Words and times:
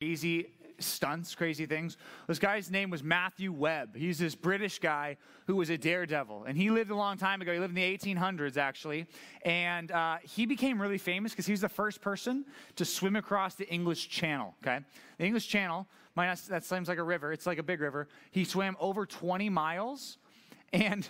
crazy 0.00 0.46
stunts, 0.78 1.34
crazy 1.34 1.66
things. 1.66 1.98
This 2.26 2.38
guy's 2.38 2.70
name 2.70 2.88
was 2.88 3.04
Matthew 3.04 3.52
Webb. 3.52 3.94
He's 3.94 4.18
this 4.18 4.34
British 4.34 4.78
guy 4.78 5.18
who 5.46 5.56
was 5.56 5.68
a 5.68 5.76
daredevil. 5.76 6.44
And 6.44 6.56
he 6.56 6.70
lived 6.70 6.90
a 6.90 6.94
long 6.94 7.18
time 7.18 7.42
ago. 7.42 7.52
He 7.52 7.58
lived 7.58 7.76
in 7.76 7.82
the 7.82 7.98
1800s, 7.98 8.56
actually. 8.56 9.04
And 9.44 9.92
uh, 9.92 10.16
he 10.22 10.46
became 10.46 10.80
really 10.80 10.96
famous 10.96 11.32
because 11.32 11.44
he 11.44 11.52
was 11.52 11.60
the 11.60 11.68
first 11.68 12.00
person 12.00 12.46
to 12.76 12.86
swim 12.86 13.14
across 13.14 13.56
the 13.56 13.68
English 13.68 14.08
Channel, 14.08 14.54
okay? 14.62 14.82
The 15.18 15.26
English 15.26 15.48
Channel, 15.48 15.86
not, 16.16 16.38
that 16.48 16.64
seems 16.64 16.88
like 16.88 16.96
a 16.96 17.02
river, 17.02 17.30
it's 17.30 17.46
like 17.46 17.58
a 17.58 17.62
big 17.62 17.82
river. 17.82 18.08
He 18.30 18.44
swam 18.44 18.78
over 18.80 19.04
20 19.04 19.50
miles. 19.50 20.16
And 20.72 21.06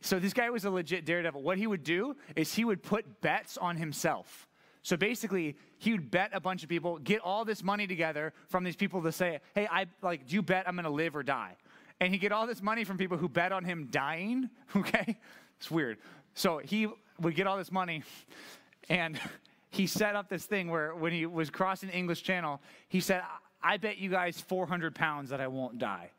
so 0.00 0.20
this 0.20 0.32
guy 0.32 0.48
was 0.48 0.64
a 0.64 0.70
legit 0.70 1.04
daredevil. 1.04 1.42
What 1.42 1.58
he 1.58 1.66
would 1.66 1.82
do 1.82 2.14
is 2.36 2.54
he 2.54 2.64
would 2.64 2.84
put 2.84 3.20
bets 3.20 3.56
on 3.56 3.76
himself. 3.76 4.46
So 4.82 4.96
basically, 4.96 5.56
he 5.78 5.92
would 5.92 6.10
bet 6.10 6.30
a 6.32 6.40
bunch 6.40 6.62
of 6.62 6.68
people, 6.68 6.98
get 6.98 7.20
all 7.20 7.44
this 7.44 7.62
money 7.62 7.86
together 7.86 8.32
from 8.48 8.64
these 8.64 8.76
people 8.76 9.02
to 9.02 9.12
say, 9.12 9.40
"Hey, 9.54 9.68
I 9.70 9.86
like, 10.02 10.26
do 10.26 10.34
you 10.34 10.42
bet 10.42 10.68
I'm 10.68 10.76
to 10.76 10.90
live 10.90 11.14
or 11.14 11.22
die?" 11.22 11.56
And 12.00 12.12
he'd 12.12 12.18
get 12.18 12.32
all 12.32 12.48
this 12.48 12.60
money 12.60 12.82
from 12.82 12.98
people 12.98 13.16
who 13.16 13.28
bet 13.28 13.52
on 13.52 13.64
him 13.64 13.88
dying. 13.90 14.50
Okay, 14.74 15.18
it's 15.58 15.70
weird. 15.70 15.98
So 16.34 16.58
he 16.58 16.88
would 17.20 17.36
get 17.36 17.46
all 17.46 17.58
this 17.58 17.70
money, 17.70 18.02
and 18.88 19.20
he 19.70 19.86
set 19.86 20.16
up 20.16 20.28
this 20.28 20.46
thing 20.46 20.68
where 20.68 20.94
when 20.94 21.12
he 21.12 21.26
was 21.26 21.50
crossing 21.50 21.90
the 21.90 21.94
English 21.94 22.22
Channel, 22.22 22.60
he 22.88 23.00
said, 23.00 23.22
"I 23.62 23.76
bet 23.76 23.98
you 23.98 24.10
guys 24.10 24.40
400 24.40 24.94
pounds 24.94 25.30
that 25.30 25.40
I 25.40 25.46
won't 25.46 25.78
die." 25.78 26.10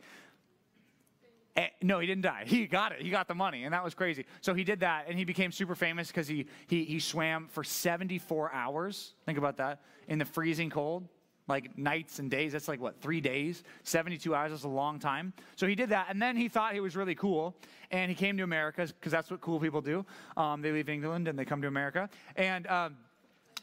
And, 1.55 1.65
eh, 1.65 1.69
no, 1.81 1.99
he 1.99 2.07
didn't 2.07 2.23
die. 2.23 2.43
He 2.45 2.65
got 2.67 2.91
it. 2.91 3.01
He 3.01 3.09
got 3.09 3.27
the 3.27 3.35
money, 3.35 3.63
and 3.63 3.73
that 3.73 3.83
was 3.83 3.93
crazy. 3.93 4.25
So 4.41 4.53
he 4.53 4.63
did 4.63 4.79
that, 4.81 5.05
and 5.07 5.17
he 5.17 5.25
became 5.25 5.51
super 5.51 5.75
famous 5.75 6.07
because 6.07 6.27
he, 6.27 6.47
he, 6.67 6.83
he 6.83 6.99
swam 6.99 7.47
for 7.47 7.63
74 7.63 8.51
hours. 8.53 9.13
Think 9.25 9.37
about 9.37 9.57
that. 9.57 9.81
In 10.07 10.19
the 10.19 10.25
freezing 10.25 10.69
cold, 10.69 11.07
like 11.47 11.77
nights 11.77 12.19
and 12.19 12.31
days. 12.31 12.53
That's 12.53 12.67
like 12.67 12.79
what, 12.79 13.01
three 13.01 13.21
days? 13.21 13.63
72 13.83 14.33
hours 14.33 14.51
is 14.51 14.63
a 14.63 14.69
long 14.69 14.99
time. 14.99 15.33
So 15.55 15.67
he 15.67 15.75
did 15.75 15.89
that, 15.89 16.07
and 16.09 16.21
then 16.21 16.35
he 16.35 16.47
thought 16.47 16.73
he 16.73 16.79
was 16.79 16.95
really 16.95 17.15
cool, 17.15 17.55
and 17.91 18.09
he 18.09 18.15
came 18.15 18.37
to 18.37 18.43
America 18.43 18.87
because 18.87 19.11
that's 19.11 19.29
what 19.29 19.41
cool 19.41 19.59
people 19.59 19.81
do. 19.81 20.05
Um, 20.37 20.61
they 20.61 20.71
leave 20.71 20.89
England 20.89 21.27
and 21.27 21.37
they 21.37 21.45
come 21.45 21.61
to 21.61 21.67
America. 21.67 22.09
And 22.35 22.65
um, 22.67 22.97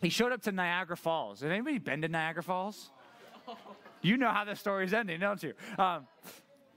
he 0.03 0.09
showed 0.09 0.33
up 0.33 0.43
to 0.43 0.53
Niagara 0.53 0.97
Falls. 0.97 1.41
Has 1.41 1.51
anybody 1.51 1.79
been 1.79 2.03
to 2.03 2.09
Niagara 2.09 2.43
Falls? 2.43 2.91
You 4.03 4.17
know 4.17 4.31
how 4.31 4.45
the 4.45 4.57
story's 4.57 4.95
ending, 4.95 5.21
don't 5.21 5.43
you? 5.43 5.53
Um, 5.79 6.07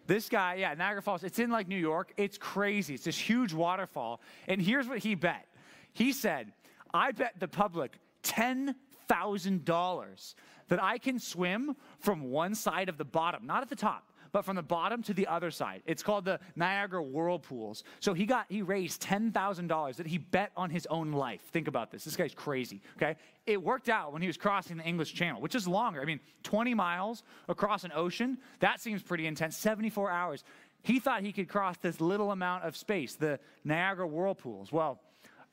this 0.08 0.30
guy, 0.30 0.56
yeah, 0.56 0.73
Niagara 0.73 1.02
Falls, 1.02 1.23
it's 1.23 1.40
in 1.40 1.50
like 1.50 1.68
New 1.68 1.78
York. 1.78 2.14
It's 2.18 2.38
crazy. 2.38 2.96
It's 2.96 3.06
this 3.06 3.18
huge 3.18 3.54
waterfall. 3.54 4.22
And 4.48 4.62
here's 4.62 4.88
what 4.88 5.00
he 5.00 5.16
bet 5.16 5.48
he 5.94 6.12
said, 6.12 6.52
I 6.94 7.12
bet 7.12 7.40
the 7.40 7.48
public 7.48 7.94
$10,000 8.24 10.36
that 10.70 10.81
I 10.81 10.98
can 10.98 11.20
swim 11.20 11.76
from 12.00 12.31
one 12.31 12.56
side 12.56 12.90
of 12.90 12.98
the 12.98 13.06
bottom, 13.06 13.46
not 13.46 13.62
at 13.62 13.70
the 13.70 13.76
top, 13.76 14.12
but 14.34 14.44
from 14.44 14.56
the 14.58 14.64
bottom 14.64 15.02
to 15.03 15.14
the 15.14 15.28
other 15.28 15.52
side. 15.52 15.84
It's 15.86 16.03
called 16.03 16.26
the 16.26 16.39
Niagara 16.56 17.02
Whirlpools. 17.02 17.84
So 18.02 18.14
he 18.14 18.26
got 18.26 18.48
he 18.50 18.62
raised 18.62 19.00
ten 19.02 19.31
thousand 19.31 19.67
dollars 19.67 19.95
that 19.98 20.08
he 20.08 20.17
bet 20.17 20.52
on 20.58 20.70
his 20.70 20.86
own 20.88 21.14
life. 21.14 21.42
Think 21.52 21.70
about 21.70 21.92
this. 21.92 22.03
This 22.03 22.17
guy's 22.17 22.34
crazy. 22.34 22.81
Okay, 22.98 23.16
it 23.45 23.62
worked 23.62 23.88
out 23.88 24.12
when 24.12 24.22
he 24.22 24.28
was 24.28 24.36
crossing 24.36 24.78
the 24.78 24.84
English 24.84 25.14
Channel, 25.14 25.40
which 25.40 25.56
is 25.56 25.67
longer. 25.67 26.02
I 26.02 26.06
mean, 26.06 26.20
20 26.42 26.73
miles 26.73 27.23
across 27.48 27.84
an 27.84 27.92
ocean. 27.95 28.40
That 28.59 28.81
seems 28.81 29.03
pretty 29.03 29.28
intense. 29.28 29.56
74 29.56 30.09
hours. 30.09 30.44
He 30.81 31.00
thought 31.00 31.22
he 31.22 31.31
could 31.31 31.47
cross 31.47 31.78
this 31.78 32.02
little 32.02 32.31
amount 32.31 32.66
of 32.66 32.75
space, 32.75 33.16
the 33.16 33.40
Niagara 33.64 34.06
Whirlpools. 34.06 34.72
Well, 34.72 35.00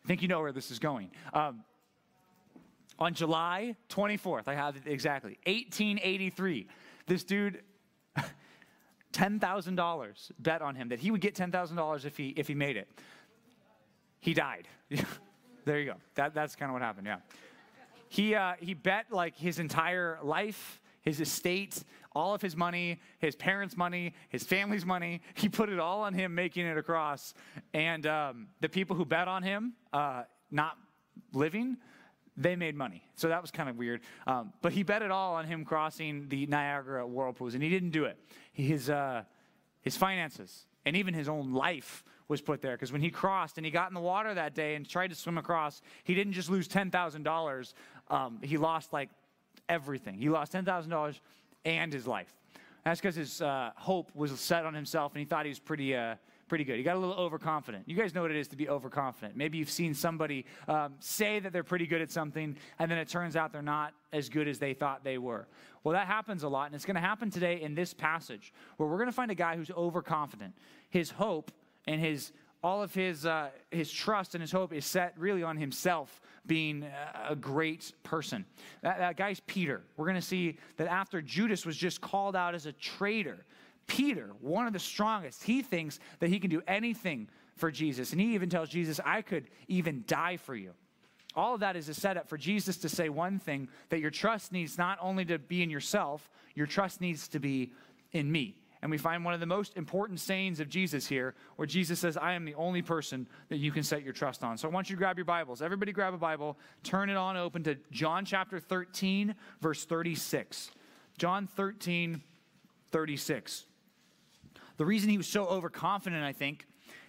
I 0.05 0.09
think 0.09 0.23
you 0.23 0.29
know 0.29 0.41
where 0.41 0.51
this 0.51 0.71
is 0.73 0.81
going. 0.81 1.11
Um, 1.33 1.63
on 2.99 3.15
July 3.15 3.77
24th, 3.91 4.49
I 4.49 4.55
have 4.55 4.77
it 4.77 4.83
exactly, 4.87 5.39
1883, 5.47 6.67
this 7.07 7.23
dude 7.25 7.63
$10,000 9.13 10.31
bet 10.39 10.63
on 10.63 10.75
him 10.75 10.89
that 10.89 11.01
he 11.01 11.11
would 11.11 11.21
get 11.21 11.35
$10,000 11.35 12.05
if 12.05 12.17
he, 12.17 12.29
if 12.31 12.49
he 12.49 12.55
made 12.55 12.77
it. 12.77 12.89
He 14.21 14.35
died. 14.35 14.69
there 15.65 15.81
you 15.81 15.87
go. 15.87 15.97
That, 16.15 16.35
that's 16.35 16.55
kind 16.55 16.71
of 16.71 16.75
what 16.75 16.83
happened, 16.83 17.07
yeah. 17.07 17.19
He, 18.09 18.35
uh, 18.35 18.55
he 18.59 18.75
bet 18.75 19.07
like 19.11 19.37
his 19.37 19.59
entire 19.59 20.19
life, 20.23 20.81
his 21.03 21.21
estate, 21.21 21.83
all 22.13 22.35
of 22.35 22.43
his 22.43 22.57
money, 22.57 23.01
his 23.19 23.37
parents' 23.37 23.77
money, 23.77 24.15
his 24.29 24.43
family's 24.43 24.85
money. 24.85 25.23
He 25.35 25.49
put 25.49 25.69
it 25.69 25.79
all 25.79 26.03
on 26.03 26.13
him 26.13 26.35
making 26.35 26.67
it 26.67 26.77
across. 26.77 27.35
And 27.73 28.07
um, 28.07 28.49
the 28.61 28.69
people 28.69 28.97
who 28.97 29.05
bet 29.05 29.29
on 29.29 29.43
him 29.43 29.75
uh, 29.93 30.25
not 30.51 30.77
living, 31.33 31.77
they 32.37 32.57
made 32.57 32.75
money. 32.75 33.03
So 33.17 33.29
that 33.29 33.43
was 33.43 33.51
kind 33.51 33.69
of 33.69 33.77
weird. 33.77 34.01
Um, 34.27 34.53
but 34.63 34.73
he 34.73 34.83
bet 34.83 35.03
it 35.03 35.11
all 35.11 35.35
on 35.35 35.47
him 35.47 35.65
crossing 35.65 36.29
the 36.29 36.47
Niagara 36.47 37.07
whirlpools, 37.07 37.55
and 37.55 37.63
he 37.63 37.69
didn't 37.69 37.91
do 37.91 38.05
it. 38.05 38.19
His, 38.53 38.91
uh, 38.91 39.25
his 39.83 39.97
finances 39.97 40.67
and 40.85 40.97
even 40.97 41.15
his 41.15 41.29
own 41.29 41.53
life 41.53 42.05
was 42.29 42.41
put 42.41 42.63
there 42.63 42.73
because 42.73 42.93
when 42.93 43.01
he 43.01 43.11
crossed 43.11 43.59
and 43.59 43.65
he 43.65 43.71
got 43.71 43.89
in 43.89 43.95
the 43.95 44.01
water 44.01 44.33
that 44.33 44.55
day 44.55 44.77
and 44.77 44.89
tried 44.89 45.09
to 45.09 45.15
swim 45.15 45.37
across, 45.37 45.83
he 46.05 46.15
didn't 46.15 46.33
just 46.33 46.49
lose 46.49 46.69
$10,000, 46.69 47.75
um, 48.09 48.39
he 48.43 48.57
lost 48.57 48.93
like 48.93 49.11
everything. 49.69 50.19
He 50.19 50.29
lost 50.29 50.53
$10,000 50.53 51.21
and 51.65 51.93
his 51.93 52.07
life. 52.07 52.33
That's 52.85 53.01
because 53.01 53.17
his 53.17 53.43
uh, 53.43 53.73
hope 53.77 54.11
was 54.15 54.39
set 54.41 54.65
on 54.65 54.73
himself 54.73 55.13
and 55.13 55.21
he 55.21 55.27
thought 55.27 55.45
he 55.45 55.51
was 55.51 55.59
pretty. 55.59 55.95
Uh, 55.95 56.15
pretty 56.51 56.65
good. 56.65 56.77
You 56.77 56.83
got 56.83 56.97
a 56.97 56.99
little 56.99 57.15
overconfident. 57.15 57.85
You 57.87 57.95
guys 57.95 58.13
know 58.13 58.23
what 58.23 58.33
it 58.33 58.37
is 58.37 58.49
to 58.49 58.57
be 58.57 58.69
overconfident. 58.69 59.37
Maybe 59.37 59.57
you've 59.57 59.71
seen 59.71 59.95
somebody 59.95 60.45
um, 60.67 60.95
say 60.99 61.39
that 61.39 61.53
they're 61.53 61.63
pretty 61.63 61.87
good 61.87 62.03
at 62.03 62.11
something, 62.11 62.57
and 62.81 62.91
then 62.91 62.99
it 62.99 63.09
turns 63.09 63.37
out 63.37 63.53
they're 63.53 63.63
not 63.63 63.95
as 64.13 64.29
good 64.29 64.49
as 64.49 64.59
they 64.59 64.75
thought 64.75 65.05
they 65.05 65.17
were. 65.17 65.47
Well, 65.85 65.93
that 65.95 66.09
happens 66.09 66.43
a 66.43 66.49
lot, 66.49 66.67
and 66.67 66.75
it's 66.75 66.85
going 66.85 66.97
to 66.97 67.01
happen 67.01 67.31
today 67.31 67.63
in 67.63 67.77
this 67.77 67.95
passage, 67.95 68.53
where 68.77 68.89
we're 68.89 68.97
going 68.97 69.09
to 69.09 69.15
find 69.15 69.31
a 69.31 69.35
guy 69.37 69.57
who's 69.57 69.71
overconfident. 69.71 70.53
His 70.91 71.11
hope 71.11 71.53
and 71.87 72.01
his 72.01 72.33
all 72.63 72.83
of 72.83 72.93
his 72.93 73.25
uh, 73.25 73.51
his 73.71 73.91
trust 73.91 74.35
and 74.35 74.43
his 74.43 74.53
hope 74.53 74.73
is 74.73 74.85
set 74.85 75.15
really 75.17 75.45
on 75.45 75.57
himself 75.57 76.21
being 76.47 76.85
a 77.29 77.37
great 77.37 77.93
person. 78.03 78.45
That, 78.83 78.99
that 78.99 79.17
guy's 79.17 79.41
Peter. 79.41 79.83
We're 79.97 80.07
going 80.07 80.17
to 80.17 80.21
see 80.21 80.59
that 80.77 80.89
after 80.89 81.23
Judas 81.23 81.65
was 81.65 81.77
just 81.77 82.01
called 82.01 82.35
out 82.35 82.55
as 82.55 82.67
a 82.67 82.73
traitor, 82.73 83.47
Peter, 83.91 84.31
one 84.41 84.69
of 84.69 84.73
the 84.73 84.79
strongest, 84.79 85.43
he 85.43 85.63
thinks 85.63 85.99
that 86.21 86.31
he 86.31 86.39
can 86.39 86.49
do 86.49 86.63
anything 86.69 87.29
for 87.57 87.73
Jesus. 87.73 88.13
And 88.13 88.21
he 88.21 88.35
even 88.35 88.49
tells 88.49 88.69
Jesus, 88.69 89.01
I 89.05 89.21
could 89.21 89.49
even 89.67 90.05
die 90.07 90.37
for 90.37 90.55
you. 90.55 90.75
All 91.35 91.55
of 91.55 91.61
that 91.61 91.75
is 91.75 91.89
a 91.89 91.95
setup 91.95 92.29
for 92.29 92.39
Jesus 92.39 92.77
to 92.79 92.89
say 92.89 93.09
one 93.09 93.41
thing 93.41 93.69
that 93.89 93.99
your 93.99 94.13
trust 94.13 94.53
needs 94.53 94.79
not 94.79 94.97
only 95.01 95.25
to 95.25 95.41
be 95.41 95.65
in 95.65 95.71
yourself, 95.71 96.31
your 96.55 96.69
trust 96.69 97.01
needs 97.01 97.27
to 97.29 97.41
be 97.41 97.73
in 98.13 98.31
me. 98.31 98.55
And 98.81 98.93
we 98.93 98.97
find 98.97 99.25
one 99.25 99.35
of 99.35 99.41
the 99.41 99.47
most 99.47 99.77
important 99.77 100.21
sayings 100.21 100.61
of 100.61 100.69
Jesus 100.69 101.09
here, 101.09 101.35
where 101.57 101.67
Jesus 101.67 101.99
says, 101.99 102.17
I 102.17 102.35
am 102.35 102.45
the 102.45 102.55
only 102.55 102.83
person 102.83 103.27
that 103.49 103.59
you 103.59 103.73
can 103.73 103.83
set 103.83 104.05
your 104.05 104.13
trust 104.13 104.45
on. 104.45 104.57
So 104.57 104.69
I 104.69 104.71
want 104.71 104.89
you 104.89 104.95
to 104.95 104.99
grab 104.99 105.19
your 105.19 105.25
Bibles. 105.25 105.63
Everybody 105.63 105.91
grab 105.91 106.15
a 106.15 106.19
Bible, 106.19 106.57
turn 106.85 107.11
it 107.11 107.17
on 107.17 107.37
open 107.37 107.65
to 107.65 107.77
John 107.91 108.25
chapter 108.25 108.61
13, 108.61 109.35
verse 109.61 109.85
36. 109.85 110.71
John 111.19 111.49
13, 111.49 112.23
36. 112.93 113.67
The 114.81 114.87
reason 114.87 115.11
he 115.11 115.19
was 115.19 115.27
so 115.27 115.45
overconfident, 115.45 116.25
I 116.25 116.33
think, 116.33 116.67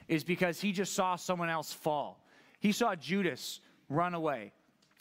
is 0.10 0.26
because 0.26 0.60
he 0.60 0.74
just 0.74 0.94
saw 0.94 1.16
someone 1.16 1.48
else 1.48 1.72
fall. 1.72 2.22
He 2.60 2.74
saw 2.74 2.96
Judas 2.96 3.62
run 3.88 4.14
away. 4.14 4.52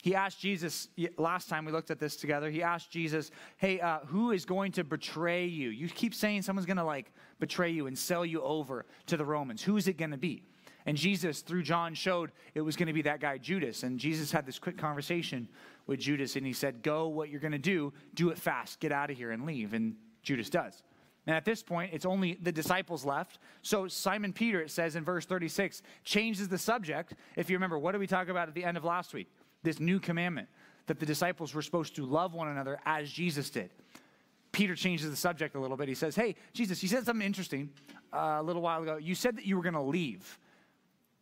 He 0.01 0.15
asked 0.15 0.39
Jesus, 0.39 0.87
last 1.17 1.49
time 1.49 1.65
we 1.65 1.73
looked 1.73 1.91
at 1.91 1.99
this 1.99 2.15
together, 2.15 2.49
he 2.49 2.63
asked 2.63 2.89
Jesus, 2.89 3.29
Hey, 3.57 3.81
uh, 3.81 3.99
who 4.05 4.31
is 4.31 4.45
going 4.45 4.71
to 4.71 4.85
betray 4.85 5.47
you? 5.47 5.67
You 5.67 5.89
keep 5.89 6.15
saying 6.15 6.43
someone's 6.43 6.65
going 6.65 6.77
to 6.77 6.85
like 6.85 7.11
betray 7.41 7.71
you 7.71 7.87
and 7.87 7.99
sell 7.99 8.25
you 8.25 8.41
over 8.41 8.85
to 9.07 9.17
the 9.17 9.25
Romans. 9.25 9.61
Who 9.61 9.75
is 9.75 9.89
it 9.89 9.97
going 9.97 10.11
to 10.11 10.17
be? 10.17 10.45
And 10.85 10.95
Jesus, 10.95 11.41
through 11.41 11.63
John, 11.63 11.93
showed 11.93 12.31
it 12.55 12.61
was 12.61 12.77
going 12.77 12.87
to 12.87 12.93
be 12.93 13.01
that 13.01 13.19
guy, 13.19 13.37
Judas. 13.37 13.83
And 13.83 13.99
Jesus 13.99 14.31
had 14.31 14.45
this 14.45 14.59
quick 14.59 14.77
conversation 14.77 15.49
with 15.87 15.99
Judas, 15.99 16.37
and 16.37 16.45
he 16.45 16.53
said, 16.53 16.83
Go, 16.83 17.09
what 17.09 17.27
you're 17.27 17.41
going 17.41 17.51
to 17.51 17.57
do, 17.57 17.91
do 18.13 18.29
it 18.29 18.37
fast, 18.37 18.79
get 18.79 18.93
out 18.93 19.11
of 19.11 19.17
here 19.17 19.31
and 19.31 19.45
leave. 19.45 19.73
And 19.73 19.97
Judas 20.23 20.49
does. 20.49 20.83
And 21.27 21.35
at 21.35 21.45
this 21.45 21.61
point, 21.61 21.91
it's 21.93 22.05
only 22.05 22.37
the 22.41 22.51
disciples 22.51 23.05
left. 23.05 23.37
So 23.61 23.87
Simon 23.87 24.33
Peter, 24.33 24.61
it 24.61 24.71
says 24.71 24.95
in 24.95 25.03
verse 25.03 25.25
36, 25.25 25.83
changes 26.03 26.47
the 26.47 26.57
subject. 26.57 27.13
If 27.35 27.49
you 27.49 27.55
remember, 27.55 27.77
what 27.77 27.91
did 27.91 27.99
we 27.99 28.07
talk 28.07 28.29
about 28.29 28.47
at 28.47 28.55
the 28.55 28.63
end 28.63 28.75
of 28.75 28.83
last 28.83 29.13
week? 29.13 29.31
This 29.63 29.79
new 29.79 29.99
commandment 29.99 30.47
that 30.87 30.99
the 30.99 31.05
disciples 31.05 31.53
were 31.53 31.61
supposed 31.61 31.95
to 31.95 32.05
love 32.05 32.33
one 32.33 32.47
another 32.47 32.79
as 32.85 33.11
Jesus 33.11 33.49
did. 33.51 33.69
Peter 34.51 34.75
changes 34.75 35.09
the 35.09 35.15
subject 35.15 35.55
a 35.55 35.59
little 35.59 35.77
bit. 35.77 35.87
He 35.87 35.95
says, 35.95 36.15
Hey, 36.15 36.35
Jesus, 36.53 36.81
you 36.81 36.89
said 36.89 37.05
something 37.05 37.25
interesting 37.25 37.69
uh, 38.11 38.37
a 38.39 38.43
little 38.43 38.61
while 38.61 38.81
ago. 38.81 38.97
You 38.97 39.15
said 39.15 39.37
that 39.37 39.45
you 39.45 39.55
were 39.55 39.63
going 39.63 39.75
to 39.75 39.81
leave. 39.81 40.39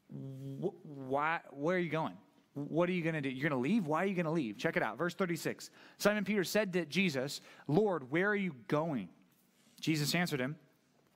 Why, 0.07 1.41
where 1.51 1.75
are 1.75 1.79
you 1.79 1.91
going? 1.91 2.17
What 2.53 2.89
are 2.89 2.93
you 2.93 3.03
going 3.03 3.15
to 3.15 3.21
do? 3.21 3.29
You're 3.29 3.47
going 3.47 3.61
to 3.61 3.69
leave? 3.69 3.85
Why 3.85 4.03
are 4.03 4.07
you 4.07 4.15
going 4.15 4.25
to 4.25 4.31
leave? 4.31 4.57
Check 4.57 4.75
it 4.75 4.83
out. 4.83 4.97
Verse 4.97 5.13
36. 5.13 5.69
Simon 5.97 6.23
Peter 6.25 6.43
said 6.43 6.73
to 6.73 6.85
Jesus, 6.85 7.41
Lord, 7.67 8.09
where 8.09 8.29
are 8.29 8.35
you 8.35 8.55
going? 8.67 9.09
Jesus 9.79 10.13
answered 10.15 10.39
him, 10.39 10.55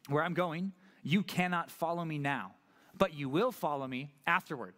Where 0.08 0.24
I'm 0.24 0.34
going, 0.34 0.72
you 1.04 1.24
cannot 1.24 1.70
follow 1.70 2.04
me 2.04 2.18
now, 2.18 2.52
but 2.98 3.14
you 3.14 3.30
will 3.30 3.52
follow 3.52 3.88
me 3.88 4.14
afterward. 4.26 4.74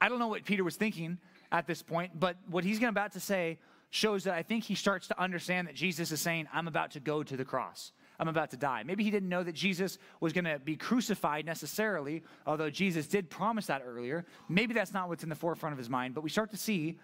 I 0.00 0.08
don't 0.08 0.18
know 0.18 0.28
what 0.28 0.44
Peter 0.44 0.64
was 0.64 0.76
thinking 0.76 1.18
at 1.50 1.66
this 1.66 1.82
point, 1.82 2.18
but 2.18 2.36
what 2.48 2.64
he's 2.64 2.82
about 2.82 3.12
to 3.12 3.20
say 3.20 3.58
shows 3.90 4.24
that 4.24 4.34
I 4.34 4.42
think 4.42 4.64
he 4.64 4.74
starts 4.74 5.08
to 5.08 5.20
understand 5.20 5.68
that 5.68 5.74
Jesus 5.74 6.10
is 6.10 6.20
saying, 6.20 6.48
I'm 6.52 6.66
about 6.66 6.90
to 6.92 7.00
go 7.00 7.22
to 7.22 7.36
the 7.36 7.44
cross. 7.44 7.92
I'm 8.18 8.28
about 8.28 8.50
to 8.50 8.56
die. 8.56 8.82
Maybe 8.84 9.04
he 9.04 9.10
didn't 9.10 9.28
know 9.28 9.42
that 9.42 9.54
Jesus 9.54 9.98
was 10.20 10.32
going 10.32 10.44
to 10.44 10.58
be 10.58 10.76
crucified 10.76 11.46
necessarily, 11.46 12.22
although 12.46 12.70
Jesus 12.70 13.06
did 13.06 13.30
promise 13.30 13.66
that 13.66 13.82
earlier. 13.86 14.24
Maybe 14.48 14.74
that's 14.74 14.92
not 14.92 15.08
what's 15.08 15.22
in 15.22 15.28
the 15.28 15.34
forefront 15.34 15.72
of 15.72 15.78
his 15.78 15.88
mind, 15.88 16.14
but 16.14 16.22
we 16.22 16.30
start 16.30 16.50
to 16.50 16.56
see 16.56 16.98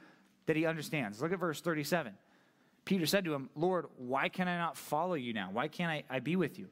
that 0.47 0.57
he 0.57 0.67
understands. 0.67 1.21
Look 1.23 1.33
at 1.33 1.39
verse 1.39 1.61
37. 1.61 2.13
Peter 2.85 3.07
said 3.07 3.25
to 3.25 3.35
him, 3.35 3.51
Lord, 3.55 3.87
why 3.97 4.29
can 4.29 4.49
I 4.49 4.57
not 4.57 4.77
follow 4.77 5.15
you 5.15 5.33
now? 5.33 5.51
Why 5.53 5.69
can't 5.69 5.91
I, 5.91 6.05
I 6.09 6.21
be 6.21 6.37
with 6.37 6.59
you? 6.59 6.69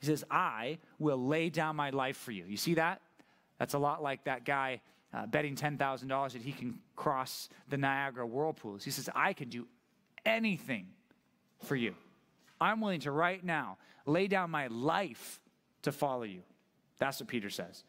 He 0.00 0.06
says, 0.06 0.24
I 0.30 0.78
will 0.98 1.24
lay 1.26 1.48
down 1.48 1.76
my 1.76 1.90
life 1.90 2.16
for 2.16 2.32
you. 2.32 2.44
You 2.46 2.56
see 2.56 2.74
that? 2.74 3.00
That's 3.58 3.74
a 3.74 3.78
lot 3.78 4.02
like 4.02 4.24
that 4.24 4.44
guy 4.44 4.80
uh, 5.14 5.26
betting 5.26 5.54
$10,000 5.54 6.32
that 6.32 6.42
he 6.42 6.52
can 6.52 6.78
cross 6.96 7.48
the 7.68 7.76
Niagara 7.76 8.26
whirlpools. 8.26 8.82
He 8.82 8.90
says, 8.90 9.08
I 9.14 9.32
can 9.32 9.48
do 9.48 9.66
anything 10.24 10.88
for 11.64 11.76
you. 11.76 11.94
I'm 12.60 12.80
willing 12.80 13.00
to 13.00 13.10
right 13.10 13.42
now 13.42 13.78
lay 14.06 14.26
down 14.26 14.50
my 14.50 14.68
life 14.68 15.40
to 15.82 15.92
follow 15.92 16.22
you. 16.22 16.42
That's 16.98 17.20
what 17.20 17.28
Peter 17.28 17.50
says. 17.50 17.84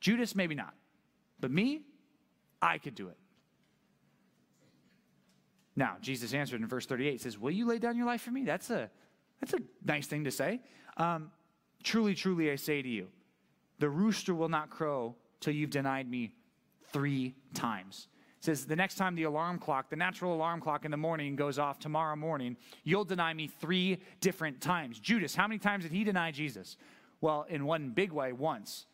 Judas, 0.00 0.34
maybe 0.34 0.54
not. 0.54 0.74
But 1.40 1.50
me, 1.50 1.82
I 2.62 2.78
could 2.78 2.94
do 2.94 3.08
it. 3.08 3.16
Now, 5.76 5.96
Jesus 6.00 6.34
answered 6.34 6.60
in 6.60 6.66
verse 6.66 6.86
38, 6.86 7.20
says, 7.20 7.38
Will 7.38 7.50
you 7.50 7.66
lay 7.66 7.78
down 7.78 7.96
your 7.96 8.06
life 8.06 8.22
for 8.22 8.30
me? 8.30 8.44
That's 8.44 8.70
a, 8.70 8.90
that's 9.40 9.54
a 9.54 9.58
nice 9.84 10.06
thing 10.06 10.24
to 10.24 10.30
say. 10.30 10.60
Um, 10.96 11.30
truly, 11.82 12.14
truly, 12.14 12.50
I 12.50 12.56
say 12.56 12.80
to 12.80 12.88
you, 12.88 13.08
the 13.78 13.88
rooster 13.88 14.34
will 14.34 14.48
not 14.48 14.70
crow 14.70 15.16
till 15.40 15.52
you've 15.52 15.70
denied 15.70 16.08
me 16.08 16.32
three 16.92 17.34
times. 17.54 18.08
Says, 18.40 18.66
The 18.66 18.76
next 18.76 18.94
time 18.96 19.16
the 19.16 19.24
alarm 19.24 19.58
clock, 19.58 19.90
the 19.90 19.96
natural 19.96 20.34
alarm 20.34 20.60
clock 20.60 20.84
in 20.84 20.90
the 20.90 20.96
morning 20.96 21.34
goes 21.34 21.58
off 21.58 21.80
tomorrow 21.80 22.14
morning, 22.14 22.56
you'll 22.84 23.04
deny 23.04 23.34
me 23.34 23.48
three 23.48 23.98
different 24.20 24.60
times. 24.60 25.00
Judas, 25.00 25.34
how 25.34 25.48
many 25.48 25.58
times 25.58 25.84
did 25.84 25.92
he 25.92 26.04
deny 26.04 26.30
Jesus? 26.30 26.76
Well, 27.20 27.46
in 27.48 27.64
one 27.64 27.90
big 27.90 28.12
way, 28.12 28.32
once. 28.32 28.86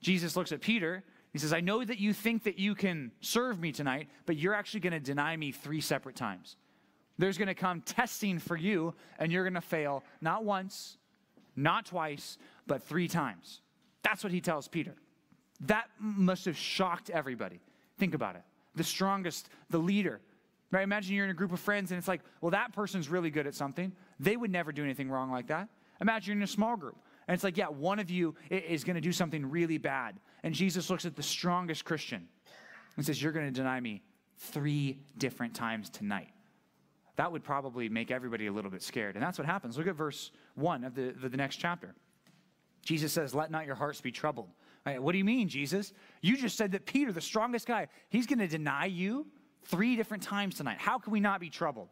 Jesus 0.00 0.36
looks 0.36 0.52
at 0.52 0.60
Peter 0.60 1.04
he 1.36 1.42
says, 1.42 1.52
I 1.52 1.60
know 1.60 1.84
that 1.84 1.98
you 1.98 2.12
think 2.12 2.44
that 2.44 2.58
you 2.58 2.74
can 2.74 3.12
serve 3.20 3.60
me 3.60 3.72
tonight, 3.72 4.08
but 4.24 4.36
you're 4.36 4.54
actually 4.54 4.80
going 4.80 4.92
to 4.92 5.00
deny 5.00 5.36
me 5.36 5.52
three 5.52 5.80
separate 5.80 6.16
times. 6.16 6.56
There's 7.18 7.38
going 7.38 7.48
to 7.48 7.54
come 7.54 7.80
testing 7.80 8.38
for 8.38 8.56
you, 8.56 8.94
and 9.18 9.32
you're 9.32 9.44
going 9.44 9.54
to 9.54 9.60
fail 9.60 10.04
not 10.20 10.44
once, 10.44 10.98
not 11.56 11.86
twice, 11.86 12.38
but 12.66 12.82
three 12.82 13.08
times. 13.08 13.60
That's 14.02 14.22
what 14.22 14.32
he 14.32 14.40
tells 14.40 14.68
Peter. 14.68 14.94
That 15.62 15.88
must 15.98 16.44
have 16.44 16.56
shocked 16.56 17.10
everybody. 17.10 17.60
Think 17.98 18.14
about 18.14 18.36
it. 18.36 18.42
The 18.74 18.84
strongest, 18.84 19.48
the 19.70 19.78
leader. 19.78 20.20
Right? 20.70 20.82
Imagine 20.82 21.14
you're 21.14 21.24
in 21.24 21.30
a 21.30 21.34
group 21.34 21.52
of 21.52 21.60
friends 21.60 21.90
and 21.90 21.98
it's 21.98 22.08
like, 22.08 22.20
well, 22.40 22.50
that 22.50 22.72
person's 22.72 23.08
really 23.08 23.30
good 23.30 23.46
at 23.46 23.54
something. 23.54 23.92
They 24.20 24.36
would 24.36 24.50
never 24.50 24.72
do 24.72 24.84
anything 24.84 25.08
wrong 25.08 25.30
like 25.30 25.46
that. 25.46 25.68
Imagine 26.00 26.32
you're 26.32 26.40
in 26.40 26.42
a 26.42 26.46
small 26.46 26.76
group. 26.76 26.96
And 27.28 27.34
it's 27.34 27.42
like, 27.42 27.56
yeah, 27.56 27.68
one 27.68 27.98
of 27.98 28.10
you 28.10 28.34
is 28.50 28.84
going 28.84 28.94
to 28.94 29.00
do 29.00 29.12
something 29.12 29.50
really 29.50 29.78
bad. 29.78 30.20
And 30.42 30.54
Jesus 30.54 30.90
looks 30.90 31.04
at 31.04 31.16
the 31.16 31.22
strongest 31.22 31.84
Christian 31.84 32.28
and 32.96 33.04
says, 33.04 33.20
You're 33.20 33.32
going 33.32 33.46
to 33.46 33.52
deny 33.52 33.80
me 33.80 34.02
three 34.38 35.00
different 35.18 35.54
times 35.54 35.90
tonight. 35.90 36.28
That 37.16 37.32
would 37.32 37.42
probably 37.42 37.88
make 37.88 38.10
everybody 38.10 38.46
a 38.46 38.52
little 38.52 38.70
bit 38.70 38.82
scared. 38.82 39.16
And 39.16 39.24
that's 39.24 39.38
what 39.38 39.46
happens. 39.46 39.78
Look 39.78 39.86
at 39.86 39.96
verse 39.96 40.30
1 40.54 40.84
of 40.84 40.94
the, 40.94 41.14
the, 41.20 41.30
the 41.30 41.36
next 41.36 41.56
chapter. 41.56 41.94
Jesus 42.82 43.12
says, 43.12 43.34
Let 43.34 43.50
not 43.50 43.66
your 43.66 43.74
hearts 43.74 44.00
be 44.00 44.12
troubled. 44.12 44.48
Right, 44.84 45.02
what 45.02 45.12
do 45.12 45.18
you 45.18 45.24
mean, 45.24 45.48
Jesus? 45.48 45.92
You 46.20 46.36
just 46.36 46.56
said 46.56 46.70
that 46.72 46.86
Peter, 46.86 47.10
the 47.10 47.20
strongest 47.20 47.66
guy, 47.66 47.88
he's 48.08 48.26
going 48.26 48.38
to 48.38 48.46
deny 48.46 48.86
you 48.86 49.26
three 49.64 49.96
different 49.96 50.22
times 50.22 50.54
tonight. 50.54 50.76
How 50.78 50.98
can 50.98 51.12
we 51.12 51.18
not 51.18 51.40
be 51.40 51.50
troubled? 51.50 51.88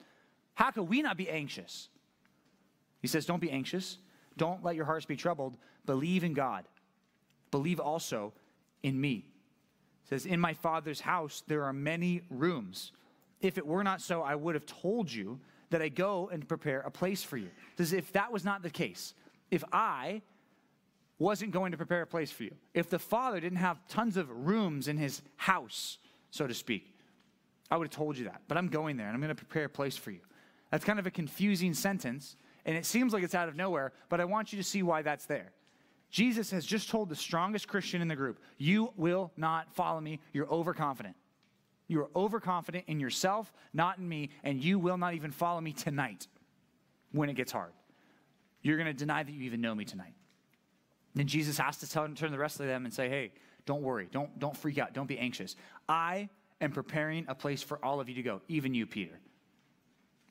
How 0.54 0.70
can 0.70 0.87
we 0.87 1.02
not 1.02 1.16
be 1.16 1.28
anxious? 1.28 1.88
He 3.02 3.08
says, 3.08 3.26
Don't 3.26 3.40
be 3.40 3.50
anxious. 3.50 3.98
Don't 4.36 4.64
let 4.64 4.76
your 4.76 4.84
hearts 4.84 5.06
be 5.06 5.16
troubled. 5.16 5.56
Believe 5.86 6.25
in 6.25 6.34
God. 6.34 6.64
Believe 7.50 7.81
also 7.81 8.32
in 8.82 9.00
me. 9.00 9.26
It 10.04 10.08
says, 10.08 10.26
In 10.26 10.40
my 10.40 10.54
Father's 10.54 11.00
house 11.00 11.42
there 11.46 11.64
are 11.64 11.72
many 11.72 12.22
rooms. 12.31 12.92
If 13.40 13.58
it 13.58 13.66
were 13.66 13.84
not 13.84 14.00
so, 14.00 14.22
I 14.22 14.34
would 14.34 14.54
have 14.54 14.66
told 14.66 15.12
you 15.12 15.38
that 15.70 15.82
I 15.82 15.88
go 15.88 16.31
and 16.32 16.46
prepare 16.46 16.81
a 16.81 16.90
place 16.90 17.22
for 17.22 17.36
you. 17.36 17.46
It 17.46 17.78
says, 17.78 17.92
if 17.92 18.12
that 18.12 18.32
was 18.32 18.44
not 18.44 18.62
the 18.62 18.70
case, 18.70 19.12
if 19.50 19.64
I 19.72 20.22
wasn't 21.19 21.50
going 21.50 21.72
to 21.72 21.76
prepare 21.76 22.02
a 22.02 22.06
place 22.06 22.30
for 22.30 22.44
you, 22.44 22.54
if 22.75 22.88
the 22.88 22.98
Father 22.98 23.40
didn't 23.40 23.58
have 23.58 23.87
tons 23.88 24.16
of 24.16 24.30
rooms 24.30 24.88
in 24.88 24.96
his 24.96 25.20
house, 25.37 25.98
so 26.30 26.46
to 26.46 26.54
speak, 26.54 26.94
I 27.70 27.76
would 27.76 27.88
have 27.88 27.96
told 27.96 28.16
you 28.16 28.26
that. 28.26 28.42
But 28.46 28.56
I'm 28.56 28.69
going 28.69 28.96
there 28.96 29.06
and 29.06 29.14
I'm 29.14 29.20
going 29.20 29.34
to 29.34 29.44
prepare 29.44 29.64
a 29.64 29.69
place 29.69 29.96
for 29.96 30.10
you. 30.10 30.20
That's 30.70 30.84
kind 30.84 30.98
of 30.98 31.06
a 31.06 31.10
confusing 31.10 31.75
sentence 31.75 32.37
and 32.64 32.76
it 32.76 32.87
seems 32.87 33.12
like 33.12 33.22
it's 33.22 33.34
out 33.34 33.49
of 33.49 33.56
nowhere, 33.56 33.93
but 34.08 34.20
I 34.20 34.25
want 34.25 34.52
you 34.52 34.58
to 34.58 34.64
see 34.64 34.82
why 34.82 35.02
that's 35.02 35.26
there. 35.26 35.52
Jesus 36.11 36.50
has 36.52 36.64
just 36.64 36.90
told 36.90 37.08
the 37.08 37.16
strongest 37.16 37.66
Christian 37.69 38.00
in 38.00 38.08
the 38.08 38.16
group, 38.16 38.38
You 38.56 38.93
will 38.96 39.32
not 39.37 39.75
follow 39.75 40.00
me. 40.00 40.20
You're 40.32 40.49
overconfident. 40.49 41.16
You 41.88 42.00
are 42.02 42.08
overconfident 42.16 42.84
in 42.87 43.00
yourself, 43.00 43.52
not 43.72 43.99
in 43.99 44.08
me, 44.08 44.31
and 44.43 44.62
you 44.62 44.78
will 44.78 44.96
not 44.96 45.14
even 45.14 45.31
follow 45.31 45.61
me 45.61 45.72
tonight 45.72 46.28
when 47.12 47.28
it 47.28 47.34
gets 47.34 47.52
hard. 47.52 47.72
You're 48.62 48.78
going 48.78 48.87
to 48.87 48.94
deny 48.94 49.22
that 49.22 49.31
you 49.31 49.43
even 49.43 49.61
know 49.61 49.75
me 49.75 49.84
tonight. 49.84 50.14
Then 51.14 51.26
Jesus 51.26 51.58
has 51.58 51.76
to 51.78 51.90
tell, 51.90 52.08
turn 52.08 52.32
the 52.32 52.38
rest 52.38 52.61
of 52.61 52.66
them 52.66 52.84
and 52.84 52.94
say, 52.94 53.08
Hey, 53.08 53.32
don't 53.66 53.82
worry. 53.82 54.08
Don't, 54.11 54.38
don't 54.38 54.56
freak 54.56 54.78
out. 54.78 54.94
Don't 54.94 55.06
be 55.06 55.19
anxious. 55.19 55.56
I 55.88 56.28
am 56.61 56.72
preparing 56.72 57.26
a 57.28 57.34
place 57.34 57.62
for 57.62 57.82
all 57.84 58.00
of 58.00 58.08
you 58.08 58.14
to 58.14 58.22
go, 58.22 58.40
even 58.49 58.75
you, 58.75 58.87
Peter. 58.87 59.19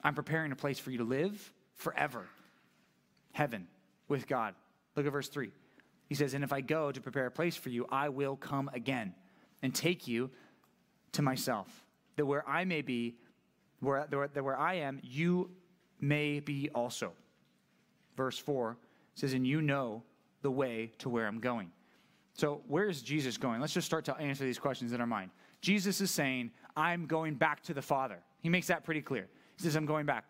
I'm 0.03 0.15
preparing 0.15 0.51
a 0.51 0.55
place 0.55 0.79
for 0.79 0.91
you 0.91 0.97
to 0.99 1.03
live 1.03 1.53
forever. 1.75 2.27
Heaven 3.31 3.67
with 4.07 4.27
God. 4.27 4.55
Look 4.95 5.05
at 5.05 5.11
verse 5.11 5.29
3. 5.29 5.51
He 6.07 6.15
says, 6.15 6.33
And 6.33 6.43
if 6.43 6.53
I 6.53 6.61
go 6.61 6.91
to 6.91 7.01
prepare 7.01 7.25
a 7.25 7.31
place 7.31 7.55
for 7.55 7.69
you, 7.69 7.85
I 7.89 8.09
will 8.09 8.35
come 8.35 8.69
again 8.73 9.13
and 9.61 9.73
take 9.73 10.07
you 10.07 10.29
to 11.13 11.21
myself, 11.21 11.67
that 12.15 12.25
where 12.25 12.47
I 12.47 12.65
may 12.65 12.81
be, 12.81 13.15
where, 13.79 14.07
that 14.09 14.43
where 14.43 14.59
I 14.59 14.75
am, 14.75 14.99
you 15.03 15.49
may 15.99 16.39
be 16.39 16.69
also. 16.75 17.13
Verse 18.15 18.37
4 18.37 18.77
says, 19.15 19.33
And 19.33 19.47
you 19.47 19.61
know 19.61 20.03
the 20.41 20.51
way 20.51 20.91
to 20.99 21.09
where 21.09 21.27
I'm 21.27 21.39
going. 21.39 21.71
So, 22.33 22.61
where 22.67 22.89
is 22.89 23.01
Jesus 23.01 23.37
going? 23.37 23.61
Let's 23.61 23.73
just 23.73 23.85
start 23.85 24.05
to 24.05 24.15
answer 24.17 24.43
these 24.43 24.59
questions 24.59 24.91
in 24.91 24.99
our 24.99 25.07
mind. 25.07 25.29
Jesus 25.61 26.01
is 26.01 26.11
saying, 26.11 26.51
I'm 26.75 27.05
going 27.05 27.35
back 27.35 27.61
to 27.63 27.73
the 27.73 27.81
Father. 27.81 28.19
He 28.41 28.49
makes 28.49 28.67
that 28.67 28.83
pretty 28.83 29.01
clear. 29.01 29.27
He 29.57 29.63
says, 29.63 29.75
I'm 29.75 29.85
going 29.85 30.05
back. 30.05 30.25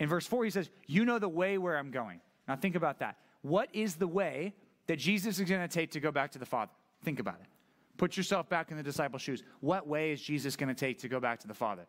In 0.00 0.08
verse 0.08 0.26
4, 0.26 0.44
he 0.44 0.50
says, 0.50 0.70
You 0.86 1.04
know 1.04 1.18
the 1.18 1.28
way 1.28 1.58
where 1.58 1.76
I'm 1.76 1.90
going. 1.90 2.20
Now 2.46 2.56
think 2.56 2.74
about 2.74 3.00
that. 3.00 3.16
What 3.42 3.68
is 3.72 3.96
the 3.96 4.06
way 4.06 4.54
that 4.86 4.98
Jesus 4.98 5.38
is 5.38 5.48
going 5.48 5.60
to 5.60 5.68
take 5.68 5.90
to 5.92 6.00
go 6.00 6.10
back 6.10 6.32
to 6.32 6.38
the 6.38 6.46
Father? 6.46 6.72
Think 7.02 7.20
about 7.20 7.40
it. 7.40 7.46
Put 7.96 8.16
yourself 8.16 8.48
back 8.48 8.70
in 8.70 8.76
the 8.76 8.82
disciples' 8.82 9.22
shoes. 9.22 9.42
What 9.60 9.86
way 9.86 10.12
is 10.12 10.22
Jesus 10.22 10.56
going 10.56 10.68
to 10.68 10.74
take 10.74 10.98
to 11.00 11.08
go 11.08 11.20
back 11.20 11.40
to 11.40 11.48
the 11.48 11.54
Father? 11.54 11.86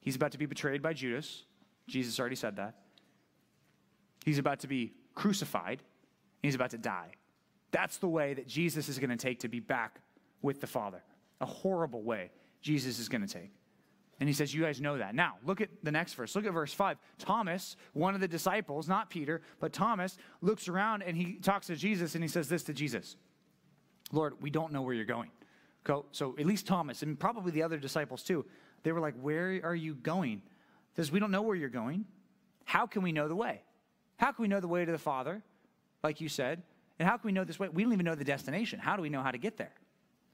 He's 0.00 0.16
about 0.16 0.32
to 0.32 0.38
be 0.38 0.46
betrayed 0.46 0.82
by 0.82 0.92
Judas. 0.92 1.44
Jesus 1.86 2.18
already 2.18 2.36
said 2.36 2.56
that. 2.56 2.74
He's 4.24 4.38
about 4.38 4.60
to 4.60 4.66
be 4.66 4.92
crucified. 5.14 5.82
He's 6.42 6.54
about 6.54 6.70
to 6.70 6.78
die. 6.78 7.12
That's 7.70 7.98
the 7.98 8.08
way 8.08 8.34
that 8.34 8.46
Jesus 8.46 8.88
is 8.88 8.98
going 8.98 9.10
to 9.10 9.16
take 9.16 9.40
to 9.40 9.48
be 9.48 9.60
back 9.60 10.00
with 10.42 10.60
the 10.60 10.66
Father. 10.66 11.02
A 11.40 11.46
horrible 11.46 12.02
way 12.02 12.30
Jesus 12.60 12.98
is 12.98 13.08
going 13.08 13.26
to 13.26 13.32
take. 13.32 13.52
And 14.20 14.28
he 14.28 14.32
says, 14.32 14.52
You 14.52 14.62
guys 14.62 14.80
know 14.80 14.98
that. 14.98 15.14
Now, 15.14 15.34
look 15.44 15.60
at 15.60 15.68
the 15.82 15.92
next 15.92 16.14
verse. 16.14 16.34
Look 16.34 16.44
at 16.44 16.52
verse 16.52 16.72
5. 16.72 16.98
Thomas, 17.18 17.76
one 17.92 18.14
of 18.14 18.20
the 18.20 18.28
disciples, 18.28 18.88
not 18.88 19.10
Peter, 19.10 19.42
but 19.60 19.72
Thomas, 19.72 20.16
looks 20.40 20.68
around 20.68 21.02
and 21.02 21.16
he 21.16 21.34
talks 21.34 21.68
to 21.68 21.76
Jesus 21.76 22.14
and 22.14 22.24
he 22.24 22.28
says 22.28 22.48
this 22.48 22.64
to 22.64 22.72
Jesus 22.72 23.16
Lord, 24.12 24.34
we 24.40 24.50
don't 24.50 24.72
know 24.72 24.82
where 24.82 24.94
you're 24.94 25.04
going. 25.04 25.30
So 26.12 26.36
at 26.38 26.44
least 26.44 26.66
Thomas, 26.66 27.02
and 27.02 27.18
probably 27.18 27.50
the 27.50 27.62
other 27.62 27.78
disciples 27.78 28.22
too, 28.22 28.44
they 28.82 28.92
were 28.92 29.00
like, 29.00 29.14
Where 29.20 29.60
are 29.64 29.74
you 29.74 29.94
going? 29.94 30.42
He 30.94 30.96
says, 30.96 31.12
We 31.12 31.20
don't 31.20 31.30
know 31.30 31.42
where 31.42 31.56
you're 31.56 31.68
going. 31.68 32.04
How 32.64 32.86
can 32.86 33.02
we 33.02 33.12
know 33.12 33.28
the 33.28 33.36
way? 33.36 33.62
How 34.16 34.32
can 34.32 34.42
we 34.42 34.48
know 34.48 34.60
the 34.60 34.68
way 34.68 34.84
to 34.84 34.92
the 34.92 34.98
Father, 34.98 35.42
like 36.02 36.20
you 36.20 36.28
said? 36.28 36.62
And 36.98 37.08
how 37.08 37.16
can 37.16 37.28
we 37.28 37.32
know 37.32 37.44
this 37.44 37.58
way? 37.58 37.68
We 37.68 37.84
don't 37.84 37.92
even 37.92 38.04
know 38.04 38.16
the 38.16 38.24
destination. 38.24 38.80
How 38.80 38.96
do 38.96 39.02
we 39.02 39.08
know 39.08 39.22
how 39.22 39.30
to 39.30 39.38
get 39.38 39.56
there? 39.56 39.72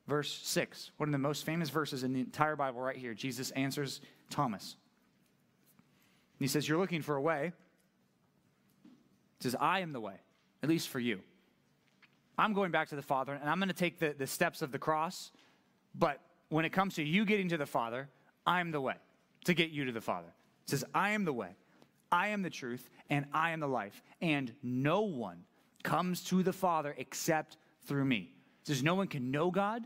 Verse 0.06 0.40
6, 0.42 0.90
one 0.96 1.08
of 1.08 1.12
the 1.12 1.18
most 1.18 1.44
famous 1.44 1.70
verses 1.70 2.02
in 2.04 2.12
the 2.12 2.20
entire 2.20 2.56
Bible, 2.56 2.80
right 2.80 2.96
here. 2.96 3.14
Jesus 3.14 3.50
answers 3.52 4.00
Thomas. 4.30 4.76
He 6.38 6.46
says, 6.46 6.68
You're 6.68 6.78
looking 6.78 7.02
for 7.02 7.16
a 7.16 7.22
way. 7.22 7.52
He 9.38 9.44
says, 9.44 9.56
I 9.58 9.80
am 9.80 9.92
the 9.92 10.00
way, 10.00 10.14
at 10.62 10.68
least 10.68 10.88
for 10.88 11.00
you. 11.00 11.20
I'm 12.36 12.52
going 12.52 12.70
back 12.70 12.88
to 12.88 12.96
the 12.96 13.02
Father, 13.02 13.34
and 13.34 13.48
I'm 13.48 13.58
going 13.58 13.68
to 13.68 13.74
take 13.74 13.98
the, 13.98 14.14
the 14.16 14.26
steps 14.26 14.62
of 14.62 14.72
the 14.72 14.78
cross, 14.78 15.30
but 15.94 16.20
when 16.48 16.64
it 16.64 16.70
comes 16.70 16.96
to 16.96 17.02
you 17.02 17.24
getting 17.24 17.48
to 17.50 17.56
the 17.56 17.66
Father, 17.66 18.08
I'm 18.46 18.70
the 18.70 18.80
way 18.80 18.96
to 19.44 19.54
get 19.54 19.70
you 19.70 19.84
to 19.84 19.92
the 19.92 20.00
Father. 20.00 20.28
He 20.66 20.70
says, 20.70 20.84
I 20.94 21.10
am 21.10 21.24
the 21.24 21.32
way, 21.32 21.50
I 22.10 22.28
am 22.28 22.42
the 22.42 22.50
truth, 22.50 22.90
and 23.10 23.26
I 23.32 23.50
am 23.52 23.60
the 23.60 23.68
life, 23.68 24.02
and 24.20 24.52
no 24.62 25.02
one 25.02 25.44
comes 25.82 26.22
to 26.24 26.42
the 26.42 26.52
Father 26.52 26.94
except 26.98 27.56
through 27.86 28.04
me. 28.04 28.34
Says, 28.64 28.82
No 28.82 28.94
one 28.94 29.06
can 29.06 29.30
know 29.30 29.50
God, 29.50 29.84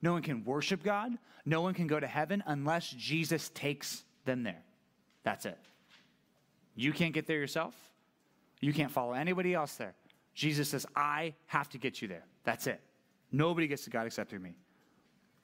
no 0.00 0.12
one 0.12 0.22
can 0.22 0.44
worship 0.44 0.82
God, 0.82 1.12
no 1.44 1.60
one 1.60 1.74
can 1.74 1.86
go 1.86 1.98
to 1.98 2.06
heaven 2.06 2.42
unless 2.46 2.88
Jesus 2.90 3.50
takes 3.54 4.04
them 4.24 4.42
there. 4.42 4.62
That's 5.24 5.46
it. 5.46 5.58
You 6.76 6.92
can't 6.92 7.12
get 7.12 7.26
there 7.26 7.38
yourself. 7.38 7.74
You 8.60 8.72
can't 8.72 8.90
follow 8.90 9.12
anybody 9.12 9.54
else 9.54 9.74
there. 9.76 9.94
Jesus 10.34 10.68
says, 10.68 10.86
I 10.94 11.34
have 11.46 11.68
to 11.70 11.78
get 11.78 12.00
you 12.00 12.08
there. 12.08 12.24
That's 12.44 12.66
it. 12.66 12.80
Nobody 13.32 13.66
gets 13.66 13.84
to 13.84 13.90
God 13.90 14.06
except 14.06 14.30
through 14.30 14.38
me. 14.38 14.54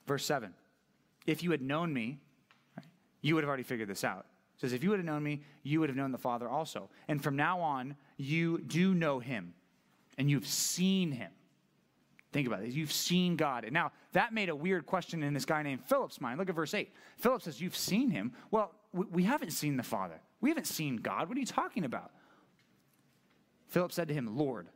Verse 0.07 0.25
7 0.25 0.53
If 1.25 1.43
you 1.43 1.51
had 1.51 1.61
known 1.61 1.93
me, 1.93 2.19
you 3.21 3.35
would 3.35 3.43
have 3.43 3.49
already 3.49 3.63
figured 3.63 3.89
this 3.89 4.03
out. 4.03 4.25
It 4.55 4.61
says, 4.61 4.73
If 4.73 4.83
you 4.83 4.91
would 4.91 4.99
have 4.99 5.05
known 5.05 5.23
me, 5.23 5.41
you 5.63 5.79
would 5.79 5.89
have 5.89 5.97
known 5.97 6.11
the 6.11 6.17
Father 6.17 6.47
also. 6.47 6.89
And 7.07 7.21
from 7.21 7.35
now 7.35 7.59
on, 7.59 7.95
you 8.17 8.59
do 8.59 8.93
know 8.93 9.19
him, 9.19 9.53
and 10.17 10.29
you've 10.29 10.47
seen 10.47 11.11
him. 11.11 11.31
Think 12.35 12.47
about 12.47 12.63
this. 12.63 12.73
You've 12.73 12.91
seen 12.91 13.37
God. 13.37 13.63
And 13.63 13.71
now, 13.71 13.93
that 14.11 14.33
made 14.33 14.49
a 14.49 14.55
weird 14.55 14.85
question 14.85 15.23
in 15.23 15.33
this 15.33 15.45
guy 15.45 15.63
named 15.63 15.85
Philip's 15.85 16.19
mind. 16.19 16.37
Look 16.37 16.49
at 16.49 16.55
verse 16.55 16.73
8. 16.73 16.91
Philip 17.15 17.41
says, 17.41 17.61
You've 17.61 17.77
seen 17.77 18.09
him. 18.09 18.33
Well, 18.51 18.73
we, 18.91 19.23
haven't 19.23 19.51
seen 19.51 19.77
the 19.77 19.83
Father. 19.83 20.19
We 20.41 20.49
haven't 20.49 20.67
seen 20.67 20.97
God. 20.97 21.29
What 21.29 21.37
are 21.37 21.39
you 21.39 21.45
talking 21.45 21.85
about? 21.85 22.11
Philip 23.67 23.93
said 23.93 24.09
to 24.09 24.13
him, 24.13 24.37
Lord, 24.37 24.67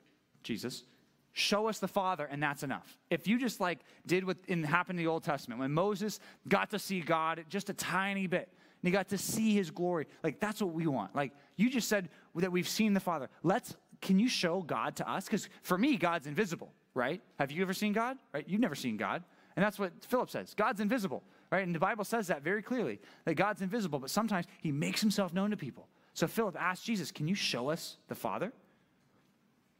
Jesus, 0.41 0.85
show 1.33 1.67
us 1.67 1.79
the 1.79 1.87
Father, 1.89 2.23
and 2.31 2.41
that's 2.41 2.63
enough. 2.63 2.97
If 3.09 3.27
you 3.27 3.37
just 3.37 3.59
like 3.59 3.79
did 4.07 4.23
what 4.23 4.37
in, 4.47 4.63
happened 4.63 4.97
in 4.97 5.03
the 5.03 5.11
Old 5.11 5.25
Testament, 5.25 5.59
when 5.59 5.73
Moses 5.73 6.21
got 6.47 6.69
to 6.69 6.79
see 6.79 7.01
God 7.01 7.43
just 7.49 7.69
a 7.69 7.73
tiny 7.73 8.27
bit, 8.27 8.47
and 8.81 8.87
he 8.87 8.91
got 8.91 9.09
to 9.09 9.17
see 9.17 9.53
his 9.53 9.69
glory, 9.69 10.07
like 10.23 10.39
that's 10.39 10.61
what 10.61 10.73
we 10.73 10.87
want. 10.87 11.13
Like 11.13 11.33
you 11.57 11.69
just 11.69 11.89
said 11.89 12.07
that 12.35 12.53
we've 12.53 12.69
seen 12.69 12.93
the 12.93 13.01
Father. 13.01 13.27
Let's, 13.43 13.75
can 13.99 14.17
you 14.17 14.29
show 14.29 14.61
God 14.61 14.95
to 14.95 15.11
us? 15.11 15.25
Because 15.25 15.49
for 15.61 15.77
me, 15.77 15.97
God's 15.97 16.25
invisible, 16.25 16.71
right? 16.99 17.21
Have 17.39 17.51
you 17.51 17.61
ever 17.61 17.73
seen 17.73 17.93
God? 17.93 18.17
Right? 18.33 18.43
You've 18.47 18.61
never 18.61 18.75
seen 18.75 18.97
God. 18.97 19.23
And 19.55 19.65
that's 19.65 19.79
what 19.79 19.93
Philip 20.05 20.29
says. 20.29 20.53
God's 20.53 20.81
invisible, 20.81 21.23
right? 21.51 21.65
And 21.65 21.73
the 21.73 21.79
Bible 21.79 22.03
says 22.03 22.27
that 22.27 22.43
very 22.43 22.61
clearly, 22.61 22.99
that 23.25 23.35
God's 23.35 23.61
invisible, 23.61 23.99
but 23.99 24.09
sometimes 24.09 24.45
he 24.61 24.71
makes 24.71 25.01
himself 25.01 25.33
known 25.33 25.49
to 25.51 25.57
people. 25.57 25.87
So 26.13 26.27
Philip 26.27 26.55
asked 26.59 26.85
Jesus, 26.85 27.11
Can 27.11 27.27
you 27.27 27.35
show 27.35 27.69
us 27.69 27.97
the 28.09 28.15
Father? 28.15 28.51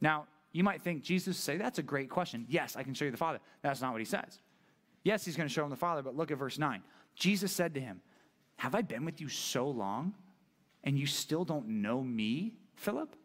Now, 0.02 0.28
you 0.52 0.64
might 0.64 0.82
think 0.82 1.04
Jesus 1.04 1.38
say, 1.38 1.58
That's 1.58 1.78
a 1.78 1.84
great 1.84 2.10
question. 2.10 2.46
Yes, 2.50 2.76
I 2.76 2.84
can 2.84 2.94
show 2.94 3.06
you 3.06 3.12
the 3.12 3.18
Father. 3.18 3.40
That's 3.62 3.82
not 3.82 3.92
what 3.92 4.02
he 4.02 4.06
says. 4.06 4.40
Yes, 5.04 5.26
he's 5.26 5.36
going 5.36 5.48
to 5.48 5.54
show 5.54 5.64
him 5.64 5.70
the 5.70 5.76
Father, 5.76 6.02
but 6.02 6.16
look 6.16 6.32
at 6.32 6.38
verse 6.38 6.58
9. 6.58 6.82
Jesus 7.16 7.52
said 7.52 7.74
to 7.74 7.82
him, 7.82 8.02
Have 8.58 8.76
I 8.76 8.82
been 8.82 9.06
with 9.06 9.22
you 9.22 9.28
so 9.30 9.70
long, 9.70 10.14
and 10.84 10.98
you 10.98 11.06
still 11.06 11.46
don't 11.46 11.68
know 11.68 12.02
me, 12.02 12.54
Philip? 12.76 13.16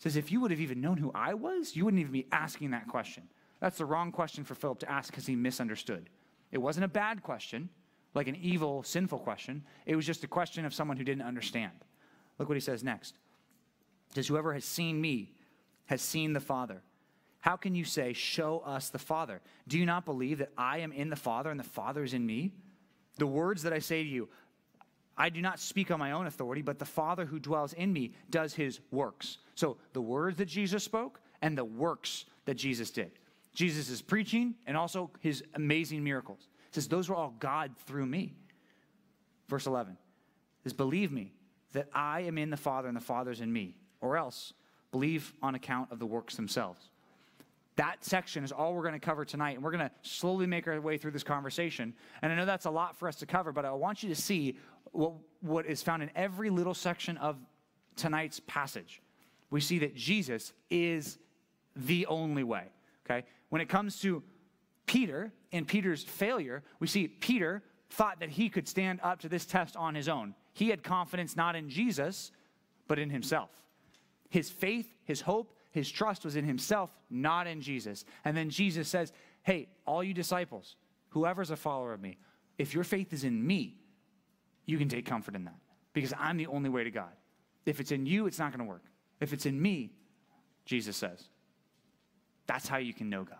Says, 0.00 0.16
If 0.16 0.32
you 0.32 0.40
would 0.40 0.50
have 0.50 0.60
even 0.60 0.80
known 0.80 0.96
who 0.96 1.12
I 1.14 1.34
was, 1.34 1.76
you 1.76 1.84
wouldn't 1.84 2.00
even 2.00 2.12
be 2.12 2.26
asking 2.32 2.72
that 2.72 2.88
question. 2.88 3.28
That's 3.60 3.78
the 3.78 3.84
wrong 3.84 4.10
question 4.10 4.42
for 4.42 4.54
Philip 4.54 4.80
to 4.80 4.90
ask 4.90 5.10
because 5.10 5.26
he 5.26 5.36
misunderstood. 5.36 6.08
It 6.50 6.58
wasn't 6.58 6.86
a 6.86 6.88
bad 6.88 7.22
question, 7.22 7.68
like 8.14 8.26
an 8.26 8.36
evil, 8.36 8.82
sinful 8.82 9.20
question. 9.20 9.62
It 9.86 9.94
was 9.94 10.06
just 10.06 10.24
a 10.24 10.28
question 10.28 10.64
of 10.64 10.74
someone 10.74 10.96
who 10.96 11.04
didn't 11.04 11.22
understand. 11.22 11.72
Look 12.38 12.48
what 12.48 12.56
he 12.56 12.60
says 12.60 12.82
next. 12.82 13.18
Says, 14.14 14.26
Whoever 14.26 14.54
has 14.54 14.64
seen 14.64 15.00
me 15.00 15.32
has 15.86 16.00
seen 16.00 16.32
the 16.32 16.40
Father. 16.40 16.82
How 17.40 17.56
can 17.56 17.74
you 17.74 17.84
say, 17.84 18.14
Show 18.14 18.60
us 18.60 18.88
the 18.88 18.98
Father? 18.98 19.42
Do 19.68 19.78
you 19.78 19.84
not 19.84 20.06
believe 20.06 20.38
that 20.38 20.52
I 20.56 20.78
am 20.78 20.92
in 20.92 21.10
the 21.10 21.16
Father 21.16 21.50
and 21.50 21.60
the 21.60 21.64
Father 21.64 22.02
is 22.02 22.14
in 22.14 22.24
me? 22.24 22.52
The 23.18 23.26
words 23.26 23.64
that 23.64 23.74
I 23.74 23.80
say 23.80 24.02
to 24.02 24.08
you, 24.08 24.30
I 25.20 25.28
do 25.28 25.42
not 25.42 25.60
speak 25.60 25.90
on 25.90 25.98
my 25.98 26.12
own 26.12 26.26
authority, 26.26 26.62
but 26.62 26.78
the 26.78 26.86
Father 26.86 27.26
who 27.26 27.38
dwells 27.38 27.74
in 27.74 27.92
me 27.92 28.12
does 28.30 28.54
his 28.54 28.80
works. 28.90 29.36
So 29.54 29.76
the 29.92 30.00
words 30.00 30.38
that 30.38 30.46
Jesus 30.46 30.82
spoke 30.82 31.20
and 31.42 31.58
the 31.58 31.64
works 31.64 32.24
that 32.46 32.54
Jesus 32.54 32.90
did. 32.90 33.10
Jesus 33.52 33.90
is 33.90 34.00
preaching 34.00 34.54
and 34.66 34.78
also 34.78 35.10
his 35.20 35.44
amazing 35.56 36.02
miracles. 36.02 36.48
Says, 36.70 36.88
Those 36.88 37.10
were 37.10 37.16
all 37.16 37.34
God 37.38 37.72
through 37.84 38.06
me. 38.06 38.32
Verse 39.46 39.66
11 39.66 39.98
says, 40.64 40.72
Believe 40.72 41.12
me 41.12 41.34
that 41.74 41.88
I 41.92 42.22
am 42.22 42.38
in 42.38 42.48
the 42.48 42.56
Father 42.56 42.88
and 42.88 42.96
the 42.96 43.02
Father 43.02 43.30
is 43.30 43.42
in 43.42 43.52
me, 43.52 43.74
or 44.00 44.16
else 44.16 44.54
believe 44.90 45.34
on 45.42 45.54
account 45.54 45.92
of 45.92 45.98
the 45.98 46.06
works 46.06 46.34
themselves. 46.34 46.88
That 47.80 48.04
section 48.04 48.44
is 48.44 48.52
all 48.52 48.74
we're 48.74 48.82
going 48.82 48.92
to 48.92 49.00
cover 49.00 49.24
tonight, 49.24 49.54
and 49.54 49.64
we're 49.64 49.70
going 49.70 49.88
to 49.88 49.90
slowly 50.02 50.46
make 50.46 50.68
our 50.68 50.78
way 50.82 50.98
through 50.98 51.12
this 51.12 51.24
conversation. 51.24 51.94
And 52.20 52.30
I 52.30 52.34
know 52.36 52.44
that's 52.44 52.66
a 52.66 52.70
lot 52.70 52.94
for 52.94 53.08
us 53.08 53.16
to 53.16 53.26
cover, 53.26 53.52
but 53.52 53.64
I 53.64 53.72
want 53.72 54.02
you 54.02 54.10
to 54.10 54.14
see 54.14 54.58
what, 54.92 55.14
what 55.40 55.64
is 55.64 55.82
found 55.82 56.02
in 56.02 56.10
every 56.14 56.50
little 56.50 56.74
section 56.74 57.16
of 57.16 57.38
tonight's 57.96 58.38
passage. 58.46 59.00
We 59.48 59.62
see 59.62 59.78
that 59.78 59.94
Jesus 59.94 60.52
is 60.68 61.16
the 61.74 62.04
only 62.04 62.44
way, 62.44 62.64
okay? 63.06 63.26
When 63.48 63.62
it 63.62 63.70
comes 63.70 63.98
to 64.02 64.22
Peter 64.84 65.32
and 65.50 65.66
Peter's 65.66 66.04
failure, 66.04 66.62
we 66.80 66.86
see 66.86 67.08
Peter 67.08 67.62
thought 67.88 68.20
that 68.20 68.28
he 68.28 68.50
could 68.50 68.68
stand 68.68 69.00
up 69.02 69.20
to 69.20 69.28
this 69.30 69.46
test 69.46 69.74
on 69.74 69.94
his 69.94 70.06
own. 70.06 70.34
He 70.52 70.68
had 70.68 70.82
confidence 70.82 71.34
not 71.34 71.56
in 71.56 71.70
Jesus, 71.70 72.30
but 72.88 72.98
in 72.98 73.08
himself. 73.08 73.48
His 74.28 74.50
faith, 74.50 74.94
his 75.04 75.22
hope, 75.22 75.54
his 75.70 75.90
trust 75.90 76.24
was 76.24 76.36
in 76.36 76.44
himself, 76.44 76.90
not 77.10 77.46
in 77.46 77.60
Jesus. 77.60 78.04
And 78.24 78.36
then 78.36 78.50
Jesus 78.50 78.88
says, 78.88 79.12
Hey, 79.42 79.68
all 79.86 80.02
you 80.02 80.12
disciples, 80.12 80.76
whoever's 81.10 81.50
a 81.50 81.56
follower 81.56 81.92
of 81.92 82.00
me, 82.00 82.18
if 82.58 82.74
your 82.74 82.84
faith 82.84 83.12
is 83.12 83.24
in 83.24 83.46
me, 83.46 83.76
you 84.66 84.78
can 84.78 84.88
take 84.88 85.06
comfort 85.06 85.34
in 85.34 85.44
that 85.44 85.58
because 85.92 86.12
I'm 86.18 86.36
the 86.36 86.46
only 86.46 86.68
way 86.68 86.84
to 86.84 86.90
God. 86.90 87.12
If 87.66 87.80
it's 87.80 87.92
in 87.92 88.06
you, 88.06 88.26
it's 88.26 88.38
not 88.38 88.52
going 88.52 88.60
to 88.60 88.70
work. 88.70 88.84
If 89.20 89.32
it's 89.32 89.46
in 89.46 89.60
me, 89.60 89.92
Jesus 90.64 90.96
says, 90.96 91.28
that's 92.46 92.68
how 92.68 92.78
you 92.78 92.92
can 92.92 93.08
know 93.08 93.24
God. 93.24 93.36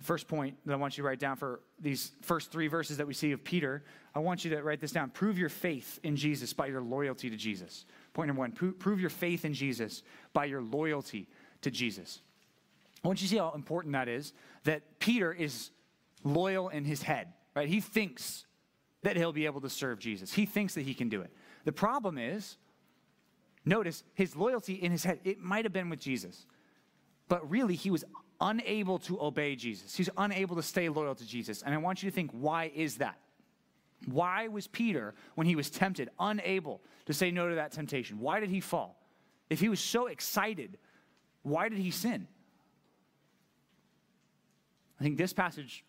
First 0.00 0.28
point 0.28 0.56
that 0.66 0.72
I 0.72 0.76
want 0.76 0.96
you 0.96 1.02
to 1.02 1.08
write 1.08 1.18
down 1.18 1.36
for 1.36 1.60
these 1.80 2.12
first 2.20 2.52
three 2.52 2.68
verses 2.68 2.98
that 2.98 3.06
we 3.06 3.14
see 3.14 3.32
of 3.32 3.42
Peter, 3.42 3.82
I 4.14 4.18
want 4.18 4.44
you 4.44 4.50
to 4.50 4.62
write 4.62 4.80
this 4.80 4.92
down. 4.92 5.10
Prove 5.10 5.38
your 5.38 5.48
faith 5.48 5.98
in 6.02 6.16
Jesus 6.16 6.52
by 6.52 6.66
your 6.66 6.82
loyalty 6.82 7.30
to 7.30 7.36
Jesus. 7.36 7.86
Point 8.16 8.28
number 8.28 8.40
one 8.40 8.52
prove 8.52 8.98
your 8.98 9.10
faith 9.10 9.44
in 9.44 9.52
Jesus 9.52 10.02
by 10.32 10.46
your 10.46 10.62
loyalty 10.62 11.28
to 11.60 11.70
Jesus. 11.70 12.22
I 13.04 13.08
want 13.08 13.20
you 13.20 13.28
to 13.28 13.30
see 13.30 13.36
how 13.36 13.52
important 13.54 13.92
that 13.92 14.08
is 14.08 14.32
that 14.64 14.98
Peter 15.00 15.34
is 15.34 15.68
loyal 16.24 16.70
in 16.70 16.86
his 16.86 17.02
head, 17.02 17.34
right? 17.54 17.68
He 17.68 17.82
thinks 17.82 18.46
that 19.02 19.18
he'll 19.18 19.34
be 19.34 19.44
able 19.44 19.60
to 19.60 19.68
serve 19.68 19.98
Jesus, 19.98 20.32
he 20.32 20.46
thinks 20.46 20.72
that 20.76 20.80
he 20.80 20.94
can 20.94 21.10
do 21.10 21.20
it. 21.20 21.30
The 21.66 21.72
problem 21.72 22.16
is, 22.16 22.56
notice 23.66 24.02
his 24.14 24.34
loyalty 24.34 24.72
in 24.72 24.92
his 24.92 25.04
head, 25.04 25.20
it 25.22 25.38
might 25.38 25.66
have 25.66 25.74
been 25.74 25.90
with 25.90 26.00
Jesus. 26.00 26.46
But 27.28 27.50
really, 27.50 27.74
he 27.74 27.90
was 27.90 28.02
unable 28.40 28.98
to 29.00 29.20
obey 29.20 29.56
Jesus. 29.56 29.94
He's 29.94 30.08
unable 30.16 30.56
to 30.56 30.62
stay 30.62 30.88
loyal 30.88 31.14
to 31.16 31.26
Jesus. 31.26 31.60
And 31.60 31.74
I 31.74 31.76
want 31.76 32.02
you 32.02 32.10
to 32.10 32.14
think, 32.14 32.30
why 32.32 32.72
is 32.74 32.96
that? 32.96 33.18
Why 34.04 34.48
was 34.48 34.66
Peter, 34.66 35.14
when 35.34 35.46
he 35.46 35.56
was 35.56 35.70
tempted, 35.70 36.10
unable 36.18 36.82
to 37.06 37.12
say 37.12 37.30
no 37.30 37.48
to 37.48 37.54
that 37.56 37.72
temptation? 37.72 38.20
Why 38.20 38.40
did 38.40 38.50
he 38.50 38.60
fall? 38.60 39.00
If 39.48 39.60
he 39.60 39.68
was 39.68 39.80
so 39.80 40.06
excited, 40.06 40.78
why 41.42 41.68
did 41.68 41.78
he 41.78 41.90
sin? 41.90 42.28
I 45.00 45.04
think 45.04 45.16
this 45.16 45.32
passage 45.32 45.84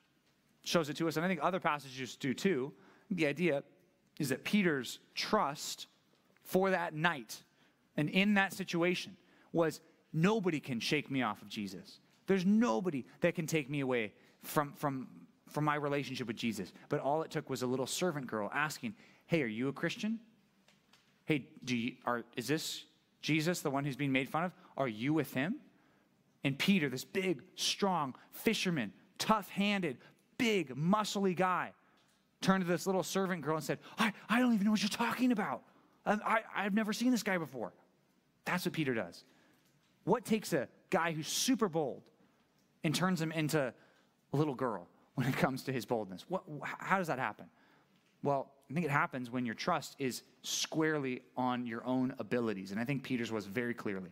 shows 0.64 0.90
it 0.90 0.98
to 0.98 1.08
us, 1.08 1.18
and 1.18 1.26
I 1.26 1.28
think 1.28 1.40
other 1.44 1.60
passages 1.60 2.16
do 2.16 2.34
too. 2.34 2.74
The 3.12 3.28
idea 3.28 3.64
is 4.20 4.30
that 4.30 4.44
Peter's 4.44 5.00
trust 5.16 5.88
for 6.44 6.72
that 6.72 6.94
night 6.94 7.44
and 7.96 8.10
in 8.10 8.36
that 8.36 8.54
situation 8.54 9.16
was 9.52 9.82
Nobody 10.14 10.60
can 10.60 10.80
shake 10.80 11.12
me 11.12 11.22
off 11.22 11.42
of 11.42 11.50
Jesus. 11.50 12.00
There's 12.26 12.46
nobody 12.46 13.06
that 13.22 13.36
can 13.36 13.46
take 13.46 13.70
me 13.70 13.82
away 13.82 14.14
from, 14.42 14.74
from, 14.74 15.08
from 15.50 15.66
my 15.66 15.76
relationship 15.76 16.28
with 16.28 16.36
Jesus. 16.36 16.72
But 16.90 17.00
all 17.00 17.22
it 17.24 17.32
took 17.32 17.50
was 17.50 17.62
a 17.62 17.68
little 17.68 17.88
servant 17.88 18.28
girl 18.28 18.52
asking, 18.54 18.96
Hey, 19.26 19.42
are 19.42 19.48
you 19.48 19.68
a 19.68 19.74
Christian? 19.74 20.20
Hey, 21.26 21.48
do 21.64 21.76
you, 21.76 21.96
are, 22.06 22.24
is 22.38 22.48
this 22.48 22.86
Jesus, 23.22 23.60
the 23.60 23.70
one 23.70 23.84
who's 23.84 23.98
being 23.98 24.12
made 24.12 24.30
fun 24.30 24.46
of? 24.46 24.54
Are 24.78 24.88
you 24.88 25.14
with 25.14 25.34
him? 25.34 25.56
And 26.44 26.58
Peter, 26.58 26.88
this 26.90 27.04
big, 27.04 27.42
strong 27.56 28.16
fisherman, 28.32 28.94
tough 29.18 29.50
handed, 29.50 29.98
big, 30.38 30.76
muscly 30.76 31.36
guy, 31.36 31.74
turned 32.40 32.64
to 32.64 32.68
this 32.70 32.86
little 32.86 33.04
servant 33.04 33.42
girl 33.42 33.56
and 33.56 33.66
said, 33.66 33.80
I, 33.98 34.14
I 34.30 34.40
don't 34.40 34.54
even 34.54 34.64
know 34.64 34.72
what 34.72 34.82
you're 34.82 34.90
talking 34.90 35.34
about. 35.34 35.64
I, 36.06 36.14
I, 36.14 36.40
I've 36.56 36.74
never 36.74 36.94
seen 36.94 37.12
this 37.12 37.24
guy 37.24 37.38
before. 37.38 37.74
That's 38.46 38.64
what 38.66 38.74
Peter 38.74 38.94
does. 38.94 39.26
What 40.06 40.24
takes 40.24 40.54
a 40.54 40.70
guy 40.90 41.12
who's 41.12 41.28
super 41.28 41.68
bold 41.68 42.04
and 42.84 42.96
turns 42.96 43.22
him 43.22 43.34
into 43.34 43.74
a 44.32 44.38
little 44.38 44.56
girl 44.56 44.88
when 45.18 45.26
it 45.26 45.36
comes 45.36 45.64
to 45.64 45.74
his 45.74 45.84
boldness? 45.84 46.26
What, 46.28 46.44
how 46.62 47.00
does 47.00 47.08
that 47.08 47.18
happen? 47.18 47.48
Well, 48.22 48.52
I 48.70 48.74
think 48.76 48.86
it 48.86 48.92
happens 48.92 49.32
when 49.32 49.48
your 49.48 49.56
trust 49.56 49.96
is 49.98 50.22
squarely 50.44 51.24
on 51.36 51.66
your 51.66 51.84
own 51.88 52.14
abilities. 52.20 52.70
And 52.70 52.80
I 52.80 52.84
think 52.84 53.02
Peter's 53.02 53.32
was 53.32 53.48
very 53.48 53.74
clearly. 53.74 54.12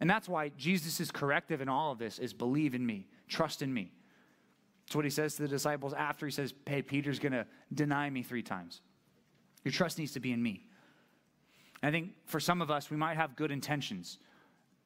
And 0.00 0.10
that's 0.10 0.28
why 0.28 0.48
Jesus' 0.56 1.12
corrective 1.12 1.60
in 1.60 1.68
all 1.68 1.92
of 1.92 2.00
this 2.00 2.18
is 2.18 2.32
believe 2.32 2.74
in 2.74 2.84
me, 2.84 3.06
trust 3.28 3.62
in 3.62 3.72
me. 3.72 3.92
It's 4.88 4.96
what 4.96 5.04
he 5.04 5.12
says 5.12 5.36
to 5.36 5.42
the 5.42 5.48
disciples 5.48 5.94
after 5.94 6.26
he 6.26 6.32
says, 6.32 6.54
Hey, 6.66 6.82
Peter's 6.82 7.20
going 7.20 7.32
to 7.32 7.46
deny 7.72 8.10
me 8.10 8.24
three 8.24 8.42
times. 8.42 8.80
Your 9.62 9.70
trust 9.70 9.96
needs 9.96 10.10
to 10.12 10.20
be 10.20 10.32
in 10.32 10.42
me. 10.42 10.66
I 11.84 11.92
think 11.92 12.14
for 12.24 12.40
some 12.40 12.60
of 12.60 12.68
us, 12.72 12.90
we 12.90 12.96
might 12.96 13.16
have 13.16 13.36
good 13.36 13.52
intentions 13.52 14.18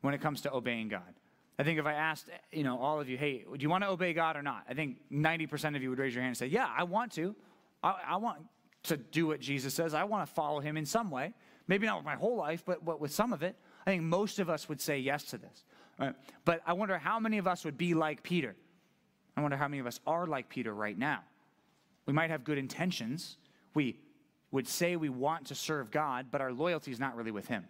when 0.02 0.12
it 0.12 0.20
comes 0.20 0.42
to 0.42 0.52
obeying 0.52 0.88
God. 0.88 1.14
I 1.61 1.62
think 1.62 1.79
if 1.79 1.85
I 1.85 1.93
asked, 1.93 2.31
you 2.52 2.64
know, 2.64 2.79
all 2.79 3.02
of 3.02 3.11
you, 3.11 3.19
hey, 3.19 3.45
do 3.45 3.59
you 3.59 3.69
want 3.69 3.85
to 3.85 3.90
obey 3.90 4.14
God 4.14 4.35
or 4.35 4.40
not? 4.40 4.64
I 4.67 4.73
think 4.73 4.97
90% 5.12 5.76
of 5.76 5.83
you 5.83 5.90
would 5.90 5.99
raise 5.99 6.14
your 6.14 6.23
hand 6.23 6.31
and 6.31 6.37
say, 6.38 6.47
yeah, 6.47 6.67
I 6.75 6.85
want 6.85 7.12
to. 7.12 7.37
I, 7.83 7.97
I 8.09 8.17
want 8.17 8.38
to 8.85 8.97
do 8.97 9.26
what 9.26 9.40
Jesus 9.40 9.75
says. 9.75 9.93
I 9.93 10.05
want 10.05 10.26
to 10.26 10.33
follow 10.33 10.61
him 10.61 10.79
in 10.79 10.87
some 10.87 11.11
way. 11.11 11.35
Maybe 11.69 11.87
not 11.87 11.99
with 11.99 12.07
my 12.07 12.14
whole 12.14 12.37
life, 12.37 12.62
but, 12.64 12.83
but 12.83 12.99
with 12.99 13.12
some 13.12 13.35
of 13.35 13.43
it. 13.43 13.57
I 13.87 13.90
think 13.90 14.05
most 14.05 14.38
of 14.38 14.49
us 14.49 14.71
would 14.71 14.81
say 14.81 15.00
yes 15.00 15.25
to 15.25 15.37
this. 15.37 15.67
Right? 15.99 16.14
But 16.47 16.62
I 16.64 16.73
wonder 16.73 16.97
how 16.97 17.21
many 17.21 17.37
of 17.37 17.47
us 17.47 17.62
would 17.67 17.76
be 17.76 17.93
like 17.93 18.23
Peter. 18.23 18.57
I 19.37 19.43
wonder 19.43 19.59
how 19.59 19.69
many 19.69 19.81
of 19.81 19.87
us 19.87 20.00
are 20.07 20.26
like 20.26 20.49
Peter 20.49 20.73
right 20.73 20.97
now. 20.97 21.21
We 22.07 22.14
might 22.14 22.31
have 22.31 22.43
good 22.43 22.57
intentions. 22.57 23.37
We 23.75 24.00
would 24.50 24.67
say 24.67 24.97
we 24.97 25.11
want 25.11 25.49
to 25.49 25.55
serve 25.55 25.90
God, 25.90 26.29
but 26.31 26.40
our 26.40 26.55
loyalty 26.55 26.90
is 26.90 26.99
not 26.99 27.17
really 27.17 27.33
with 27.33 27.49
Him. 27.49 27.67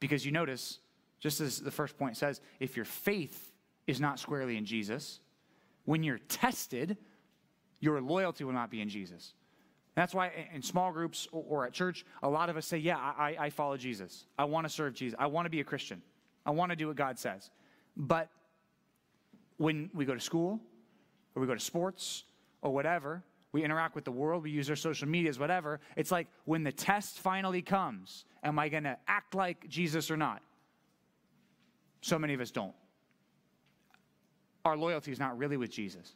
Because 0.00 0.26
you 0.26 0.32
notice, 0.32 0.80
just 1.20 1.40
as 1.40 1.60
the 1.60 1.70
first 1.70 1.96
point 1.98 2.16
says, 2.16 2.40
if 2.58 2.76
your 2.76 2.84
faith 2.84 3.52
is 3.86 4.00
not 4.00 4.18
squarely 4.18 4.56
in 4.56 4.64
Jesus, 4.64 5.20
when 5.84 6.02
you're 6.02 6.18
tested, 6.18 6.96
your 7.78 8.00
loyalty 8.00 8.44
will 8.44 8.52
not 8.52 8.70
be 8.70 8.80
in 8.80 8.88
Jesus. 8.88 9.34
That's 9.94 10.14
why 10.14 10.30
in 10.54 10.62
small 10.62 10.92
groups 10.92 11.28
or 11.32 11.66
at 11.66 11.72
church, 11.72 12.06
a 12.22 12.28
lot 12.28 12.48
of 12.48 12.56
us 12.56 12.66
say, 12.66 12.78
Yeah, 12.78 12.96
I, 12.96 13.36
I 13.38 13.50
follow 13.50 13.76
Jesus. 13.76 14.24
I 14.38 14.44
want 14.44 14.66
to 14.66 14.72
serve 14.72 14.94
Jesus. 14.94 15.16
I 15.18 15.26
want 15.26 15.46
to 15.46 15.50
be 15.50 15.60
a 15.60 15.64
Christian. 15.64 16.00
I 16.46 16.52
want 16.52 16.70
to 16.70 16.76
do 16.76 16.86
what 16.86 16.96
God 16.96 17.18
says. 17.18 17.50
But 17.96 18.28
when 19.56 19.90
we 19.92 20.04
go 20.04 20.14
to 20.14 20.20
school 20.20 20.58
or 21.34 21.40
we 21.40 21.46
go 21.46 21.54
to 21.54 21.60
sports 21.60 22.24
or 22.62 22.72
whatever, 22.72 23.22
we 23.52 23.64
interact 23.64 23.94
with 23.94 24.04
the 24.04 24.12
world, 24.12 24.44
we 24.44 24.50
use 24.50 24.70
our 24.70 24.76
social 24.76 25.08
medias, 25.08 25.38
whatever. 25.38 25.80
It's 25.96 26.10
like 26.10 26.28
when 26.44 26.62
the 26.62 26.72
test 26.72 27.18
finally 27.18 27.62
comes, 27.62 28.24
am 28.44 28.58
I 28.58 28.68
going 28.68 28.84
to 28.84 28.96
act 29.08 29.34
like 29.34 29.68
Jesus 29.68 30.10
or 30.10 30.16
not? 30.16 30.40
So 32.00 32.18
many 32.18 32.34
of 32.34 32.40
us 32.40 32.50
don't. 32.50 32.74
Our 34.64 34.76
loyalty 34.76 35.12
is 35.12 35.18
not 35.18 35.38
really 35.38 35.56
with 35.56 35.70
Jesus. 35.70 36.14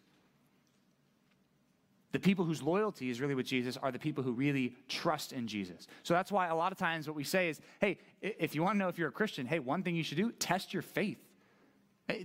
The 2.12 2.20
people 2.20 2.44
whose 2.44 2.62
loyalty 2.62 3.10
is 3.10 3.20
really 3.20 3.34
with 3.34 3.46
Jesus 3.46 3.76
are 3.76 3.90
the 3.90 3.98
people 3.98 4.22
who 4.22 4.32
really 4.32 4.76
trust 4.88 5.32
in 5.32 5.48
Jesus. 5.48 5.88
So 6.04 6.14
that's 6.14 6.30
why 6.30 6.46
a 6.46 6.54
lot 6.54 6.70
of 6.70 6.78
times 6.78 7.08
what 7.08 7.16
we 7.16 7.24
say 7.24 7.48
is, 7.48 7.60
hey, 7.80 7.98
if 8.22 8.54
you 8.54 8.62
want 8.62 8.76
to 8.76 8.78
know 8.78 8.88
if 8.88 8.98
you're 8.98 9.08
a 9.08 9.12
Christian, 9.12 9.46
hey, 9.46 9.58
one 9.58 9.82
thing 9.82 9.96
you 9.96 10.04
should 10.04 10.18
do, 10.18 10.30
test 10.32 10.72
your 10.72 10.82
faith. 10.82 11.18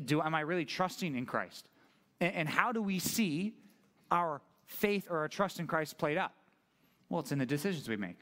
Do 0.05 0.21
am 0.21 0.35
I 0.35 0.41
really 0.41 0.65
trusting 0.65 1.15
in 1.15 1.25
Christ? 1.25 1.67
And, 2.21 2.35
and 2.35 2.47
how 2.47 2.71
do 2.71 2.83
we 2.83 2.99
see 2.99 3.55
our 4.11 4.41
faith 4.67 5.07
or 5.09 5.19
our 5.19 5.27
trust 5.27 5.59
in 5.59 5.65
Christ 5.65 5.97
played 5.97 6.17
out? 6.17 6.33
Well, 7.09 7.21
it's 7.21 7.31
in 7.31 7.39
the 7.39 7.45
decisions 7.45 7.89
we 7.89 7.97
make. 7.97 8.17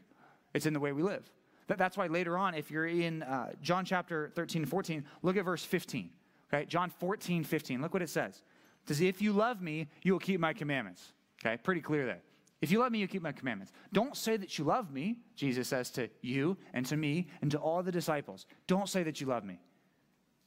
It's 0.54 0.64
in 0.64 0.72
the 0.72 0.80
way 0.80 0.92
we 0.92 1.02
live. 1.02 1.30
That's 1.76 1.96
why 1.96 2.06
later 2.06 2.38
on, 2.38 2.54
if 2.54 2.70
you're 2.70 2.86
in 2.86 3.22
uh, 3.22 3.52
John 3.60 3.84
chapter 3.84 4.30
13 4.34 4.62
and 4.62 4.70
14, 4.70 5.04
look 5.22 5.36
at 5.36 5.44
verse 5.44 5.64
15. 5.64 6.10
Okay, 6.52 6.64
John 6.64 6.90
14, 6.90 7.44
15. 7.44 7.82
Look 7.82 7.92
what 7.92 8.02
it 8.02 8.08
says. 8.08 8.42
It 8.84 8.88
says, 8.88 9.00
If 9.02 9.20
you 9.20 9.32
love 9.32 9.60
me, 9.60 9.88
you 10.02 10.12
will 10.12 10.20
keep 10.20 10.40
my 10.40 10.54
commandments. 10.54 11.12
Okay, 11.44 11.58
pretty 11.62 11.82
clear 11.82 12.06
there. 12.06 12.22
If 12.60 12.72
you 12.72 12.80
love 12.80 12.90
me, 12.90 12.98
you 12.98 13.06
keep 13.06 13.22
my 13.22 13.32
commandments. 13.32 13.72
Don't 13.92 14.16
say 14.16 14.36
that 14.36 14.58
you 14.58 14.64
love 14.64 14.90
me, 14.90 15.18
Jesus 15.36 15.68
says 15.68 15.90
to 15.90 16.08
you 16.22 16.56
and 16.72 16.84
to 16.86 16.96
me 16.96 17.28
and 17.40 17.50
to 17.52 17.58
all 17.58 17.82
the 17.82 17.92
disciples. 17.92 18.46
Don't 18.66 18.88
say 18.88 19.04
that 19.04 19.20
you 19.20 19.28
love 19.28 19.44
me 19.44 19.60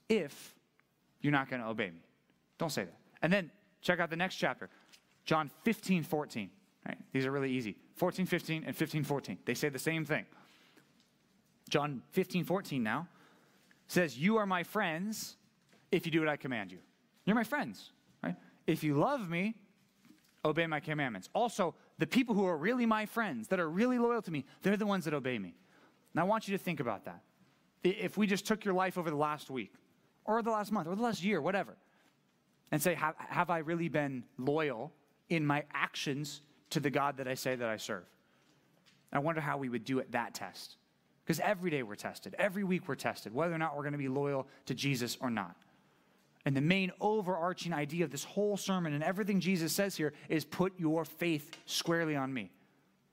if 0.10 0.56
you're 1.22 1.32
not 1.32 1.50
going 1.50 1.62
to 1.62 1.68
obey 1.68 1.90
me. 1.90 2.04
Don't 2.58 2.72
say 2.72 2.84
that. 2.84 2.98
And 3.22 3.32
then 3.32 3.50
check 3.82 4.00
out 4.00 4.10
the 4.10 4.18
next 4.18 4.36
chapter, 4.36 4.70
John 5.24 5.50
15, 5.64 6.04
14. 6.04 6.50
Right? 6.86 6.98
These 7.14 7.26
are 7.26 7.32
really 7.32 7.52
easy. 7.52 7.78
14, 7.96 8.26
15, 8.26 8.64
and 8.66 8.76
15, 8.76 9.04
14. 9.04 9.38
They 9.46 9.54
say 9.54 9.70
the 9.70 9.80
same 9.80 10.04
thing. 10.04 10.26
John 11.72 12.04
15, 12.12 12.44
14 12.44 12.84
now 12.84 13.08
says, 13.88 14.18
You 14.18 14.38
are 14.38 14.46
my 14.46 14.62
friends 14.62 15.38
if 15.92 16.06
you 16.06 16.12
do 16.12 16.20
what 16.20 16.30
I 16.30 16.36
command 16.36 16.72
you. 16.72 16.80
You're 17.26 17.36
my 17.36 17.44
friends, 17.44 17.92
right? 18.22 18.36
If 18.68 18.84
you 18.84 18.96
love 18.96 19.28
me, 19.30 19.56
obey 20.44 20.68
my 20.68 20.80
commandments. 20.80 21.30
Also, 21.34 21.74
the 21.98 22.06
people 22.06 22.36
who 22.36 22.46
are 22.46 22.58
really 22.58 22.86
my 22.86 23.06
friends, 23.06 23.48
that 23.48 23.60
are 23.60 23.70
really 23.70 23.98
loyal 23.98 24.22
to 24.22 24.32
me, 24.32 24.46
they're 24.62 24.78
the 24.78 24.86
ones 24.86 25.06
that 25.06 25.14
obey 25.14 25.40
me. 25.40 25.56
And 26.14 26.20
I 26.20 26.24
want 26.24 26.48
you 26.48 26.58
to 26.58 26.64
think 26.64 26.80
about 26.80 27.06
that. 27.06 27.22
If 27.84 28.18
we 28.18 28.28
just 28.28 28.46
took 28.46 28.66
your 28.66 28.74
life 28.74 28.98
over 28.98 29.10
the 29.10 29.16
last 29.16 29.50
week, 29.50 29.74
or 30.26 30.42
the 30.42 30.52
last 30.52 30.72
month, 30.72 30.88
or 30.88 30.96
the 30.96 31.02
last 31.02 31.24
year, 31.24 31.42
whatever, 31.42 31.78
and 32.72 32.82
say, 32.82 32.96
have, 32.96 33.16
have 33.18 33.50
I 33.50 33.60
really 33.60 33.88
been 33.88 34.24
loyal 34.38 34.92
in 35.30 35.46
my 35.46 35.64
actions 35.74 36.42
to 36.72 36.80
the 36.80 36.90
God 36.90 37.18
that 37.18 37.28
I 37.28 37.34
say 37.34 37.56
that 37.56 37.68
I 37.68 37.78
serve? 37.78 38.04
I 39.14 39.20
wonder 39.20 39.42
how 39.42 39.58
we 39.58 39.70
would 39.70 39.84
do 39.84 40.00
at 40.00 40.12
that 40.12 40.34
test. 40.34 40.78
Because 41.24 41.40
every 41.40 41.70
day 41.70 41.84
we're 41.84 41.96
tested, 41.96 42.36
every 42.38 42.64
week 42.64 42.88
we're 42.88 42.96
tested, 42.96 43.34
whether 43.34 43.54
or 43.54 43.58
not 43.58 43.76
we're 43.76 43.84
going 43.84 43.94
to 43.94 44.00
be 44.00 44.08
loyal 44.08 44.48
to 44.66 44.74
Jesus 44.74 45.18
or 45.22 45.30
not. 45.30 45.56
And 46.46 46.58
the 46.58 46.62
main 46.62 46.92
overarching 47.00 47.74
idea 47.74 48.04
of 48.04 48.12
this 48.12 48.24
whole 48.24 48.58
sermon 48.58 48.94
and 48.94 49.04
everything 49.04 49.40
Jesus 49.40 49.74
says 49.74 49.96
here 49.96 50.14
is 50.28 50.44
put 50.44 50.74
your 50.80 51.06
faith 51.06 51.58
squarely 51.66 52.16
on 52.16 52.34
me. 52.34 52.50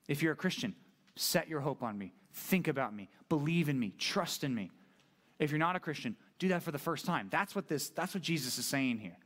If 0.09 0.23
you're 0.23 0.33
a 0.33 0.37
Christian, 0.37 0.75
set 1.15 1.49
your 1.49 1.61
hope 1.61 1.83
on 1.83 1.99
me. 1.99 2.15
Think 2.33 2.69
about 2.69 2.95
me. 2.95 3.11
Believe 3.29 3.69
in 3.69 3.79
me. 3.79 3.93
Trust 3.99 4.45
in 4.45 4.55
me. 4.55 4.71
If 5.39 5.51
you're 5.51 5.59
not 5.59 5.77
a 5.77 5.81
Christian, 5.81 6.17
do 6.39 6.49
that 6.49 6.63
for 6.63 6.73
the 6.73 6.79
first 6.79 7.05
time. 7.05 7.29
That's 7.31 7.55
what 7.55 7.69
this 7.69 7.91
that's 7.91 8.15
what 8.15 8.23
Jesus 8.23 8.59
is 8.59 8.67
saying 8.67 8.99
here. 8.99 9.17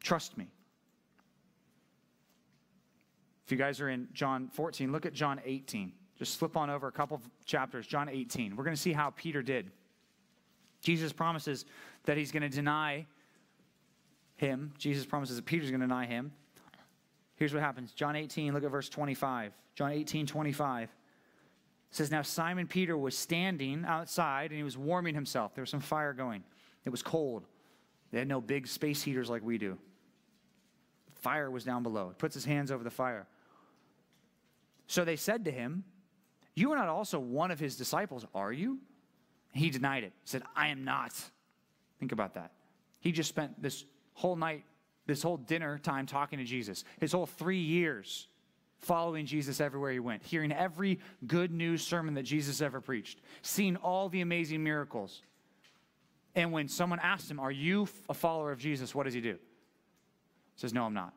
Trust 0.00 0.38
me. 0.38 0.48
If 3.44 3.52
you 3.52 3.58
guys 3.58 3.80
are 3.80 3.88
in 3.88 4.08
John 4.12 4.48
14, 4.52 4.92
look 4.92 5.06
at 5.06 5.12
John 5.12 5.40
18. 5.44 5.92
Just 6.18 6.38
flip 6.38 6.56
on 6.56 6.68
over 6.68 6.88
a 6.88 6.92
couple 6.92 7.20
chapters, 7.44 7.86
John 7.86 8.08
18. 8.08 8.56
We're 8.56 8.64
going 8.64 8.76
to 8.76 8.80
see 8.80 8.92
how 8.92 9.10
Peter 9.10 9.42
did. 9.42 9.70
Jesus 10.80 11.12
promises 11.12 11.64
that 12.04 12.16
he's 12.16 12.32
going 12.32 12.42
to 12.42 12.48
deny 12.48 13.06
him. 14.36 14.72
Jesus 14.78 15.06
promises 15.06 15.36
that 15.36 15.44
Peter's 15.44 15.70
going 15.70 15.80
to 15.80 15.86
deny 15.86 16.06
him. 16.06 16.32
Here's 17.36 17.54
what 17.54 17.62
happens 17.62 17.92
John 17.92 18.16
18, 18.16 18.52
look 18.52 18.64
at 18.64 18.70
verse 18.70 18.88
25. 18.88 19.52
John 19.74 19.92
18, 19.92 20.26
25 20.26 20.90
says, 21.90 22.10
Now 22.10 22.22
Simon 22.22 22.66
Peter 22.66 22.96
was 22.96 23.16
standing 23.16 23.84
outside 23.86 24.50
and 24.50 24.58
he 24.58 24.64
was 24.64 24.76
warming 24.76 25.14
himself. 25.14 25.54
There 25.54 25.62
was 25.62 25.70
some 25.70 25.80
fire 25.80 26.12
going, 26.12 26.42
it 26.84 26.90
was 26.90 27.02
cold. 27.02 27.44
They 28.10 28.18
had 28.18 28.28
no 28.28 28.40
big 28.40 28.66
space 28.66 29.02
heaters 29.02 29.28
like 29.28 29.42
we 29.42 29.58
do. 29.58 29.78
Fire 31.20 31.50
was 31.50 31.64
down 31.64 31.82
below. 31.82 32.08
He 32.08 32.14
puts 32.14 32.34
his 32.34 32.44
hands 32.44 32.70
over 32.70 32.82
the 32.82 32.90
fire. 32.90 33.26
So 34.86 35.04
they 35.04 35.16
said 35.16 35.44
to 35.44 35.50
him, 35.50 35.84
You 36.58 36.72
are 36.72 36.76
not 36.76 36.88
also 36.88 37.20
one 37.20 37.52
of 37.52 37.60
his 37.60 37.76
disciples, 37.76 38.26
are 38.34 38.52
you? 38.52 38.80
He 39.52 39.70
denied 39.70 40.02
it. 40.02 40.12
He 40.24 40.28
said, 40.28 40.42
I 40.56 40.68
am 40.68 40.82
not. 40.82 41.12
Think 42.00 42.10
about 42.10 42.34
that. 42.34 42.50
He 42.98 43.12
just 43.12 43.28
spent 43.28 43.62
this 43.62 43.84
whole 44.14 44.34
night, 44.34 44.64
this 45.06 45.22
whole 45.22 45.36
dinner 45.36 45.78
time 45.78 46.04
talking 46.04 46.40
to 46.40 46.44
Jesus, 46.44 46.82
his 46.98 47.12
whole 47.12 47.26
three 47.26 47.60
years 47.60 48.26
following 48.78 49.24
Jesus 49.24 49.60
everywhere 49.60 49.92
he 49.92 50.00
went, 50.00 50.24
hearing 50.24 50.50
every 50.50 50.98
good 51.28 51.52
news 51.52 51.86
sermon 51.86 52.14
that 52.14 52.24
Jesus 52.24 52.60
ever 52.60 52.80
preached, 52.80 53.20
seeing 53.42 53.76
all 53.76 54.08
the 54.08 54.20
amazing 54.20 54.64
miracles. 54.64 55.22
And 56.34 56.50
when 56.50 56.66
someone 56.66 56.98
asked 56.98 57.30
him, 57.30 57.38
Are 57.38 57.52
you 57.52 57.86
a 58.08 58.14
follower 58.14 58.50
of 58.50 58.58
Jesus? 58.58 58.96
What 58.96 59.04
does 59.04 59.14
he 59.14 59.20
do? 59.20 59.34
He 59.34 60.60
says, 60.60 60.74
No, 60.74 60.82
I'm 60.82 60.94
not. 60.94 61.14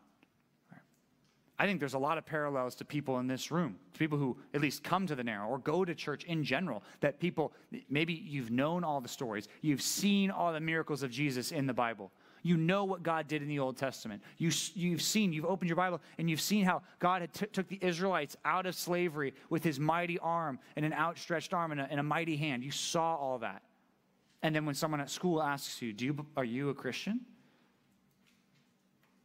I 1.62 1.68
think 1.68 1.80
there's 1.80 1.94
a 1.94 2.00
lot 2.00 2.18
of 2.18 2.26
parallels 2.26 2.74
to 2.78 2.86
people 2.86 3.20
in 3.20 3.28
this 3.28 3.52
room, 3.52 3.76
to 3.94 4.00
people 4.00 4.18
who 4.18 4.36
at 4.56 4.62
least 4.62 4.84
come 4.84 5.06
to 5.06 5.14
the 5.14 5.24
narrow 5.24 5.48
or 5.48 5.60
go 5.60 5.86
to 5.86 5.94
church 5.94 6.24
in 6.24 6.44
general. 6.44 6.82
That 7.02 7.20
people, 7.20 7.54
maybe 7.88 8.14
you've 8.14 8.50
known 8.50 8.84
all 8.84 9.00
the 9.00 9.08
stories, 9.08 9.48
you've 9.62 9.84
seen 9.84 10.32
all 10.32 10.52
the 10.52 10.60
miracles 10.60 11.04
of 11.04 11.12
Jesus 11.12 11.52
in 11.52 11.68
the 11.68 11.74
Bible. 11.74 12.12
You 12.42 12.58
know 12.58 12.84
what 12.84 13.04
God 13.04 13.28
did 13.28 13.44
in 13.44 13.48
the 13.48 13.60
Old 13.60 13.78
Testament. 13.78 14.24
You, 14.40 14.50
you've 14.74 15.04
seen, 15.04 15.32
you've 15.34 15.46
opened 15.46 15.70
your 15.70 15.76
Bible, 15.76 16.02
and 16.18 16.28
you've 16.28 16.42
seen 16.42 16.66
how 16.66 16.82
God 16.98 17.22
had 17.22 17.32
t- 17.32 17.46
took 17.46 17.68
the 17.68 17.78
Israelites 17.80 18.36
out 18.44 18.66
of 18.66 18.74
slavery 18.74 19.36
with 19.52 19.64
his 19.64 19.80
mighty 19.80 20.18
arm 20.18 20.58
and 20.76 20.84
an 20.84 20.94
outstretched 20.94 21.54
arm 21.54 21.74
and 21.74 21.82
a, 21.82 21.88
and 21.92 22.00
a 22.00 22.04
mighty 22.04 22.38
hand. 22.38 22.64
You 22.64 22.72
saw 22.72 23.16
all 23.16 23.38
that. 23.38 23.62
And 24.42 24.56
then 24.56 24.66
when 24.66 24.74
someone 24.74 25.00
at 25.00 25.12
school 25.12 25.44
asks 25.44 25.80
you, 25.80 25.94
Do 25.94 26.06
you, 26.06 26.26
Are 26.36 26.44
you 26.44 26.70
a 26.70 26.74
Christian? 26.74 27.20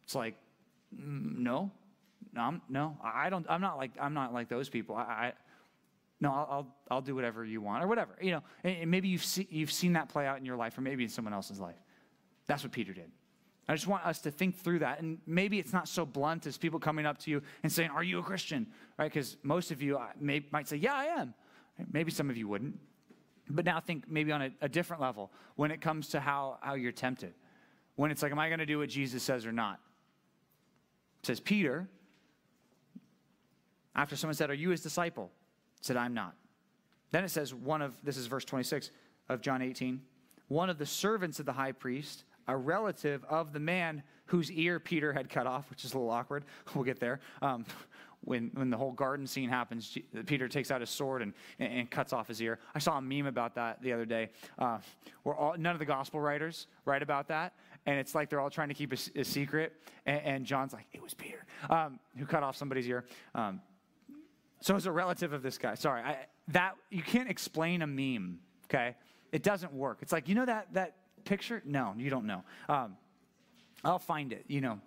It's 0.03 0.13
like, 0.13 0.35
mm, 0.95 1.39
No. 1.39 1.71
No, 2.37 2.43
I'm, 2.43 2.61
no, 2.69 2.97
I 3.03 3.31
don't. 3.31 3.47
I'm 3.49 3.61
not 3.61 3.77
like 3.77 3.91
I'm 3.99 4.13
not 4.13 4.31
like 4.31 4.47
those 4.47 4.69
people. 4.69 4.95
I, 4.95 5.01
I 5.01 5.33
no, 6.19 6.31
I'll, 6.31 6.47
I'll, 6.49 6.75
I'll 6.91 7.01
do 7.01 7.15
whatever 7.15 7.43
you 7.43 7.61
want 7.61 7.83
or 7.83 7.87
whatever. 7.87 8.15
You 8.21 8.31
know, 8.31 8.43
and, 8.63 8.77
and 8.77 8.91
maybe 8.91 9.07
you've 9.07 9.25
see, 9.25 9.47
you've 9.49 9.71
seen 9.71 9.93
that 9.93 10.09
play 10.09 10.27
out 10.27 10.37
in 10.37 10.45
your 10.45 10.55
life, 10.55 10.77
or 10.77 10.81
maybe 10.81 11.03
in 11.03 11.09
someone 11.09 11.33
else's 11.33 11.59
life. 11.59 11.81
That's 12.45 12.63
what 12.63 12.71
Peter 12.71 12.93
did. 12.93 13.11
I 13.67 13.73
just 13.73 13.87
want 13.87 14.05
us 14.05 14.19
to 14.19 14.31
think 14.31 14.55
through 14.55 14.79
that, 14.79 15.01
and 15.01 15.17
maybe 15.25 15.57
it's 15.57 15.73
not 15.73 15.89
so 15.89 16.05
blunt 16.05 16.45
as 16.45 16.57
people 16.57 16.79
coming 16.79 17.07
up 17.07 17.17
to 17.19 17.31
you 17.31 17.41
and 17.63 17.71
saying, 17.71 17.89
"Are 17.89 18.03
you 18.03 18.19
a 18.19 18.23
Christian?" 18.23 18.67
Right? 18.99 19.11
Because 19.11 19.35
most 19.41 19.71
of 19.71 19.81
you 19.81 19.99
may, 20.19 20.45
might 20.51 20.67
say, 20.67 20.77
"Yeah, 20.77 20.93
I 20.93 21.05
am." 21.05 21.33
Maybe 21.91 22.11
some 22.11 22.29
of 22.29 22.37
you 22.37 22.47
wouldn't. 22.47 22.79
But 23.49 23.65
now 23.65 23.79
think 23.79 24.03
maybe 24.07 24.31
on 24.31 24.43
a, 24.43 24.51
a 24.61 24.69
different 24.69 25.01
level 25.01 25.31
when 25.55 25.71
it 25.71 25.81
comes 25.81 26.09
to 26.09 26.19
how 26.19 26.59
how 26.61 26.75
you're 26.75 26.91
tempted. 26.91 27.33
When 27.95 28.11
it's 28.11 28.21
like, 28.21 28.31
"Am 28.31 28.37
I 28.37 28.47
going 28.47 28.59
to 28.59 28.67
do 28.67 28.77
what 28.77 28.89
Jesus 28.89 29.23
says 29.23 29.43
or 29.43 29.51
not?" 29.51 29.79
It 31.21 31.25
says 31.25 31.39
Peter 31.39 31.89
after 33.97 34.15
someone 34.15 34.35
said, 34.35 34.49
Are 34.49 34.55
you 34.55 34.69
his 34.69 34.81
disciple? 34.81 35.31
said, 35.81 35.97
I'm 35.97 36.13
not. 36.13 36.35
Then 37.11 37.23
it 37.23 37.29
says, 37.29 37.53
one 37.53 37.81
of, 37.81 37.93
this 38.03 38.17
is 38.17 38.27
verse 38.27 38.45
26 38.45 38.91
of 39.29 39.41
John 39.41 39.61
18, 39.61 40.01
one 40.47 40.69
of 40.69 40.77
the 40.77 40.85
servants 40.85 41.39
of 41.39 41.45
the 41.45 41.53
high 41.53 41.71
priest, 41.71 42.23
a 42.47 42.55
relative 42.55 43.23
of 43.25 43.53
the 43.53 43.59
man 43.59 44.03
whose 44.25 44.51
ear 44.51 44.79
Peter 44.79 45.13
had 45.13 45.29
cut 45.29 45.47
off, 45.47 45.69
which 45.69 45.85
is 45.85 45.93
a 45.93 45.97
little 45.97 46.11
awkward. 46.11 46.45
We'll 46.75 46.83
get 46.83 46.99
there. 46.99 47.19
Um, 47.41 47.65
when, 48.21 48.51
when 48.55 48.69
the 48.69 48.77
whole 48.77 48.91
garden 48.91 49.25
scene 49.25 49.47
happens, 49.47 49.97
Peter 50.25 50.49
takes 50.49 50.69
out 50.69 50.81
his 50.81 50.89
sword 50.89 51.21
and, 51.21 51.33
and, 51.59 51.89
cuts 51.89 52.11
off 52.11 52.27
his 52.27 52.41
ear. 52.41 52.59
I 52.75 52.79
saw 52.79 52.97
a 52.97 53.01
meme 53.01 53.25
about 53.25 53.55
that 53.55 53.81
the 53.81 53.93
other 53.93 54.05
day 54.05 54.29
uh, 54.59 54.79
where 55.23 55.35
all, 55.35 55.55
none 55.57 55.73
of 55.73 55.79
the 55.79 55.85
gospel 55.85 56.19
writers 56.19 56.67
write 56.83 57.03
about 57.03 57.29
that. 57.29 57.53
And 57.85 57.97
it's 57.97 58.13
like 58.13 58.29
they're 58.29 58.41
all 58.41 58.49
trying 58.49 58.67
to 58.67 58.73
keep 58.73 58.91
a, 58.91 59.19
a 59.19 59.23
secret. 59.23 59.73
And, 60.05 60.21
and, 60.23 60.45
John's 60.45 60.73
like, 60.73 60.87
it 60.91 61.01
was 61.01 61.13
Peter 61.13 61.45
um, 61.69 61.99
who 62.17 62.25
cut 62.25 62.43
off 62.43 62.57
somebody's 62.57 62.87
ear. 62.89 63.05
Um, 63.33 63.61
so 64.61 64.75
it's 64.75 64.85
a 64.85 64.91
relative 64.91 65.33
of 65.33 65.43
this 65.43 65.57
guy. 65.57 65.75
Sorry, 65.75 66.01
I, 66.01 66.17
that 66.49 66.75
you 66.89 67.03
can't 67.03 67.29
explain 67.29 67.81
a 67.81 67.87
meme. 67.87 68.39
Okay, 68.65 68.95
it 69.31 69.43
doesn't 69.43 69.73
work. 69.73 69.99
It's 70.01 70.11
like 70.11 70.27
you 70.27 70.35
know 70.35 70.45
that 70.45 70.73
that 70.73 70.95
picture. 71.25 71.61
No, 71.65 71.93
you 71.97 72.09
don't 72.09 72.25
know. 72.25 72.43
Um, 72.69 72.97
I'll 73.83 73.99
find 73.99 74.33
it. 74.33 74.45
You 74.47 74.61
know, 74.61 74.79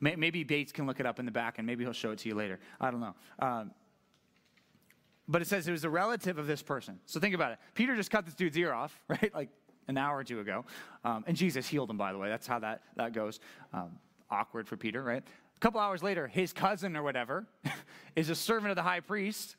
maybe 0.00 0.44
Bates 0.44 0.72
can 0.72 0.86
look 0.86 1.00
it 1.00 1.06
up 1.06 1.18
in 1.18 1.26
the 1.26 1.32
back, 1.32 1.58
and 1.58 1.66
maybe 1.66 1.84
he'll 1.84 1.92
show 1.92 2.12
it 2.12 2.18
to 2.20 2.28
you 2.28 2.34
later. 2.34 2.60
I 2.80 2.90
don't 2.90 3.00
know. 3.00 3.14
Um, 3.38 3.72
but 5.28 5.42
it 5.42 5.48
says 5.48 5.68
it 5.68 5.72
was 5.72 5.84
a 5.84 5.90
relative 5.90 6.38
of 6.38 6.46
this 6.46 6.62
person. 6.62 6.98
So 7.04 7.20
think 7.20 7.34
about 7.34 7.52
it. 7.52 7.58
Peter 7.74 7.94
just 7.94 8.10
cut 8.10 8.24
this 8.24 8.34
dude's 8.34 8.56
ear 8.56 8.72
off, 8.72 8.98
right? 9.08 9.30
Like 9.34 9.50
an 9.86 9.98
hour 9.98 10.16
or 10.16 10.24
two 10.24 10.40
ago. 10.40 10.64
Um, 11.04 11.24
and 11.26 11.36
Jesus 11.36 11.66
healed 11.66 11.90
him, 11.90 11.98
by 11.98 12.12
the 12.12 12.18
way. 12.18 12.28
That's 12.28 12.46
how 12.46 12.58
that, 12.60 12.82
that 12.96 13.12
goes. 13.12 13.40
Um, 13.72 13.98
awkward 14.30 14.66
for 14.66 14.76
Peter, 14.76 15.02
right? 15.02 15.22
A 15.58 15.60
couple 15.60 15.80
hours 15.80 16.04
later, 16.04 16.28
his 16.28 16.52
cousin 16.52 16.96
or 16.96 17.02
whatever 17.02 17.44
is 18.16 18.30
a 18.30 18.36
servant 18.36 18.70
of 18.70 18.76
the 18.76 18.82
high 18.82 19.00
priest 19.00 19.56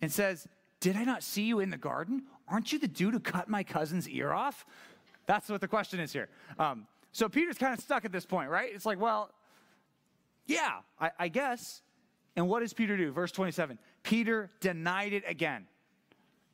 and 0.00 0.10
says, 0.10 0.48
Did 0.80 0.96
I 0.96 1.04
not 1.04 1.22
see 1.22 1.42
you 1.42 1.60
in 1.60 1.68
the 1.68 1.76
garden? 1.76 2.22
Aren't 2.48 2.72
you 2.72 2.78
the 2.78 2.88
dude 2.88 3.12
who 3.12 3.20
cut 3.20 3.46
my 3.46 3.62
cousin's 3.62 4.08
ear 4.08 4.32
off? 4.32 4.64
That's 5.26 5.50
what 5.50 5.60
the 5.60 5.68
question 5.68 6.00
is 6.00 6.10
here. 6.10 6.30
Um, 6.58 6.86
so 7.12 7.28
Peter's 7.28 7.58
kind 7.58 7.74
of 7.74 7.80
stuck 7.80 8.06
at 8.06 8.12
this 8.12 8.24
point, 8.24 8.48
right? 8.48 8.70
It's 8.74 8.86
like, 8.86 8.98
well, 8.98 9.30
yeah, 10.46 10.78
I, 10.98 11.10
I 11.18 11.28
guess. 11.28 11.82
And 12.34 12.48
what 12.48 12.60
does 12.60 12.72
Peter 12.72 12.96
do? 12.96 13.12
Verse 13.12 13.30
27 13.30 13.78
Peter 14.04 14.50
denied 14.60 15.12
it 15.12 15.24
again 15.26 15.66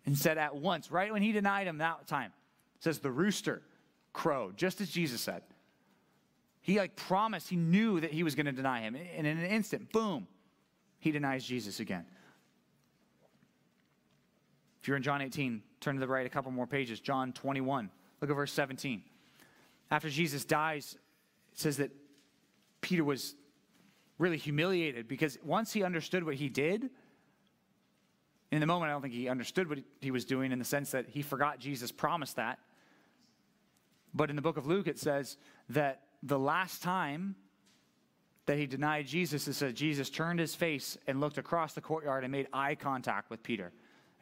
and 0.07 0.19
said 0.19 0.39
at 0.39 0.57
once, 0.57 0.91
right 0.91 1.13
when 1.13 1.23
he 1.23 1.31
denied 1.31 1.69
him 1.69 1.79
that 1.79 2.09
time, 2.09 2.33
says 2.81 2.99
the 2.99 3.13
rooster 3.13 3.63
crowed, 4.13 4.57
just 4.57 4.81
as 4.81 4.91
Jesus 4.91 5.21
said. 5.21 5.43
He 6.63 6.79
like 6.79 6.97
promised, 6.97 7.49
he 7.49 7.57
knew 7.57 8.01
that 8.01 8.13
he 8.13 8.23
was 8.23 8.35
going 8.35 8.47
to 8.47 8.53
deny 8.53 8.81
him. 8.81 8.95
And 8.95 9.27
in 9.27 9.39
an 9.39 9.47
instant, 9.47 9.93
boom, 9.93 10.27
he 10.99 11.11
denies 11.11 11.45
Jesus 11.45 11.81
again. 11.81 12.05
If 14.81 14.89
you're 14.89 14.97
in 14.97 15.03
John 15.03 15.21
18, 15.21 15.63
turn 15.81 15.95
to 15.97 16.01
the 16.01 16.09
right 16.09 16.27
a 16.27 16.31
couple 16.31 16.51
more 16.53 16.67
pages. 16.67 17.01
John 17.01 17.33
21. 17.33 17.91
Look 18.21 18.31
at 18.31 18.37
verse 18.37 18.53
17. 18.53 19.03
After 19.91 20.09
Jesus 20.09 20.45
dies, 20.45 20.97
it 21.53 21.59
says 21.59 21.79
that 21.79 21.91
Peter 22.81 23.05
was 23.05 23.35
really 24.19 24.37
humiliated 24.37 25.09
because 25.09 25.39
once 25.43 25.73
he 25.73 25.83
understood 25.83 26.25
what 26.25 26.35
he 26.35 26.49
did, 26.49 26.91
in 28.53 28.61
the 28.61 28.67
moment, 28.67 28.91
I 28.91 28.93
don't 28.93 29.03
think 29.03 29.15
he 29.15 29.29
understood 29.29 29.69
what 29.69 29.79
he 30.01 30.11
was 30.11 30.25
doing 30.25 30.53
in 30.53 30.59
the 30.59 30.65
sense 30.65 30.91
that 30.91 31.07
he 31.09 31.23
forgot 31.23 31.59
Jesus 31.59 31.93
promised 31.93 32.37
that. 32.37 32.59
But 34.13 34.29
in 34.29 34.37
the 34.37 34.43
book 34.43 34.57
of 34.57 34.67
Luke, 34.67 34.89
it 34.89 34.99
says 34.99 35.37
that 35.69 36.03
the 36.23 36.39
last 36.39 36.83
time 36.83 37.35
that 38.47 38.59
he 38.59 38.67
denied 38.67 39.07
Jesus, 39.07 39.47
it 39.47 39.55
said 39.55 39.75
Jesus 39.75 40.11
turned 40.11 40.41
his 40.41 40.55
face 40.55 40.99
and 41.07 41.21
looked 41.21 41.39
across 41.39 41.73
the 41.73 41.81
courtyard 41.81 42.25
and 42.25 42.33
made 42.33 42.49
eye 42.53 42.75
contact 42.75 43.31
with 43.31 43.43
Peter. 43.43 43.73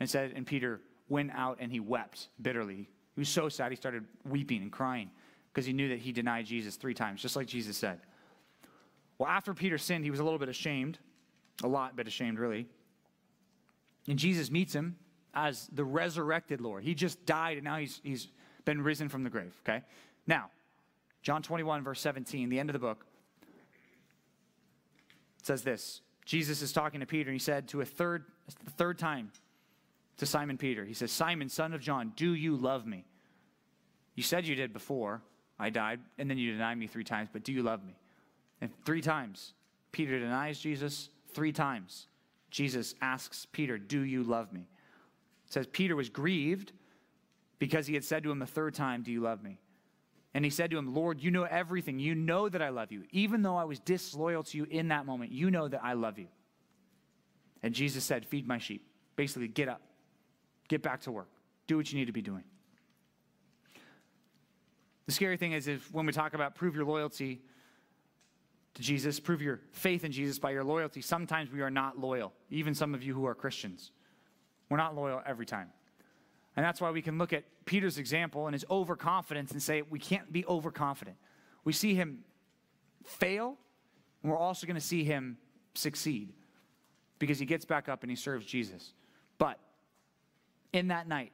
And 0.01 0.09
said, 0.09 0.33
and 0.37 0.47
Peter 0.47 0.81
went 1.09 1.33
out 1.33 1.59
and 1.61 1.73
he 1.73 1.81
wept 1.81 2.29
bitterly. 2.41 2.89
He 3.15 3.21
was 3.21 3.29
so 3.29 3.49
sad 3.49 3.73
he 3.73 3.77
started 3.77 4.05
weeping 4.25 4.63
and 4.63 4.71
crying 4.71 5.11
because 5.53 5.67
he 5.67 5.73
knew 5.73 5.89
that 5.89 5.99
he 5.99 6.13
denied 6.13 6.47
Jesus 6.47 6.77
three 6.77 6.95
times, 6.95 7.21
just 7.21 7.35
like 7.35 7.47
Jesus 7.47 7.77
said. 7.77 8.01
Well, 9.19 9.29
after 9.29 9.55
Peter 9.55 9.79
sinned, 9.79 10.05
he 10.05 10.11
was 10.11 10.21
a 10.21 10.25
little 10.25 10.39
bit 10.39 10.49
ashamed, 10.49 10.99
a 11.65 11.69
lot 11.69 11.97
bit 11.97 12.07
ashamed, 12.07 12.39
really. 12.39 12.69
And 14.07 14.19
Jesus 14.19 14.51
meets 14.51 14.73
him 14.73 14.97
as 15.35 15.69
the 15.73 15.85
resurrected 15.85 16.61
Lord. 16.61 16.85
He 16.85 16.95
just 16.95 17.27
died 17.27 17.57
and 17.57 17.65
now 17.65 17.79
he's, 17.79 18.01
he's 18.05 18.29
been 18.65 18.83
risen 18.83 19.09
from 19.09 19.25
the 19.25 19.31
grave, 19.31 19.55
okay? 19.67 19.83
Now, 20.27 20.51
John 21.23 21.43
21, 21.43 21.83
verse 21.83 22.01
17, 22.01 22.49
the 22.49 22.59
end 22.59 22.71
of 22.71 22.73
the 22.73 22.79
book, 22.79 23.05
says 25.43 25.63
this 25.63 26.03
Jesus 26.25 26.63
is 26.63 26.73
talking 26.73 27.01
to 27.01 27.07
Peter, 27.07 27.31
and 27.31 27.35
he 27.35 27.43
said 27.43 27.69
to 27.69 27.81
a 27.81 27.85
third, 27.85 28.25
third 28.77 28.99
time 28.99 29.33
to 30.19 30.27
Simon 30.27 30.59
Peter, 30.59 30.85
he 30.85 30.95
says, 30.95 31.11
Simon, 31.11 31.49
son 31.49 31.73
of 31.73 31.81
John, 31.81 32.13
do 32.17 32.35
you 32.35 32.57
love 32.57 32.87
me? 32.87 33.05
You 34.15 34.23
said 34.23 34.47
you 34.47 34.55
did 34.55 34.73
before 34.73 35.23
I 35.59 35.71
died, 35.71 36.01
and 36.19 36.29
then 36.29 36.39
you 36.39 36.53
denied 36.53 36.77
me 36.77 36.87
three 36.87 37.05
times, 37.05 37.29
but 37.33 37.45
do 37.45 37.53
you 37.53 37.63
love 37.63 37.85
me? 37.85 37.97
And 38.61 38.71
three 38.85 39.01
times, 39.01 39.55
Peter 39.93 40.19
denies 40.19 40.59
Jesus. 40.59 41.11
Three 41.33 41.53
times, 41.53 42.09
Jesus 42.51 42.95
asks 43.01 43.47
Peter, 43.53 43.79
Do 43.79 44.01
you 44.01 44.23
love 44.23 44.53
me? 44.53 44.69
It 45.47 45.53
says 45.53 45.67
Peter 45.67 45.97
was 45.97 46.09
grieved 46.09 46.73
because 47.59 47.87
he 47.87 47.95
had 47.95 48.05
said 48.05 48.23
to 48.25 48.31
him 48.31 48.39
the 48.39 48.47
third 48.47 48.75
time, 48.75 49.03
Do 49.03 49.13
you 49.13 49.21
love 49.21 49.43
me? 49.43 49.59
And 50.39 50.45
he 50.45 50.53
said 50.53 50.71
to 50.71 50.79
him, 50.79 50.95
Lord, 50.95 51.21
you 51.21 51.33
know 51.33 51.43
everything. 51.43 51.99
You 51.99 52.15
know 52.15 52.49
that 52.49 52.63
I 52.63 52.69
love 52.69 52.93
you. 52.93 53.03
Even 53.11 53.43
though 53.43 53.57
I 53.57 53.65
was 53.65 53.81
disloyal 53.81 54.45
to 54.45 54.57
you 54.57 54.69
in 54.71 54.87
that 54.87 55.05
moment, 55.05 55.33
you 55.33 55.51
know 55.51 55.67
that 55.67 55.81
I 55.83 55.95
love 55.95 56.17
you. 56.17 56.29
And 57.65 57.75
Jesus 57.75 58.05
said, 58.05 58.25
Feed 58.25 58.47
my 58.47 58.59
sheep. 58.59 58.87
Basically, 59.17 59.49
get 59.49 59.69
up, 59.69 59.83
get 60.69 60.81
back 60.81 61.01
to 61.01 61.11
work, 61.11 61.27
do 61.67 61.77
what 61.77 61.91
you 61.93 61.99
need 61.99 62.05
to 62.05 62.13
be 62.13 62.23
doing. 62.23 62.45
The 65.07 65.13
scary 65.13 65.39
thing 65.39 65.55
is, 65.55 65.67
if 65.67 65.93
when 65.93 66.07
we 66.07 66.13
talk 66.13 66.35
about 66.35 66.55
prove 66.55 66.77
your 66.77 66.85
loyalty 66.85 67.41
to 68.75 68.83
Jesus, 68.83 69.19
prove 69.19 69.43
your 69.43 69.59
faith 69.73 70.05
in 70.05 70.13
Jesus 70.13 70.39
by 70.39 70.53
your 70.53 70.63
loyalty, 70.63 71.01
sometimes 71.01 71.51
we 71.51 71.63
are 71.63 71.71
not 71.71 71.99
loyal. 71.99 72.33
Even 72.49 72.77
some 72.77 72.95
of 72.95 73.03
you 73.03 73.13
who 73.13 73.27
are 73.27 73.35
Christians. 73.35 73.91
We're 74.71 74.77
not 74.77 74.95
loyal 74.95 75.21
every 75.27 75.47
time. 75.47 75.71
And 76.59 76.65
that's 76.65 76.81
why 76.81 76.91
we 76.91 77.03
can 77.03 77.19
look 77.19 77.33
at 77.33 77.45
Peter's 77.67 77.99
example 77.99 78.49
and 78.49 78.53
his 78.53 78.65
overconfidence 78.69 79.53
and 79.53 79.63
say 79.63 79.83
we 79.83 80.01
can't 80.01 80.33
be 80.33 80.45
overconfident. 80.47 81.17
We 81.63 81.73
see 81.73 81.95
him 81.95 82.25
fail, 83.05 83.57
and 84.21 84.33
we're 84.33 84.37
also 84.37 84.67
going 84.67 84.75
to 84.75 84.81
see 84.81 85.05
him 85.05 85.39
succeed 85.75 86.33
because 87.21 87.39
he 87.39 87.47
gets 87.47 87.65
back 87.65 87.89
up 87.89 88.03
and 88.03 88.11
he 88.11 88.17
serves 88.17 88.45
Jesus. 88.45 88.93
But 89.39 89.61
in 90.73 90.89
that 90.89 91.07
night, 91.07 91.31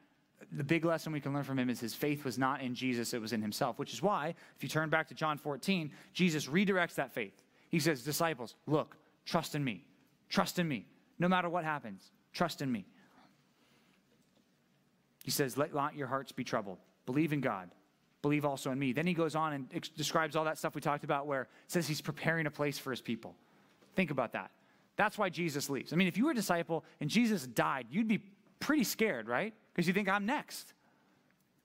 the 0.53 0.63
big 0.63 0.85
lesson 0.85 1.11
we 1.11 1.21
can 1.21 1.33
learn 1.33 1.45
from 1.45 1.59
him 1.59 1.71
is 1.71 1.81
his 1.81 1.95
faith 1.95 2.27
was 2.27 2.37
not 2.37 2.61
in 2.61 2.75
Jesus, 2.75 3.15
it 3.15 3.21
was 3.23 3.33
in 3.33 3.41
himself, 3.41 3.79
which 3.79 3.95
is 3.95 4.03
why, 4.03 4.35
if 4.55 4.63
you 4.63 4.69
turn 4.69 4.91
back 4.91 5.09
to 5.09 5.15
John 5.15 5.39
14, 5.39 5.91
Jesus 6.13 6.49
redirects 6.49 6.97
that 6.97 7.15
faith. 7.15 7.41
He 7.71 7.81
says, 7.81 8.03
Disciples, 8.03 8.57
look, 8.67 8.95
trust 9.25 9.55
in 9.55 9.65
me. 9.65 9.87
Trust 10.29 10.59
in 10.59 10.69
me. 10.69 10.85
No 11.19 11.29
matter 11.29 11.49
what 11.49 11.65
happens, 11.65 12.11
trust 12.35 12.61
in 12.61 12.71
me. 12.71 12.85
He 15.25 15.31
says, 15.31 15.57
Let 15.57 15.75
not 15.75 15.97
your 15.97 16.07
hearts 16.07 16.31
be 16.31 16.45
troubled. 16.45 16.79
Believe 17.07 17.33
in 17.33 17.41
God. 17.41 17.71
Believe 18.21 18.45
also 18.45 18.71
in 18.71 18.79
me. 18.79 18.93
Then 18.93 19.07
he 19.07 19.15
goes 19.15 19.35
on 19.35 19.55
and 19.55 19.69
ex- 19.75 19.89
describes 19.89 20.37
all 20.37 20.45
that 20.45 20.59
stuff 20.59 20.75
we 20.75 20.83
talked 20.83 21.03
about 21.03 21.27
where 21.27 21.43
it 21.43 21.49
says 21.67 21.89
he's 21.89 22.03
preparing 22.03 22.47
a 22.47 22.51
place 22.51 22.79
for 22.79 22.91
his 22.91 23.01
people. 23.01 23.35
Think 23.97 24.11
about 24.11 24.33
that. 24.33 24.51
That's 24.97 25.17
why 25.19 25.31
Jesus 25.31 25.71
leaves. 25.71 25.93
I 25.93 25.97
mean, 25.97 26.09
if 26.09 26.19
you 26.19 26.27
were 26.27 26.33
a 26.33 26.35
disciple 26.35 26.85
and 27.01 27.09
Jesus 27.09 27.47
died, 27.47 27.87
you'd 27.91 28.07
be 28.07 28.23
pretty 28.61 28.85
scared, 28.85 29.29
right? 29.29 29.55
Because 29.73 29.89
you 29.89 29.95
think 29.95 30.09
I'm 30.09 30.27
next. 30.27 30.75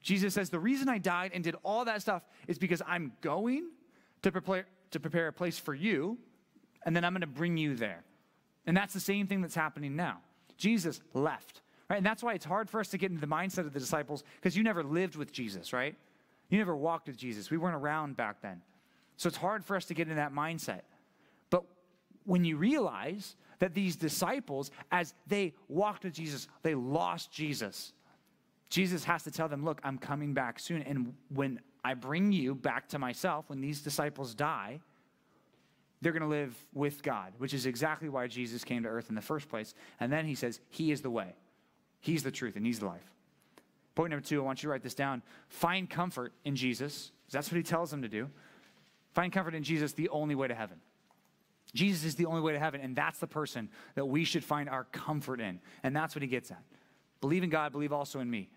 Jesus 0.01 0.33
says, 0.33 0.49
The 0.49 0.59
reason 0.59 0.87
I 0.87 0.99
died 0.99 1.31
and 1.33 1.43
did 1.43 1.55
all 1.63 1.83
that 1.85 2.01
stuff 2.01 2.23
is 2.47 2.57
because 2.57 2.81
I'm 2.87 3.11
going 3.19 3.71
to 4.21 4.31
prepare, 4.31 4.65
to 4.91 4.99
prepare 5.01 5.27
a 5.27 5.33
place 5.33 5.59
for 5.59 5.75
you, 5.75 6.17
and 6.85 6.95
then 6.95 7.03
I'm 7.03 7.11
going 7.11 7.21
to 7.21 7.27
bring 7.27 7.57
you 7.57 7.75
there. 7.75 8.03
And 8.65 8.75
that's 8.75 8.93
the 8.93 8.99
same 9.01 9.27
thing 9.27 9.41
that's 9.41 9.55
happening 9.55 9.97
now. 9.97 10.19
Jesus 10.57 11.01
left. 11.13 11.61
Right? 11.89 11.97
And 11.97 12.05
that's 12.05 12.21
why 12.21 12.33
it's 12.33 12.45
hard 12.45 12.69
for 12.69 12.79
us 12.79 12.89
to 12.89 12.97
get 12.97 13.09
into 13.09 13.21
the 13.21 13.27
mindset 13.27 13.59
of 13.59 13.73
the 13.73 13.79
disciples 13.79 14.23
because 14.35 14.55
you 14.55 14.63
never 14.63 14.83
lived 14.83 15.15
with 15.15 15.31
Jesus, 15.31 15.73
right? 15.73 15.95
You 16.49 16.57
never 16.57 16.75
walked 16.75 17.07
with 17.07 17.17
Jesus. 17.17 17.49
We 17.49 17.57
weren't 17.57 17.75
around 17.75 18.15
back 18.15 18.41
then. 18.41 18.61
So 19.17 19.27
it's 19.27 19.37
hard 19.37 19.65
for 19.65 19.75
us 19.75 19.85
to 19.85 19.93
get 19.93 20.07
in 20.07 20.15
that 20.15 20.33
mindset. 20.33 20.81
But 21.49 21.63
when 22.25 22.45
you 22.45 22.57
realize 22.57 23.35
that 23.57 23.73
these 23.73 23.95
disciples, 23.95 24.71
as 24.91 25.13
they 25.27 25.53
walked 25.67 26.03
with 26.03 26.13
Jesus, 26.13 26.47
they 26.61 26.75
lost 26.75 27.31
Jesus. 27.31 27.93
Jesus 28.69 29.03
has 29.03 29.23
to 29.23 29.31
tell 29.31 29.49
them, 29.49 29.65
Look, 29.65 29.81
I'm 29.83 29.97
coming 29.97 30.33
back 30.33 30.59
soon. 30.59 30.83
And 30.83 31.13
when 31.29 31.59
I 31.83 31.95
bring 31.95 32.31
you 32.31 32.55
back 32.55 32.87
to 32.89 32.99
myself, 32.99 33.49
when 33.49 33.61
these 33.61 33.81
disciples 33.81 34.33
die, 34.33 34.79
they're 36.01 36.13
going 36.13 36.21
to 36.21 36.29
live 36.29 36.55
with 36.73 37.03
God, 37.03 37.33
which 37.39 37.53
is 37.53 37.65
exactly 37.65 38.09
why 38.09 38.27
Jesus 38.27 38.63
came 38.63 38.83
to 38.83 38.89
earth 38.89 39.09
in 39.09 39.15
the 39.15 39.21
first 39.21 39.49
place. 39.49 39.73
And 39.99 40.11
then 40.11 40.25
he 40.25 40.35
says, 40.35 40.59
He 40.69 40.91
is 40.91 41.01
the 41.01 41.09
way. 41.09 41.33
He's 41.99 42.23
the 42.23 42.31
truth 42.31 42.55
and 42.55 42.65
He's 42.65 42.79
the 42.79 42.85
life. 42.85 43.11
Point 43.95 44.11
number 44.11 44.25
two, 44.25 44.41
I 44.41 44.45
want 44.45 44.63
you 44.63 44.67
to 44.67 44.71
write 44.71 44.83
this 44.83 44.93
down. 44.93 45.21
Find 45.49 45.89
comfort 45.89 46.33
in 46.45 46.55
Jesus. 46.55 47.11
That's 47.31 47.51
what 47.51 47.57
He 47.57 47.63
tells 47.63 47.91
them 47.91 48.01
to 48.01 48.07
do. 48.07 48.29
Find 49.13 49.33
comfort 49.33 49.55
in 49.55 49.63
Jesus, 49.63 49.93
the 49.93 50.09
only 50.09 50.35
way 50.35 50.47
to 50.47 50.55
heaven. 50.55 50.77
Jesus 51.73 52.03
is 52.03 52.15
the 52.15 52.25
only 52.25 52.41
way 52.41 52.53
to 52.53 52.59
heaven, 52.59 52.81
and 52.81 52.95
that's 52.95 53.19
the 53.19 53.27
person 53.27 53.69
that 53.95 54.05
we 54.05 54.23
should 54.23 54.43
find 54.43 54.69
our 54.69 54.85
comfort 54.85 55.39
in. 55.39 55.59
And 55.83 55.95
that's 55.95 56.15
what 56.15 56.21
He 56.21 56.27
gets 56.27 56.51
at. 56.51 56.63
Believe 57.21 57.43
in 57.43 57.49
God, 57.49 57.71
believe 57.71 57.93
also 57.93 58.19
in 58.19 58.29
me. 58.29 58.49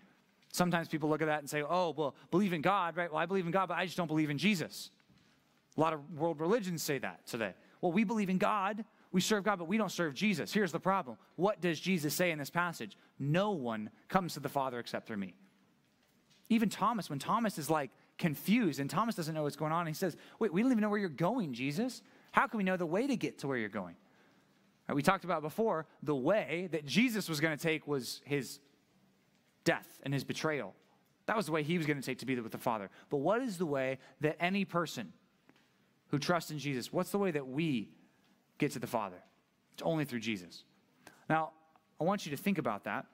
Sometimes 0.51 0.87
people 0.87 1.09
look 1.09 1.21
at 1.21 1.25
that 1.25 1.39
and 1.39 1.49
say, 1.49 1.63
oh, 1.63 1.93
well, 1.97 2.15
believe 2.31 2.53
in 2.53 2.61
God, 2.61 2.95
right? 2.95 3.11
Well, 3.11 3.19
I 3.19 3.25
believe 3.25 3.45
in 3.45 3.51
God, 3.51 3.67
but 3.67 3.77
I 3.77 3.85
just 3.85 3.97
don't 3.97 4.07
believe 4.07 4.29
in 4.29 4.37
Jesus. 4.37 4.91
A 5.75 5.81
lot 5.81 5.93
of 5.93 5.99
world 6.17 6.39
religions 6.39 6.83
say 6.83 6.99
that 6.99 7.25
today. 7.25 7.53
Well, 7.81 7.91
we 7.91 8.03
believe 8.03 8.29
in 8.29 8.37
God, 8.37 8.85
we 9.13 9.21
serve 9.21 9.43
God, 9.43 9.59
but 9.59 9.67
we 9.67 9.77
don't 9.77 9.91
serve 9.91 10.15
Jesus. 10.15 10.51
Here's 10.51 10.71
the 10.71 10.79
problem. 10.79 11.17
What 11.35 11.61
does 11.61 11.79
Jesus 11.79 12.15
say 12.15 12.31
in 12.31 12.39
this 12.39 12.49
passage? 12.49 12.97
No 13.19 13.51
one 13.51 13.91
comes 14.09 14.33
to 14.33 14.39
the 14.39 14.49
Father 14.49 14.79
except 14.79 15.07
through 15.07 15.17
me. 15.17 15.35
Even 16.49 16.67
Thomas, 16.67 17.11
when 17.11 17.19
Thomas 17.19 17.59
is 17.59 17.69
like 17.69 17.91
confused 18.17 18.79
and 18.79 18.89
Thomas 18.89 19.15
doesn't 19.15 19.33
know 19.33 19.43
what's 19.43 19.55
going 19.55 19.71
on, 19.71 19.85
he 19.85 19.93
says, 19.93 20.17
Wait, 20.39 20.51
we 20.51 20.63
don't 20.63 20.71
even 20.71 20.81
know 20.81 20.89
where 20.89 20.99
you're 20.99 21.09
going, 21.09 21.53
Jesus. 21.53 22.01
How 22.31 22.47
can 22.47 22.57
we 22.57 22.63
know 22.63 22.75
the 22.75 22.87
way 22.87 23.05
to 23.05 23.15
get 23.15 23.37
to 23.39 23.47
where 23.47 23.57
you're 23.57 23.69
going? 23.69 23.95
Right, 24.89 24.95
we 24.95 25.03
talked 25.03 25.25
about 25.25 25.43
before 25.43 25.85
the 26.01 26.15
way 26.15 26.67
that 26.71 26.85
Jesus 26.85 27.29
was 27.29 27.39
going 27.39 27.55
to 27.55 27.61
take 27.61 27.87
was 27.87 28.19
his 28.25 28.59
death 29.63 30.01
and 30.01 30.11
his 30.11 30.23
betrayal. 30.23 30.73
That 31.27 31.37
was 31.37 31.45
the 31.45 31.51
way 31.51 31.61
he 31.61 31.77
was 31.77 31.85
going 31.85 31.99
to 31.99 32.05
take 32.05 32.17
to 32.19 32.25
be 32.25 32.37
with 32.39 32.51
the 32.51 32.57
Father. 32.57 32.89
But 33.11 33.17
what 33.17 33.43
is 33.43 33.59
the 33.59 33.65
way 33.67 33.99
that 34.21 34.37
any 34.39 34.65
person 34.65 35.13
who 36.07 36.17
trusts 36.17 36.49
in 36.49 36.57
Jesus, 36.57 36.91
what's 36.91 37.11
the 37.11 37.19
way 37.19 37.31
that 37.31 37.47
we 37.47 37.89
get 38.63 38.71
to 38.73 38.79
the 38.79 38.87
Father? 38.87 39.21
It's 39.73 39.83
only 39.83 40.05
through 40.05 40.19
Jesus. 40.19 40.63
Now, 41.29 41.51
I 41.99 42.03
want 42.03 42.25
you 42.25 42.31
to 42.31 42.37
think 42.37 42.57
about 42.57 42.85
that. 42.85 43.05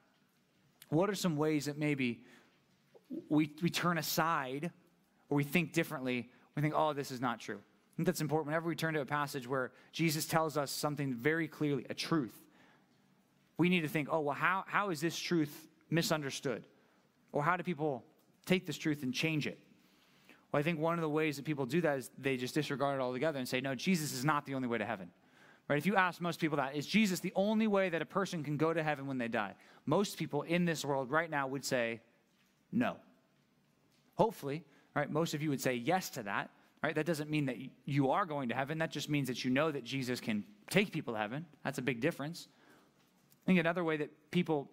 What 0.89 1.09
are 1.09 1.15
some 1.15 1.37
ways 1.37 1.65
that 1.65 1.77
maybe 1.77 2.21
we, 3.29 3.51
we 3.61 3.69
turn 3.69 3.97
aside 3.97 4.71
or 5.29 5.35
we 5.35 5.43
think 5.43 5.73
differently? 5.73 6.29
We 6.55 6.61
think, 6.61 6.73
oh, 6.75 6.93
this 6.93 7.11
is 7.11 7.21
not 7.21 7.39
true. 7.39 7.57
I 7.57 7.93
think 7.95 8.05
that's 8.05 8.21
important. 8.21 8.47
Whenever 8.47 8.67
we 8.67 8.75
turn 8.75 8.93
to 8.93 9.01
a 9.01 9.05
passage 9.05 9.47
where 9.47 9.71
Jesus 9.91 10.25
tells 10.25 10.57
us 10.57 10.71
something 10.71 11.13
very 11.13 11.47
clearly, 11.47 11.85
a 11.89 11.93
truth, 11.93 12.35
we 13.57 13.69
need 13.69 13.81
to 13.81 13.87
think, 13.87 14.07
oh, 14.11 14.21
well, 14.21 14.35
how, 14.35 14.63
how 14.67 14.89
is 14.89 15.01
this 15.01 15.17
truth 15.17 15.67
misunderstood? 15.89 16.63
Or 17.31 17.43
how 17.43 17.57
do 17.57 17.63
people 17.63 18.03
take 18.45 18.65
this 18.65 18.77
truth 18.77 19.03
and 19.03 19.13
change 19.13 19.47
it? 19.47 19.59
Well, 20.51 20.59
I 20.59 20.63
think 20.63 20.79
one 20.79 20.95
of 20.95 21.01
the 21.01 21.09
ways 21.09 21.35
that 21.35 21.45
people 21.45 21.65
do 21.65 21.81
that 21.81 21.97
is 21.97 22.09
they 22.17 22.37
just 22.37 22.55
disregard 22.55 22.99
it 22.99 23.03
altogether 23.03 23.37
and 23.37 23.47
say, 23.47 23.61
no, 23.61 23.75
Jesus 23.75 24.13
is 24.13 24.25
not 24.25 24.45
the 24.45 24.55
only 24.55 24.67
way 24.67 24.77
to 24.77 24.85
heaven. 24.85 25.09
Right? 25.69 25.77
If 25.77 25.85
you 25.85 25.95
ask 25.95 26.19
most 26.19 26.39
people 26.39 26.57
that, 26.57 26.75
is 26.75 26.87
Jesus 26.87 27.19
the 27.19 27.31
only 27.35 27.67
way 27.67 27.89
that 27.89 28.01
a 28.01 28.05
person 28.05 28.43
can 28.43 28.57
go 28.57 28.73
to 28.73 28.81
heaven 28.81 29.05
when 29.05 29.19
they 29.19 29.27
die? 29.27 29.53
Most 29.85 30.17
people 30.17 30.41
in 30.41 30.65
this 30.65 30.83
world 30.83 31.11
right 31.11 31.29
now 31.29 31.47
would 31.47 31.63
say 31.63 32.01
no. 32.71 32.97
Hopefully, 34.15 34.63
right, 34.95 35.09
most 35.09 35.33
of 35.35 35.43
you 35.43 35.49
would 35.49 35.61
say 35.61 35.75
yes 35.75 36.09
to 36.11 36.23
that. 36.23 36.49
Right? 36.81 36.95
That 36.95 37.05
doesn't 37.05 37.29
mean 37.29 37.45
that 37.47 37.57
you 37.85 38.09
are 38.09 38.25
going 38.25 38.49
to 38.49 38.55
heaven. 38.55 38.77
That 38.77 38.89
just 38.89 39.09
means 39.09 39.27
that 39.27 39.43
you 39.43 39.51
know 39.51 39.69
that 39.69 39.83
Jesus 39.83 40.19
can 40.19 40.45
take 40.69 40.91
people 40.91 41.13
to 41.13 41.19
heaven. 41.19 41.45
That's 41.63 41.77
a 41.77 41.81
big 41.81 41.99
difference. 41.99 42.47
I 43.43 43.45
think 43.45 43.59
another 43.59 43.83
way 43.83 43.97
that 43.97 44.31
people 44.31 44.69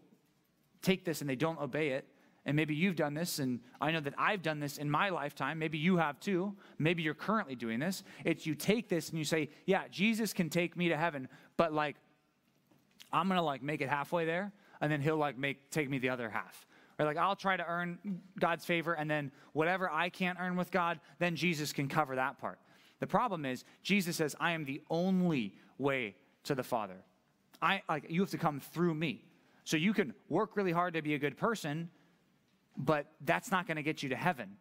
take 0.82 1.04
this 1.04 1.20
and 1.20 1.28
they 1.28 1.36
don't 1.36 1.58
obey 1.58 1.90
it. 1.90 2.06
And 2.46 2.54
maybe 2.54 2.76
you've 2.76 2.94
done 2.94 3.12
this, 3.12 3.40
and 3.40 3.58
I 3.80 3.90
know 3.90 3.98
that 4.00 4.14
I've 4.16 4.40
done 4.40 4.60
this 4.60 4.78
in 4.78 4.88
my 4.88 5.08
lifetime. 5.08 5.58
Maybe 5.58 5.78
you 5.78 5.96
have 5.96 6.20
too. 6.20 6.54
Maybe 6.78 7.02
you're 7.02 7.12
currently 7.12 7.56
doing 7.56 7.80
this. 7.80 8.04
It's 8.24 8.46
you 8.46 8.54
take 8.54 8.88
this 8.88 9.10
and 9.10 9.18
you 9.18 9.24
say, 9.24 9.50
Yeah, 9.66 9.82
Jesus 9.90 10.32
can 10.32 10.48
take 10.48 10.76
me 10.76 10.88
to 10.88 10.96
heaven, 10.96 11.28
but 11.56 11.72
like, 11.72 11.96
I'm 13.12 13.26
gonna 13.26 13.42
like 13.42 13.62
make 13.62 13.80
it 13.80 13.88
halfway 13.88 14.24
there, 14.24 14.52
and 14.80 14.90
then 14.90 15.00
he'll 15.00 15.16
like 15.16 15.36
make 15.36 15.70
take 15.70 15.90
me 15.90 15.98
the 15.98 16.10
other 16.10 16.30
half. 16.30 16.66
Or 17.00 17.04
like 17.04 17.16
I'll 17.16 17.36
try 17.36 17.56
to 17.56 17.66
earn 17.66 17.98
God's 18.38 18.64
favor, 18.64 18.94
and 18.94 19.10
then 19.10 19.32
whatever 19.52 19.90
I 19.90 20.08
can't 20.08 20.38
earn 20.40 20.56
with 20.56 20.70
God, 20.70 21.00
then 21.18 21.34
Jesus 21.34 21.72
can 21.72 21.88
cover 21.88 22.14
that 22.14 22.38
part. 22.38 22.60
The 23.00 23.08
problem 23.08 23.44
is 23.44 23.64
Jesus 23.82 24.16
says, 24.16 24.36
I 24.38 24.52
am 24.52 24.64
the 24.64 24.80
only 24.88 25.54
way 25.78 26.14
to 26.44 26.54
the 26.54 26.62
Father. 26.62 27.02
I 27.60 27.82
like 27.88 28.06
you 28.08 28.20
have 28.20 28.30
to 28.30 28.38
come 28.38 28.60
through 28.60 28.94
me. 28.94 29.24
So 29.64 29.76
you 29.76 29.92
can 29.92 30.14
work 30.28 30.56
really 30.56 30.70
hard 30.70 30.94
to 30.94 31.02
be 31.02 31.14
a 31.14 31.18
good 31.18 31.36
person, 31.36 31.90
but 32.76 33.06
that's 33.24 33.50
not 33.50 33.66
going 33.66 33.76
to 33.76 33.82
get 33.82 34.02
you 34.02 34.10
to 34.10 34.16
heaven, 34.16 34.56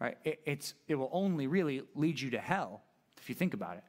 right? 0.00 0.16
It, 0.24 0.40
it's, 0.44 0.74
it 0.88 0.94
will 0.94 1.10
only 1.12 1.46
really 1.46 1.82
lead 1.94 2.20
you 2.20 2.30
to 2.30 2.38
hell 2.38 2.82
if 3.20 3.28
you 3.28 3.34
think 3.34 3.54
about 3.54 3.76
it. 3.76 3.84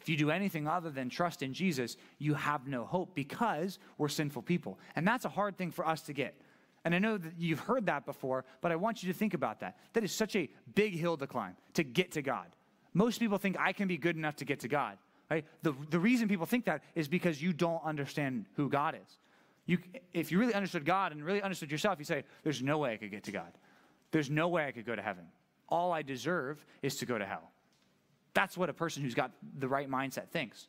If 0.00 0.08
you 0.08 0.16
do 0.16 0.30
anything 0.30 0.68
other 0.68 0.90
than 0.90 1.08
trust 1.08 1.42
in 1.42 1.54
Jesus, 1.54 1.96
you 2.18 2.34
have 2.34 2.66
no 2.66 2.84
hope 2.84 3.14
because 3.14 3.78
we're 3.98 4.08
sinful 4.08 4.42
people. 4.42 4.78
And 4.94 5.06
that's 5.06 5.24
a 5.24 5.28
hard 5.28 5.56
thing 5.56 5.70
for 5.70 5.86
us 5.86 6.02
to 6.02 6.12
get. 6.12 6.40
And 6.84 6.94
I 6.94 6.98
know 6.98 7.18
that 7.18 7.32
you've 7.38 7.60
heard 7.60 7.86
that 7.86 8.06
before, 8.06 8.44
but 8.60 8.70
I 8.70 8.76
want 8.76 9.02
you 9.02 9.12
to 9.12 9.18
think 9.18 9.34
about 9.34 9.60
that. 9.60 9.78
That 9.94 10.04
is 10.04 10.12
such 10.12 10.36
a 10.36 10.48
big 10.74 10.94
hill 10.94 11.16
to 11.16 11.26
climb 11.26 11.56
to 11.74 11.82
get 11.82 12.12
to 12.12 12.22
God. 12.22 12.46
Most 12.94 13.18
people 13.18 13.38
think 13.38 13.56
I 13.58 13.72
can 13.72 13.88
be 13.88 13.96
good 13.96 14.16
enough 14.16 14.36
to 14.36 14.44
get 14.44 14.60
to 14.60 14.68
God. 14.68 14.96
Right? 15.28 15.44
The, 15.62 15.74
the 15.90 15.98
reason 15.98 16.28
people 16.28 16.46
think 16.46 16.66
that 16.66 16.84
is 16.94 17.08
because 17.08 17.42
you 17.42 17.52
don't 17.52 17.82
understand 17.84 18.46
who 18.54 18.68
God 18.68 18.94
is. 18.94 19.18
You, 19.66 19.78
if 20.14 20.30
you 20.30 20.38
really 20.38 20.54
understood 20.54 20.84
God 20.84 21.12
and 21.12 21.24
really 21.24 21.42
understood 21.42 21.70
yourself, 21.70 21.98
you 21.98 22.04
say, 22.04 22.24
There's 22.44 22.62
no 22.62 22.78
way 22.78 22.92
I 22.92 22.96
could 22.96 23.10
get 23.10 23.24
to 23.24 23.32
God. 23.32 23.52
There's 24.12 24.30
no 24.30 24.48
way 24.48 24.64
I 24.66 24.70
could 24.70 24.86
go 24.86 24.94
to 24.94 25.02
heaven. 25.02 25.24
All 25.68 25.92
I 25.92 26.02
deserve 26.02 26.64
is 26.82 26.96
to 26.96 27.06
go 27.06 27.18
to 27.18 27.26
hell. 27.26 27.50
That's 28.34 28.56
what 28.56 28.68
a 28.68 28.72
person 28.72 29.02
who's 29.02 29.14
got 29.14 29.32
the 29.58 29.66
right 29.66 29.90
mindset 29.90 30.28
thinks. 30.28 30.68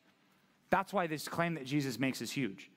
That's 0.69 0.91
why 0.91 1.07
this 1.07 1.27
claim 1.27 1.53
that 1.55 1.65
Jesus 1.65 1.99
makes 1.99 2.21
is 2.21 2.31
huge. 2.31 2.71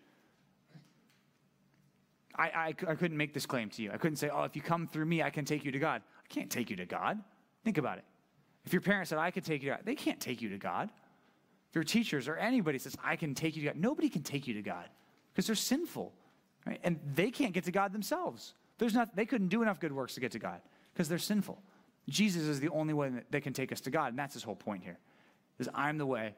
I, 2.36 2.44
I, 2.44 2.66
I, 2.88 2.94
couldn't 2.94 3.16
make 3.16 3.32
this 3.32 3.46
claim 3.46 3.70
to 3.70 3.82
you. 3.82 3.90
I 3.92 3.96
couldn't 3.96 4.16
say, 4.16 4.30
oh, 4.30 4.44
if 4.44 4.54
you 4.54 4.62
come 4.62 4.86
through 4.86 5.06
me, 5.06 5.22
I 5.22 5.30
can 5.30 5.44
take 5.44 5.64
you 5.64 5.72
to 5.72 5.78
God. 5.78 6.02
I 6.18 6.32
can't 6.32 6.50
take 6.50 6.70
you 6.70 6.76
to 6.76 6.86
God. 6.86 7.18
Think 7.64 7.78
about 7.78 7.98
it. 7.98 8.04
If 8.64 8.72
your 8.72 8.82
parents 8.82 9.10
said, 9.10 9.18
I 9.18 9.30
could 9.30 9.44
take 9.44 9.62
you 9.62 9.70
to 9.70 9.76
God, 9.76 9.84
they 9.84 9.94
can't 9.94 10.20
take 10.20 10.40
you 10.40 10.50
to 10.50 10.58
God. 10.58 10.90
If 11.68 11.74
your 11.74 11.84
teachers 11.84 12.28
or 12.28 12.36
anybody 12.36 12.78
says, 12.78 12.96
I 13.02 13.16
can 13.16 13.34
take 13.34 13.56
you 13.56 13.62
to 13.62 13.68
God, 13.68 13.76
nobody 13.76 14.08
can 14.08 14.22
take 14.22 14.46
you 14.46 14.54
to 14.54 14.62
God 14.62 14.88
because 15.32 15.46
they're 15.46 15.56
sinful. 15.56 16.12
Right? 16.66 16.80
And 16.82 16.98
they 17.14 17.30
can't 17.30 17.52
get 17.52 17.64
to 17.64 17.72
God 17.72 17.92
themselves. 17.92 18.54
There's 18.78 18.94
not, 18.94 19.14
they 19.14 19.26
couldn't 19.26 19.48
do 19.48 19.62
enough 19.62 19.80
good 19.80 19.92
works 19.92 20.14
to 20.14 20.20
get 20.20 20.32
to 20.32 20.38
God 20.38 20.60
because 20.92 21.08
they're 21.08 21.18
sinful. 21.18 21.60
Jesus 22.08 22.44
is 22.44 22.60
the 22.60 22.68
only 22.70 22.94
one 22.94 23.16
that, 23.16 23.30
they 23.30 23.40
can 23.40 23.52
take 23.52 23.72
us 23.72 23.80
to 23.82 23.90
God, 23.90 24.08
and 24.08 24.18
that's 24.18 24.34
his 24.34 24.42
whole 24.42 24.56
point 24.56 24.82
here. 24.82 24.98
Is 25.58 25.68
I'm 25.74 25.98
the 25.98 26.06
way, 26.06 26.34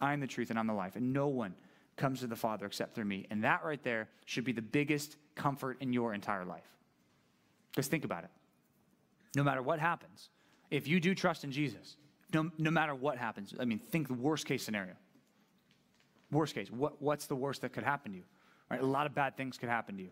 I'm 0.00 0.20
the 0.20 0.26
truth, 0.26 0.50
and 0.50 0.58
I'm 0.58 0.66
the 0.66 0.74
life, 0.74 0.96
and 0.96 1.12
no 1.12 1.28
one 1.28 1.54
comes 1.96 2.20
to 2.20 2.26
the 2.26 2.36
Father 2.36 2.66
except 2.66 2.94
through 2.94 3.04
me. 3.04 3.26
And 3.30 3.44
that 3.44 3.64
right 3.64 3.82
there 3.82 4.08
should 4.26 4.44
be 4.44 4.52
the 4.52 4.62
biggest 4.62 5.16
comfort 5.34 5.76
in 5.80 5.92
your 5.92 6.14
entire 6.14 6.44
life. 6.44 6.66
Just 7.72 7.90
think 7.90 8.04
about 8.04 8.24
it. 8.24 8.30
No 9.36 9.42
matter 9.42 9.62
what 9.62 9.78
happens, 9.78 10.28
if 10.70 10.88
you 10.88 11.00
do 11.00 11.14
trust 11.14 11.44
in 11.44 11.52
Jesus, 11.52 11.96
no, 12.32 12.50
no 12.58 12.70
matter 12.70 12.94
what 12.94 13.16
happens, 13.16 13.54
I 13.58 13.64
mean, 13.64 13.78
think 13.78 14.08
the 14.08 14.14
worst 14.14 14.46
case 14.46 14.64
scenario. 14.64 14.94
Worst 16.30 16.54
case, 16.54 16.70
what, 16.70 17.00
what's 17.00 17.26
the 17.26 17.36
worst 17.36 17.60
that 17.62 17.72
could 17.72 17.84
happen 17.84 18.12
to 18.12 18.18
you? 18.18 18.24
Right? 18.74 18.82
A 18.82 18.86
lot 18.86 19.06
of 19.06 19.14
bad 19.14 19.36
things 19.36 19.56
could 19.58 19.68
happen 19.68 19.96
to 19.96 20.02
you. 20.02 20.10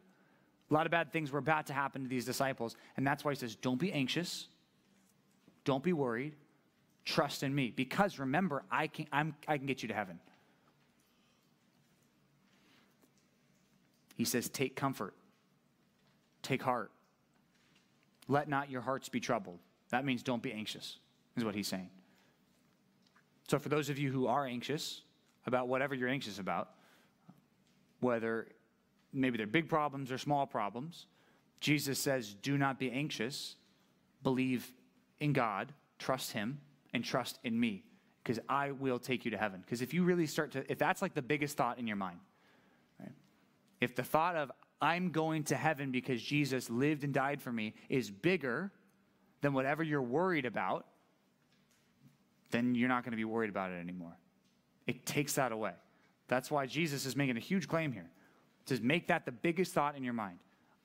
A 0.71 0.75
lot 0.75 0.87
of 0.87 0.93
bad 0.93 1.13
things 1.13 1.31
were 1.31 1.39
about 1.39 1.67
to 1.67 1.73
happen 1.73 2.03
to 2.03 2.09
these 2.09 2.25
disciples. 2.25 2.77
And 2.97 3.07
that's 3.07 3.25
why 3.25 3.33
he 3.33 3.37
says, 3.37 3.57
don't 3.57 3.79
be 3.79 3.93
anxious. 3.93 4.47
Don't 5.65 5.83
be 5.83 5.93
worried. 5.93 6.35
Trust 7.05 7.43
in 7.43 7.55
me. 7.55 7.73
Because 7.75 8.19
remember, 8.19 8.63
I 8.71 8.87
can, 8.87 9.07
I'm, 9.13 9.35
I 9.49 9.59
can 9.59 9.67
get 9.67 9.83
you 9.83 9.89
to 9.89 9.95
heaven. 9.95 10.19
He 14.15 14.25
says, 14.25 14.49
take 14.49 14.77
comfort. 14.77 15.15
Take 16.43 16.63
heart. 16.63 16.91
Let 18.29 18.49
not 18.49 18.71
your 18.71 18.81
hearts 18.81 19.09
be 19.09 19.21
troubled. 19.21 19.59
That 19.91 20.05
means 20.05 20.23
don't 20.23 20.43
be 20.43 20.53
anxious, 20.53 20.99
is 21.37 21.45
what 21.45 21.55
he's 21.55 21.69
saying. 21.69 21.91
So, 23.49 23.59
for 23.59 23.69
those 23.69 23.91
of 23.91 23.99
you 23.99 24.11
who 24.11 24.27
are 24.27 24.47
anxious, 24.47 25.03
about 25.47 25.69
whatever 25.69 25.95
you're 25.95 26.09
anxious 26.09 26.39
about, 26.39 26.71
whether 28.03 28.49
maybe 29.13 29.39
they're 29.39 29.47
big 29.47 29.69
problems 29.69 30.11
or 30.13 30.19
small 30.19 30.47
problems. 30.47 31.07
Jesus 31.61 31.99
says, 31.99 32.35
Do 32.35 32.59
not 32.59 32.79
be 32.79 32.91
anxious, 32.91 33.57
believe 34.23 34.71
in 35.21 35.33
God, 35.33 35.73
trust 35.99 36.33
Him, 36.33 36.61
and 36.93 37.05
trust 37.05 37.39
in 37.45 37.59
me, 37.59 37.85
because 38.23 38.41
I 38.49 38.73
will 38.73 38.99
take 38.99 39.25
you 39.25 39.31
to 39.31 39.39
heaven. 39.39 39.61
Because 39.65 39.81
if 39.81 39.95
you 39.95 40.03
really 40.03 40.27
start 40.27 40.53
to, 40.53 40.71
if 40.71 40.79
that's 40.79 41.01
like 41.01 41.15
the 41.15 41.23
biggest 41.23 41.57
thought 41.57 41.79
in 41.79 41.87
your 41.87 41.97
mind, 41.97 42.19
right? 42.99 43.13
if 43.81 43.95
the 43.95 44.03
thought 44.03 44.37
of 44.37 44.51
I'm 44.81 45.11
going 45.11 45.45
to 45.45 45.57
heaven 45.57 45.93
because 45.93 46.21
Jesus 46.21 46.69
lived 46.69 47.05
and 47.05 47.15
died 47.15 47.41
for 47.41 47.53
me 47.53 47.75
is 47.89 48.11
bigger 48.11 48.73
than 49.41 49.53
whatever 49.53 49.85
you're 49.85 50.03
worried 50.03 50.45
about, 50.45 50.87
then 52.51 52.75
you're 52.75 52.89
not 52.89 53.05
going 53.05 53.13
to 53.13 53.17
be 53.17 53.25
worried 53.25 53.49
about 53.49 53.71
it 53.71 53.81
anymore. 53.81 54.17
It 54.89 55.07
takes 55.07 55.35
that 55.35 55.53
away. 55.53 55.73
That's 56.29 56.51
why 56.51 56.67
Jesus 56.67 57.07
is 57.07 57.17
making 57.17 57.37
a 57.37 57.41
huge 57.41 57.69
claim 57.69 57.93
here. 57.93 58.11
Says, 58.67 58.81
make 58.81 59.09
that 59.09 59.25
the 59.25 59.33
biggest 59.33 59.73
thought 59.73 59.97
in 59.97 60.05
your 60.05 60.15
mind. 60.15 60.39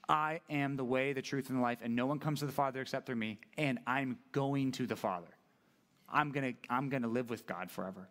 I 0.10 0.42
am 0.50 0.78
the 0.78 0.86
way, 0.86 1.14
the 1.14 1.22
truth, 1.22 1.50
and 1.50 1.58
the 1.58 1.62
life, 1.62 1.80
and 1.82 1.96
no 1.96 2.06
one 2.06 2.20
comes 2.20 2.40
to 2.40 2.46
the 2.46 2.52
Father 2.52 2.82
except 2.82 3.06
through 3.06 3.18
me, 3.18 3.40
and 3.58 3.80
I'm 3.86 4.18
going 4.32 4.72
to 4.74 4.88
the 4.88 4.96
Father. 4.96 5.28
I'm 6.10 6.32
to 6.32 6.54
I'm 6.70 6.90
going 6.90 7.02
to 7.02 7.10
live 7.10 7.30
with 7.30 7.46
God 7.46 7.70
forever. 7.70 8.08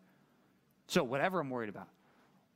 So, 0.88 1.02
whatever 1.02 1.40
I'm 1.40 1.48
worried 1.48 1.70
about, 1.70 1.88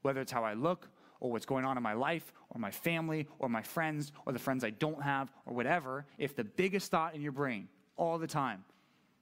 whether 0.02 0.20
it's 0.20 0.30
how 0.30 0.44
I 0.44 0.52
look, 0.52 0.88
or 1.20 1.30
what's 1.30 1.46
going 1.46 1.64
on 1.64 1.76
in 1.76 1.82
my 1.82 1.92
life, 1.92 2.32
or 2.50 2.60
my 2.60 2.70
family, 2.70 3.28
or 3.38 3.48
my 3.48 3.62
friends, 3.62 4.12
or 4.26 4.32
the 4.32 4.38
friends 4.38 4.64
I 4.64 4.70
don't 4.70 5.02
have, 5.02 5.32
or 5.46 5.54
whatever, 5.54 6.06
if 6.18 6.36
the 6.36 6.44
biggest 6.44 6.90
thought 6.90 7.14
in 7.14 7.22
your 7.22 7.32
brain 7.32 7.68
all 7.96 8.18
the 8.18 8.26
time 8.26 8.64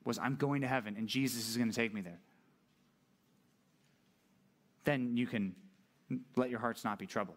was, 0.04 0.18
I'm 0.18 0.36
going 0.36 0.62
to 0.62 0.68
heaven 0.68 0.94
and 0.96 1.08
Jesus 1.08 1.48
is 1.48 1.56
going 1.56 1.68
to 1.68 1.74
take 1.74 1.92
me 1.92 2.00
there, 2.00 2.20
then 4.88 5.18
you 5.18 5.26
can 5.26 5.54
let 6.34 6.48
your 6.48 6.58
hearts 6.58 6.82
not 6.82 6.98
be 6.98 7.06
troubled. 7.06 7.36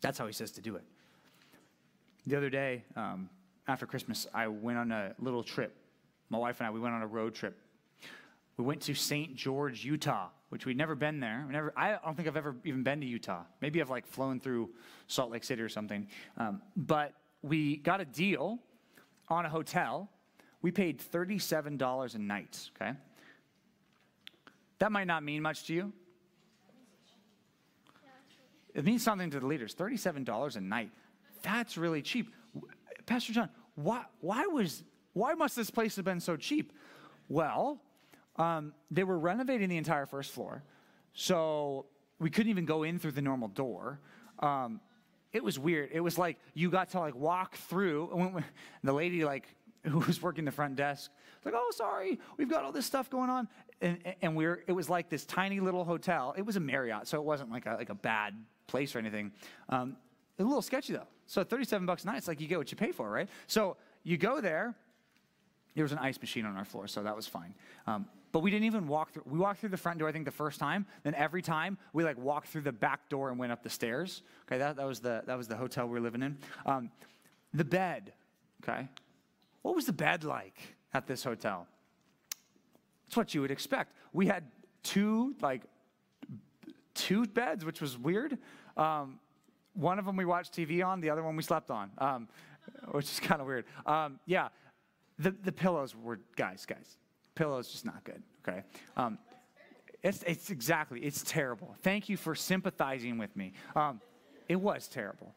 That's 0.00 0.16
how 0.16 0.26
he 0.26 0.32
says 0.32 0.50
to 0.52 0.62
do 0.62 0.76
it. 0.76 0.84
The 2.26 2.36
other 2.36 2.48
day, 2.48 2.84
um, 2.96 3.28
after 3.68 3.84
Christmas, 3.84 4.26
I 4.32 4.48
went 4.48 4.78
on 4.78 4.90
a 4.90 5.14
little 5.18 5.42
trip. 5.42 5.76
My 6.30 6.38
wife 6.38 6.60
and 6.60 6.66
I, 6.66 6.70
we 6.70 6.80
went 6.80 6.94
on 6.94 7.02
a 7.02 7.06
road 7.06 7.34
trip. 7.34 7.58
we 8.56 8.64
went 8.64 8.80
to 8.82 8.94
St. 8.94 9.36
George, 9.36 9.84
Utah, 9.84 10.28
which 10.48 10.64
we'd 10.64 10.78
never 10.78 10.94
been 10.94 11.20
there. 11.20 11.46
Never, 11.50 11.70
I 11.76 11.98
don't 12.02 12.16
think 12.16 12.28
I've 12.28 12.36
ever 12.36 12.56
even 12.64 12.82
been 12.82 12.98
to 13.02 13.06
Utah. 13.06 13.42
Maybe 13.60 13.82
I've 13.82 13.90
like 13.90 14.06
flown 14.06 14.40
through 14.40 14.70
Salt 15.06 15.30
Lake 15.30 15.44
City 15.44 15.60
or 15.60 15.68
something. 15.68 16.08
Um, 16.38 16.62
but 16.76 17.12
we 17.42 17.76
got 17.76 18.00
a 18.00 18.06
deal 18.06 18.58
on 19.28 19.44
a 19.44 19.50
hotel. 19.50 20.08
We 20.62 20.70
paid 20.70 20.98
$37 20.98 22.14
a 22.14 22.18
night, 22.18 22.70
okay? 22.74 22.92
That 24.78 24.90
might 24.92 25.06
not 25.06 25.22
mean 25.22 25.42
much 25.42 25.66
to 25.66 25.74
you. 25.74 25.92
It 28.74 28.84
means 28.84 29.02
something 29.02 29.30
to 29.30 29.40
the 29.40 29.46
leaders. 29.46 29.74
$37 29.74 30.56
a 30.56 30.60
night. 30.60 30.90
That's 31.42 31.76
really 31.76 32.02
cheap. 32.02 32.34
Pastor 33.06 33.32
John, 33.32 33.48
why, 33.76 34.04
why, 34.20 34.46
was, 34.46 34.82
why 35.12 35.34
must 35.34 35.56
this 35.56 35.70
place 35.70 35.96
have 35.96 36.04
been 36.04 36.20
so 36.20 36.36
cheap? 36.36 36.72
Well, 37.28 37.80
um, 38.36 38.72
they 38.90 39.04
were 39.04 39.18
renovating 39.18 39.68
the 39.68 39.76
entire 39.76 40.06
first 40.06 40.32
floor. 40.32 40.62
So 41.12 41.86
we 42.18 42.30
couldn't 42.30 42.50
even 42.50 42.64
go 42.64 42.82
in 42.82 42.98
through 42.98 43.12
the 43.12 43.22
normal 43.22 43.48
door. 43.48 44.00
Um, 44.40 44.80
it 45.32 45.42
was 45.42 45.58
weird. 45.58 45.90
It 45.92 46.00
was 46.00 46.18
like 46.18 46.38
you 46.54 46.70
got 46.70 46.90
to 46.90 47.00
like 47.00 47.14
walk 47.14 47.56
through. 47.56 48.10
And 48.12 48.44
the 48.82 48.92
lady 48.92 49.24
like 49.24 49.46
who 49.84 49.98
was 49.98 50.22
working 50.22 50.44
the 50.44 50.50
front 50.50 50.76
desk 50.76 51.10
was 51.42 51.52
like, 51.52 51.54
"Oh, 51.56 51.70
sorry, 51.72 52.18
we've 52.36 52.48
got 52.48 52.64
all 52.64 52.72
this 52.72 52.86
stuff 52.86 53.10
going 53.10 53.30
on." 53.30 53.48
And, 53.80 53.98
and 54.22 54.36
we 54.36 54.46
are 54.46 54.62
it 54.66 54.72
was 54.72 54.88
like 54.88 55.10
this 55.10 55.24
tiny 55.24 55.60
little 55.60 55.84
hotel. 55.84 56.34
It 56.36 56.42
was 56.46 56.56
a 56.56 56.60
Marriott, 56.60 57.06
so 57.06 57.18
it 57.18 57.24
wasn't 57.24 57.50
like 57.50 57.66
a 57.66 57.74
like 57.74 57.90
a 57.90 57.94
bad 57.94 58.34
place 58.66 58.94
or 58.94 58.98
anything. 58.98 59.32
Um, 59.68 59.96
a 60.38 60.42
little 60.42 60.62
sketchy 60.62 60.92
though. 60.92 61.06
So 61.26 61.42
37 61.44 61.86
bucks 61.86 62.04
a 62.04 62.06
night, 62.08 62.18
it's 62.18 62.28
like 62.28 62.40
you 62.40 62.48
get 62.48 62.58
what 62.58 62.70
you 62.70 62.76
pay 62.76 62.92
for, 62.92 63.10
right? 63.10 63.28
So 63.46 63.76
you 64.02 64.16
go 64.16 64.40
there. 64.40 64.74
There 65.74 65.84
was 65.84 65.92
an 65.92 65.98
ice 65.98 66.20
machine 66.20 66.44
on 66.46 66.56
our 66.56 66.64
floor, 66.64 66.86
so 66.86 67.02
that 67.02 67.16
was 67.16 67.26
fine. 67.26 67.54
Um, 67.86 68.06
but 68.30 68.40
we 68.40 68.50
didn't 68.50 68.66
even 68.66 68.86
walk 68.86 69.12
through. 69.12 69.22
We 69.26 69.38
walked 69.38 69.60
through 69.60 69.70
the 69.70 69.76
front 69.76 69.98
door, 69.98 70.08
I 70.08 70.12
think, 70.12 70.24
the 70.24 70.30
first 70.30 70.60
time. 70.60 70.86
Then 71.02 71.14
every 71.14 71.42
time 71.42 71.78
we 71.92 72.04
like 72.04 72.18
walked 72.18 72.48
through 72.48 72.62
the 72.62 72.72
back 72.72 73.08
door 73.08 73.30
and 73.30 73.38
went 73.38 73.52
up 73.52 73.62
the 73.62 73.70
stairs. 73.70 74.22
Okay, 74.46 74.58
that, 74.58 74.76
that 74.76 74.86
was 74.86 75.00
the 75.00 75.22
that 75.26 75.38
was 75.38 75.48
the 75.48 75.56
hotel 75.56 75.86
we 75.86 75.92
were 75.92 76.00
living 76.00 76.22
in. 76.22 76.38
Um, 76.66 76.90
the 77.52 77.64
bed. 77.64 78.12
Okay, 78.62 78.88
what 79.62 79.74
was 79.74 79.86
the 79.86 79.92
bed 79.92 80.24
like 80.24 80.76
at 80.92 81.06
this 81.06 81.22
hotel? 81.22 81.66
It's 83.14 83.16
what 83.16 83.32
you 83.32 83.42
would 83.42 83.52
expect. 83.52 83.94
We 84.12 84.26
had 84.26 84.42
two 84.82 85.36
like 85.40 85.62
two 86.94 87.26
beds, 87.26 87.64
which 87.64 87.80
was 87.80 87.96
weird. 87.96 88.38
Um, 88.76 89.20
one 89.74 90.00
of 90.00 90.04
them 90.04 90.16
we 90.16 90.24
watched 90.24 90.52
TV 90.52 90.84
on, 90.84 91.00
the 91.00 91.10
other 91.10 91.22
one 91.22 91.36
we 91.36 91.44
slept 91.44 91.70
on, 91.70 91.92
um, 91.98 92.28
which 92.90 93.04
is 93.04 93.20
kind 93.20 93.40
of 93.40 93.46
weird. 93.46 93.66
Um, 93.86 94.18
yeah, 94.26 94.48
the, 95.16 95.30
the 95.30 95.52
pillows 95.52 95.94
were, 95.94 96.18
guys, 96.34 96.66
guys, 96.66 96.98
pillows 97.36 97.68
just 97.68 97.84
not 97.84 98.02
good, 98.02 98.20
okay? 98.48 98.64
Um, 98.96 99.16
it's, 100.02 100.24
it's 100.24 100.50
exactly, 100.50 100.98
it's 100.98 101.22
terrible. 101.22 101.76
Thank 101.82 102.08
you 102.08 102.16
for 102.16 102.34
sympathizing 102.34 103.16
with 103.16 103.36
me. 103.36 103.52
Um, 103.76 104.00
it 104.48 104.56
was 104.56 104.88
terrible. 104.88 105.32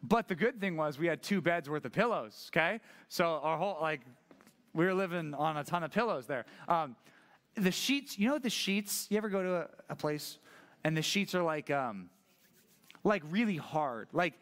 But 0.00 0.28
the 0.28 0.36
good 0.36 0.60
thing 0.60 0.76
was 0.76 0.96
we 0.96 1.08
had 1.08 1.24
two 1.24 1.40
beds 1.40 1.68
worth 1.68 1.84
of 1.84 1.92
pillows, 1.92 2.50
okay? 2.52 2.78
So 3.08 3.40
our 3.42 3.58
whole, 3.58 3.78
like, 3.80 4.02
we 4.74 4.84
were 4.84 4.94
living 4.94 5.34
on 5.34 5.56
a 5.56 5.64
ton 5.64 5.82
of 5.84 5.90
pillows 5.90 6.26
there. 6.26 6.44
Um, 6.68 6.96
the 7.54 7.70
sheets, 7.70 8.18
you 8.18 8.28
know 8.28 8.38
the 8.38 8.50
sheets, 8.50 9.06
you 9.10 9.18
ever 9.18 9.28
go 9.28 9.42
to 9.42 9.54
a, 9.54 9.66
a 9.90 9.96
place 9.96 10.38
and 10.84 10.96
the 10.96 11.02
sheets 11.02 11.34
are 11.34 11.42
like, 11.42 11.70
um, 11.70 12.08
like 13.04 13.22
really 13.30 13.56
hard. 13.56 14.08
Like, 14.12 14.34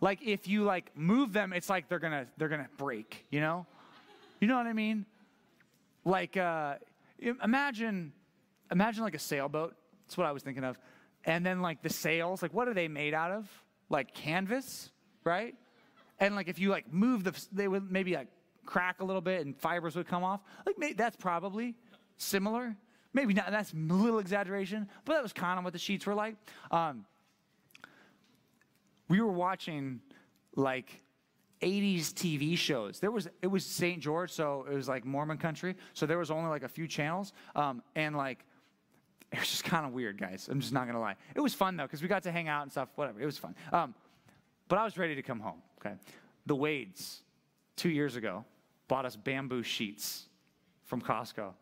like 0.00 0.22
if 0.22 0.46
you 0.46 0.64
like 0.64 0.96
move 0.96 1.32
them, 1.32 1.52
it's 1.52 1.70
like 1.70 1.88
they're 1.88 1.98
gonna, 1.98 2.26
they're 2.36 2.48
gonna 2.48 2.68
break, 2.76 3.26
you 3.30 3.40
know? 3.40 3.66
You 4.40 4.48
know 4.48 4.56
what 4.56 4.66
I 4.66 4.72
mean? 4.72 5.06
Like, 6.04 6.36
uh, 6.36 6.74
imagine, 7.42 8.12
imagine 8.70 9.02
like 9.02 9.14
a 9.14 9.18
sailboat. 9.18 9.74
That's 10.06 10.16
what 10.16 10.26
I 10.26 10.32
was 10.32 10.42
thinking 10.42 10.64
of. 10.64 10.78
And 11.24 11.44
then 11.44 11.60
like 11.60 11.82
the 11.82 11.90
sails, 11.90 12.42
like 12.42 12.54
what 12.54 12.68
are 12.68 12.74
they 12.74 12.88
made 12.88 13.14
out 13.14 13.30
of? 13.30 13.48
Like 13.90 14.14
canvas, 14.14 14.90
right? 15.24 15.54
And 16.18 16.34
like 16.34 16.48
if 16.48 16.58
you 16.58 16.70
like 16.70 16.92
move 16.92 17.24
the, 17.24 17.46
they 17.52 17.68
would 17.68 17.90
maybe 17.90 18.14
like 18.14 18.28
crack 18.66 19.00
a 19.00 19.04
little 19.04 19.22
bit 19.22 19.44
and 19.44 19.56
fibers 19.56 19.96
would 19.96 20.06
come 20.06 20.24
off. 20.24 20.40
Like 20.66 20.78
maybe 20.78 20.94
that's 20.94 21.16
probably 21.16 21.74
similar. 22.16 22.76
Maybe 23.12 23.34
not, 23.34 23.50
that's 23.50 23.72
a 23.72 23.76
little 23.76 24.20
exaggeration, 24.20 24.88
but 25.04 25.14
that 25.14 25.22
was 25.22 25.32
kind 25.32 25.58
of 25.58 25.64
what 25.64 25.72
the 25.72 25.78
sheets 25.78 26.06
were 26.06 26.14
like. 26.14 26.36
Um, 26.70 27.04
we 29.08 29.20
were 29.20 29.32
watching 29.32 30.00
like 30.54 31.02
80s 31.60 32.12
TV 32.12 32.56
shows. 32.56 33.00
There 33.00 33.10
was 33.10 33.28
it 33.42 33.48
was 33.48 33.64
St. 33.66 34.00
George, 34.00 34.30
so 34.30 34.64
it 34.70 34.74
was 34.74 34.88
like 34.88 35.04
Mormon 35.04 35.38
country. 35.38 35.76
So 35.94 36.06
there 36.06 36.18
was 36.18 36.30
only 36.30 36.48
like 36.48 36.62
a 36.62 36.68
few 36.68 36.86
channels, 36.86 37.32
um, 37.54 37.82
and 37.94 38.16
like 38.16 38.44
it 39.32 39.38
was 39.38 39.48
just 39.48 39.64
kind 39.64 39.86
of 39.86 39.92
weird, 39.92 40.18
guys. 40.18 40.48
I'm 40.50 40.60
just 40.60 40.72
not 40.72 40.86
gonna 40.86 41.00
lie. 41.00 41.16
It 41.34 41.40
was 41.40 41.54
fun 41.54 41.76
though 41.76 41.84
because 41.84 42.02
we 42.02 42.08
got 42.08 42.22
to 42.22 42.32
hang 42.32 42.48
out 42.48 42.62
and 42.62 42.70
stuff. 42.70 42.88
Whatever, 42.94 43.20
it 43.20 43.26
was 43.26 43.36
fun. 43.36 43.54
Um, 43.72 43.94
but 44.68 44.78
I 44.78 44.84
was 44.84 44.96
ready 44.96 45.14
to 45.16 45.22
come 45.22 45.40
home. 45.40 45.60
Okay, 45.78 45.96
the 46.46 46.54
Wades, 46.54 47.22
two 47.80 47.88
years 47.88 48.14
ago, 48.14 48.44
bought 48.88 49.06
us 49.06 49.16
bamboo 49.16 49.62
sheets 49.62 50.26
from 50.84 51.00
Costco. 51.00 51.52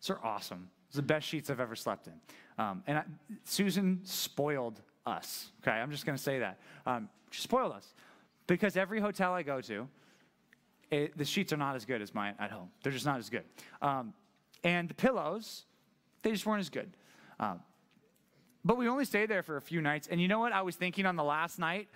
These 0.00 0.10
are 0.10 0.18
awesome. 0.24 0.68
It's 0.88 0.96
the 0.96 1.02
best 1.02 1.24
sheets 1.24 1.50
I've 1.50 1.60
ever 1.60 1.76
slept 1.76 2.08
in. 2.08 2.14
Um, 2.58 2.82
and 2.88 2.98
I, 2.98 3.04
Susan 3.44 4.00
spoiled 4.02 4.80
us. 5.06 5.52
Okay, 5.62 5.70
I'm 5.70 5.92
just 5.92 6.04
going 6.04 6.16
to 6.18 6.22
say 6.22 6.40
that. 6.40 6.58
Um, 6.84 7.08
she 7.30 7.42
spoiled 7.42 7.74
us 7.74 7.94
because 8.48 8.76
every 8.76 9.00
hotel 9.00 9.32
I 9.32 9.44
go 9.44 9.60
to, 9.60 9.86
it, 10.90 11.16
the 11.16 11.24
sheets 11.24 11.52
are 11.52 11.56
not 11.56 11.76
as 11.76 11.84
good 11.84 12.02
as 12.02 12.12
mine 12.12 12.34
at 12.40 12.50
home. 12.50 12.70
They're 12.82 12.90
just 12.90 13.06
not 13.06 13.20
as 13.20 13.30
good. 13.30 13.44
Um, 13.80 14.14
and 14.64 14.88
the 14.88 14.94
pillows, 14.94 15.64
they 16.22 16.32
just 16.32 16.44
weren't 16.44 16.60
as 16.60 16.70
good. 16.70 16.90
Um, 17.38 17.60
but 18.64 18.76
we 18.76 18.88
only 18.88 19.04
stayed 19.04 19.30
there 19.30 19.44
for 19.44 19.58
a 19.58 19.62
few 19.62 19.80
nights. 19.80 20.08
And 20.10 20.20
you 20.20 20.26
know 20.26 20.40
what 20.40 20.52
I 20.52 20.62
was 20.62 20.74
thinking 20.74 21.06
on 21.06 21.14
the 21.14 21.22
last 21.22 21.60
night? 21.60 21.86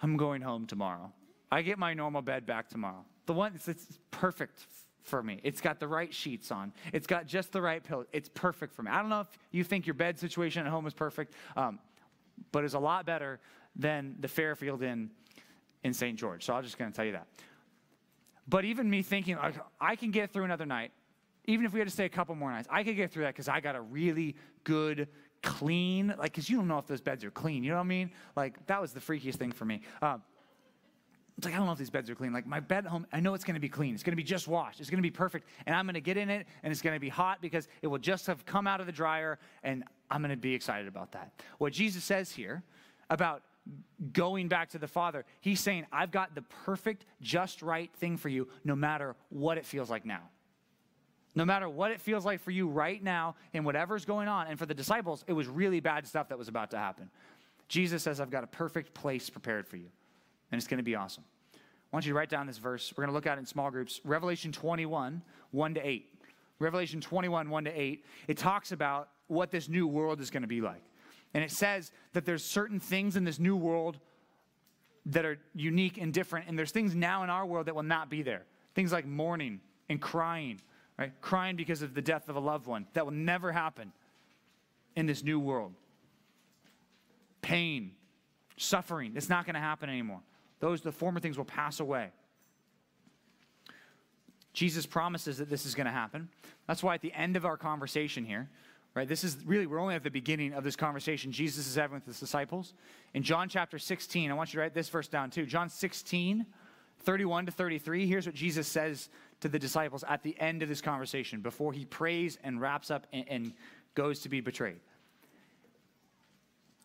I'm 0.00 0.16
going 0.16 0.42
home 0.42 0.66
tomorrow. 0.66 1.12
I 1.50 1.62
get 1.62 1.78
my 1.78 1.94
normal 1.94 2.22
bed 2.22 2.46
back 2.46 2.68
tomorrow. 2.68 3.04
The 3.26 3.32
one, 3.32 3.52
it's 3.54 3.98
perfect 4.10 4.66
for 5.02 5.22
me. 5.22 5.40
It's 5.42 5.60
got 5.60 5.78
the 5.78 5.88
right 5.88 6.12
sheets 6.12 6.50
on. 6.50 6.72
It's 6.92 7.06
got 7.06 7.26
just 7.26 7.52
the 7.52 7.62
right 7.62 7.82
pillow. 7.82 8.06
It's 8.12 8.28
perfect 8.28 8.74
for 8.74 8.82
me. 8.82 8.90
I 8.90 9.00
don't 9.00 9.08
know 9.08 9.20
if 9.20 9.38
you 9.52 9.64
think 9.64 9.86
your 9.86 9.94
bed 9.94 10.18
situation 10.18 10.66
at 10.66 10.70
home 10.70 10.86
is 10.86 10.94
perfect. 10.94 11.34
Um, 11.56 11.78
but 12.52 12.64
it's 12.64 12.74
a 12.74 12.78
lot 12.78 13.06
better 13.06 13.40
than 13.74 14.16
the 14.20 14.28
Fairfield 14.28 14.82
Inn 14.82 15.10
in 15.84 15.94
St. 15.94 16.18
George. 16.18 16.44
So 16.44 16.54
I'm 16.54 16.62
just 16.62 16.78
going 16.78 16.90
to 16.90 16.96
tell 16.96 17.04
you 17.04 17.12
that. 17.12 17.26
But 18.48 18.64
even 18.64 18.88
me 18.88 19.02
thinking, 19.02 19.36
I 19.80 19.96
can 19.96 20.10
get 20.10 20.32
through 20.32 20.44
another 20.44 20.66
night, 20.66 20.92
even 21.46 21.64
if 21.64 21.72
we 21.72 21.80
had 21.80 21.88
to 21.88 21.94
stay 21.94 22.04
a 22.04 22.08
couple 22.08 22.34
more 22.34 22.50
nights, 22.50 22.68
I 22.70 22.84
could 22.84 22.96
get 22.96 23.12
through 23.12 23.24
that 23.24 23.34
because 23.34 23.48
I 23.48 23.60
got 23.60 23.74
a 23.76 23.80
really 23.80 24.36
good, 24.64 25.08
clean, 25.42 26.08
like, 26.18 26.32
because 26.32 26.48
you 26.50 26.56
don't 26.56 26.68
know 26.68 26.78
if 26.78 26.86
those 26.86 27.00
beds 27.00 27.24
are 27.24 27.30
clean. 27.30 27.64
You 27.64 27.70
know 27.70 27.76
what 27.76 27.84
I 27.84 27.88
mean? 27.88 28.10
Like, 28.34 28.66
that 28.66 28.80
was 28.80 28.92
the 28.92 29.00
freakiest 29.00 29.36
thing 29.36 29.52
for 29.52 29.64
me. 29.64 29.82
Uh, 30.02 30.18
it's 31.36 31.44
like, 31.44 31.54
I 31.54 31.58
don't 31.58 31.66
know 31.66 31.72
if 31.72 31.78
these 31.78 31.90
beds 31.90 32.08
are 32.08 32.14
clean. 32.14 32.32
Like, 32.32 32.46
my 32.46 32.60
bed 32.60 32.86
home, 32.86 33.06
I 33.12 33.20
know 33.20 33.34
it's 33.34 33.44
going 33.44 33.56
to 33.56 33.60
be 33.60 33.68
clean. 33.68 33.94
It's 33.94 34.02
going 34.02 34.12
to 34.12 34.16
be 34.16 34.22
just 34.22 34.48
washed. 34.48 34.80
It's 34.80 34.88
going 34.88 35.02
to 35.02 35.06
be 35.06 35.10
perfect. 35.10 35.46
And 35.66 35.76
I'm 35.76 35.84
going 35.84 35.94
to 35.94 36.00
get 36.00 36.16
in 36.16 36.30
it, 36.30 36.46
and 36.62 36.72
it's 36.72 36.80
going 36.80 36.96
to 36.96 37.00
be 37.00 37.10
hot 37.10 37.42
because 37.42 37.68
it 37.82 37.88
will 37.88 37.98
just 37.98 38.26
have 38.26 38.46
come 38.46 38.66
out 38.66 38.80
of 38.80 38.86
the 38.86 38.92
dryer, 38.92 39.38
and 39.62 39.84
I'm 40.10 40.22
going 40.22 40.30
to 40.30 40.36
be 40.36 40.54
excited 40.54 40.88
about 40.88 41.12
that. 41.12 41.32
What 41.58 41.74
Jesus 41.74 42.04
says 42.04 42.32
here 42.32 42.62
about 43.10 43.42
going 44.12 44.48
back 44.48 44.70
to 44.70 44.78
the 44.78 44.88
Father, 44.88 45.24
he's 45.40 45.60
saying, 45.60 45.86
I've 45.92 46.10
got 46.10 46.34
the 46.34 46.42
perfect, 46.64 47.04
just 47.20 47.60
right 47.60 47.90
thing 47.96 48.16
for 48.16 48.28
you, 48.30 48.48
no 48.64 48.74
matter 48.74 49.14
what 49.28 49.58
it 49.58 49.66
feels 49.66 49.90
like 49.90 50.06
now. 50.06 50.22
No 51.34 51.44
matter 51.44 51.68
what 51.68 51.90
it 51.90 52.00
feels 52.00 52.24
like 52.24 52.40
for 52.40 52.50
you 52.50 52.66
right 52.66 53.02
now 53.02 53.36
in 53.52 53.62
whatever's 53.62 54.06
going 54.06 54.26
on. 54.26 54.46
And 54.46 54.58
for 54.58 54.64
the 54.64 54.72
disciples, 54.72 55.22
it 55.26 55.34
was 55.34 55.48
really 55.48 55.80
bad 55.80 56.06
stuff 56.06 56.30
that 56.30 56.38
was 56.38 56.48
about 56.48 56.70
to 56.70 56.78
happen. 56.78 57.10
Jesus 57.68 58.02
says, 58.02 58.20
I've 58.20 58.30
got 58.30 58.42
a 58.42 58.46
perfect 58.46 58.94
place 58.94 59.28
prepared 59.28 59.66
for 59.66 59.76
you, 59.76 59.88
and 60.50 60.58
it's 60.58 60.66
going 60.66 60.78
to 60.78 60.84
be 60.84 60.94
awesome. 60.94 61.24
I 61.54 61.96
want 61.96 62.04
you 62.06 62.12
to 62.12 62.18
write 62.18 62.30
down 62.30 62.46
this 62.46 62.58
verse. 62.58 62.92
We're 62.96 63.02
going 63.02 63.12
to 63.12 63.14
look 63.14 63.26
at 63.26 63.38
it 63.38 63.40
in 63.40 63.46
small 63.46 63.70
groups. 63.70 64.00
Revelation 64.04 64.52
21, 64.52 65.22
1 65.50 65.74
to 65.74 65.86
8. 65.86 66.06
Revelation 66.58 67.00
21, 67.00 67.50
1 67.50 67.64
to 67.64 67.70
8. 67.70 68.04
It 68.28 68.38
talks 68.38 68.72
about 68.72 69.08
what 69.28 69.50
this 69.50 69.68
new 69.68 69.86
world 69.86 70.20
is 70.20 70.30
going 70.30 70.42
to 70.42 70.48
be 70.48 70.60
like. 70.60 70.82
And 71.34 71.44
it 71.44 71.50
says 71.50 71.92
that 72.12 72.24
there's 72.24 72.44
certain 72.44 72.80
things 72.80 73.16
in 73.16 73.24
this 73.24 73.38
new 73.38 73.56
world 73.56 73.98
that 75.06 75.24
are 75.24 75.38
unique 75.54 75.98
and 75.98 76.12
different, 76.12 76.48
and 76.48 76.58
there's 76.58 76.72
things 76.72 76.94
now 76.94 77.22
in 77.22 77.30
our 77.30 77.46
world 77.46 77.66
that 77.66 77.74
will 77.74 77.82
not 77.82 78.10
be 78.10 78.22
there. 78.22 78.42
Things 78.74 78.92
like 78.92 79.06
mourning 79.06 79.60
and 79.88 80.00
crying, 80.00 80.60
right? 80.98 81.12
Crying 81.20 81.56
because 81.56 81.82
of 81.82 81.94
the 81.94 82.02
death 82.02 82.28
of 82.28 82.36
a 82.36 82.40
loved 82.40 82.66
one. 82.66 82.86
That 82.94 83.04
will 83.04 83.12
never 83.12 83.52
happen 83.52 83.92
in 84.96 85.06
this 85.06 85.22
new 85.22 85.38
world. 85.38 85.74
Pain, 87.40 87.92
suffering, 88.56 89.12
it's 89.14 89.28
not 89.28 89.46
going 89.46 89.54
to 89.54 89.60
happen 89.60 89.88
anymore. 89.88 90.20
Those, 90.60 90.80
the 90.80 90.92
former 90.92 91.20
things 91.20 91.36
will 91.36 91.44
pass 91.44 91.80
away. 91.80 92.10
Jesus 94.52 94.86
promises 94.86 95.38
that 95.38 95.50
this 95.50 95.66
is 95.66 95.74
going 95.74 95.86
to 95.86 95.92
happen. 95.92 96.28
That's 96.66 96.82
why 96.82 96.94
at 96.94 97.02
the 97.02 97.12
end 97.12 97.36
of 97.36 97.44
our 97.44 97.58
conversation 97.58 98.24
here, 98.24 98.48
right? 98.94 99.06
This 99.06 99.22
is 99.22 99.36
really, 99.44 99.66
we're 99.66 99.78
only 99.78 99.94
at 99.94 100.02
the 100.02 100.10
beginning 100.10 100.54
of 100.54 100.64
this 100.64 100.76
conversation 100.76 101.30
Jesus 101.30 101.66
is 101.66 101.74
having 101.74 101.96
with 101.96 102.06
his 102.06 102.18
disciples. 102.18 102.72
In 103.12 103.22
John 103.22 103.50
chapter 103.50 103.78
16, 103.78 104.30
I 104.30 104.34
want 104.34 104.54
you 104.54 104.58
to 104.58 104.62
write 104.62 104.72
this 104.72 104.88
verse 104.88 105.08
down 105.08 105.28
too. 105.28 105.44
John 105.44 105.68
16, 105.68 106.46
31 107.00 107.46
to 107.46 107.52
33, 107.52 108.06
here's 108.06 108.24
what 108.24 108.34
Jesus 108.34 108.66
says 108.66 109.10
to 109.40 109.48
the 109.48 109.58
disciples 109.58 110.02
at 110.08 110.22
the 110.22 110.34
end 110.40 110.62
of 110.62 110.70
this 110.70 110.80
conversation 110.80 111.42
before 111.42 111.74
he 111.74 111.84
prays 111.84 112.38
and 112.42 112.58
wraps 112.58 112.90
up 112.90 113.06
and, 113.12 113.26
and 113.28 113.52
goes 113.94 114.20
to 114.20 114.30
be 114.30 114.40
betrayed. 114.40 114.80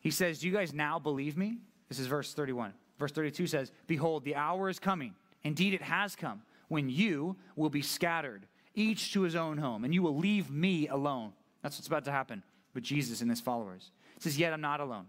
He 0.02 0.12
says, 0.12 0.40
Do 0.40 0.48
you 0.48 0.54
guys 0.54 0.74
now 0.74 1.00
believe 1.00 1.38
me? 1.38 1.60
This 1.88 2.00
is 2.00 2.08
verse 2.08 2.34
31. 2.34 2.74
Verse 3.02 3.12
32 3.14 3.48
says, 3.48 3.72
Behold, 3.88 4.24
the 4.24 4.36
hour 4.36 4.70
is 4.70 4.78
coming. 4.78 5.16
Indeed, 5.44 5.74
it 5.74 5.82
has 5.82 6.16
come 6.16 6.44
when 6.68 6.88
you 6.88 7.36
will 7.56 7.72
be 7.72 7.82
scattered, 7.82 8.46
each 8.76 9.12
to 9.14 9.22
his 9.24 9.36
own 9.36 9.58
home, 9.58 9.84
and 9.84 9.92
you 9.92 10.04
will 10.04 10.16
leave 10.16 10.52
me 10.52 10.88
alone. 10.88 11.34
That's 11.64 11.80
what's 11.80 11.88
about 11.88 12.06
to 12.06 12.12
happen 12.12 12.44
with 12.76 12.84
Jesus 12.84 13.22
and 13.22 13.30
his 13.32 13.42
followers. 13.42 13.90
He 14.14 14.22
says, 14.22 14.38
Yet 14.38 14.54
I'm 14.54 14.62
not 14.62 14.82
alone, 14.82 15.08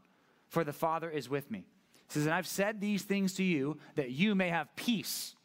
for 0.49 0.64
the 0.64 0.72
Father 0.72 1.11
is 1.11 1.28
with 1.28 1.51
me. 1.51 1.66
He 2.09 2.14
says, 2.14 2.24
And 2.24 2.34
I've 2.34 2.47
said 2.47 2.80
these 2.80 3.03
things 3.03 3.34
to 3.34 3.45
you 3.45 3.76
that 3.97 4.11
you 4.11 4.34
may 4.34 4.49
have 4.49 4.74
peace. 4.74 5.36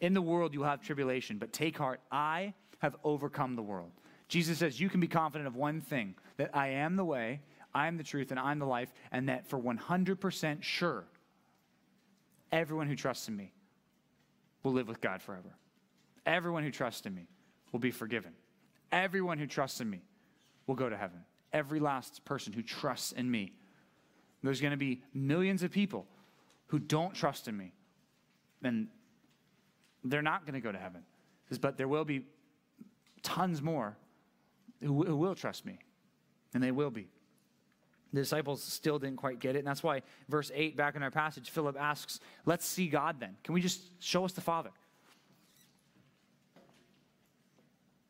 In 0.00 0.14
the 0.14 0.22
world 0.22 0.54
you 0.54 0.60
will 0.60 0.68
have 0.68 0.80
tribulation, 0.80 1.38
but 1.38 1.52
take 1.52 1.76
heart, 1.76 2.00
I 2.12 2.54
have 2.78 2.94
overcome 3.02 3.56
the 3.56 3.62
world. 3.62 3.90
Jesus 4.28 4.58
says, 4.58 4.80
You 4.80 4.88
can 4.88 5.00
be 5.00 5.08
confident 5.08 5.48
of 5.48 5.56
one 5.56 5.80
thing 5.80 6.14
that 6.36 6.50
I 6.54 6.68
am 6.68 6.94
the 6.94 7.04
way, 7.04 7.40
I 7.74 7.86
am 7.86 7.96
the 7.96 8.04
truth, 8.04 8.30
and 8.30 8.40
I'm 8.40 8.58
the 8.58 8.66
life, 8.66 8.92
and 9.12 9.28
that 9.28 9.46
for 9.46 9.58
100% 9.58 10.62
sure, 10.62 11.04
everyone 12.50 12.86
who 12.86 12.96
trusts 12.96 13.28
in 13.28 13.36
me 13.36 13.52
will 14.62 14.72
live 14.72 14.88
with 14.88 15.00
God 15.00 15.22
forever. 15.22 15.54
Everyone 16.26 16.62
who 16.62 16.70
trusts 16.70 17.06
in 17.06 17.14
me 17.14 17.28
will 17.72 17.80
be 17.80 17.90
forgiven. 17.90 18.32
Everyone 18.90 19.38
who 19.38 19.46
trusts 19.46 19.80
in 19.80 19.88
me 19.88 20.00
will 20.66 20.74
go 20.74 20.88
to 20.88 20.96
heaven. 20.96 21.20
Every 21.52 21.80
last 21.80 22.24
person 22.24 22.52
who 22.52 22.62
trusts 22.62 23.12
in 23.12 23.30
me. 23.30 23.52
There's 24.42 24.60
going 24.60 24.72
to 24.72 24.76
be 24.76 25.02
millions 25.12 25.62
of 25.62 25.70
people 25.70 26.06
who 26.66 26.78
don't 26.78 27.14
trust 27.14 27.48
in 27.48 27.56
me, 27.56 27.72
and 28.62 28.88
they're 30.04 30.22
not 30.22 30.44
going 30.44 30.54
to 30.54 30.60
go 30.60 30.70
to 30.70 30.78
heaven. 30.78 31.02
But 31.60 31.76
there 31.76 31.88
will 31.88 32.04
be 32.04 32.26
tons 33.22 33.62
more 33.62 33.96
who, 34.82 35.02
who 35.04 35.16
will 35.16 35.34
trust 35.34 35.64
me, 35.64 35.78
and 36.54 36.62
they 36.62 36.70
will 36.70 36.90
be. 36.90 37.08
The 38.12 38.20
disciples 38.20 38.62
still 38.62 38.98
didn't 38.98 39.18
quite 39.18 39.38
get 39.38 39.54
it. 39.54 39.60
And 39.60 39.68
that's 39.68 39.82
why, 39.82 40.02
verse 40.28 40.50
8, 40.54 40.76
back 40.76 40.96
in 40.96 41.02
our 41.02 41.10
passage, 41.10 41.50
Philip 41.50 41.76
asks, 41.78 42.20
Let's 42.46 42.66
see 42.66 42.88
God 42.88 43.20
then. 43.20 43.36
Can 43.44 43.54
we 43.54 43.60
just 43.60 43.82
show 44.00 44.24
us 44.24 44.32
the 44.32 44.40
Father? 44.40 44.70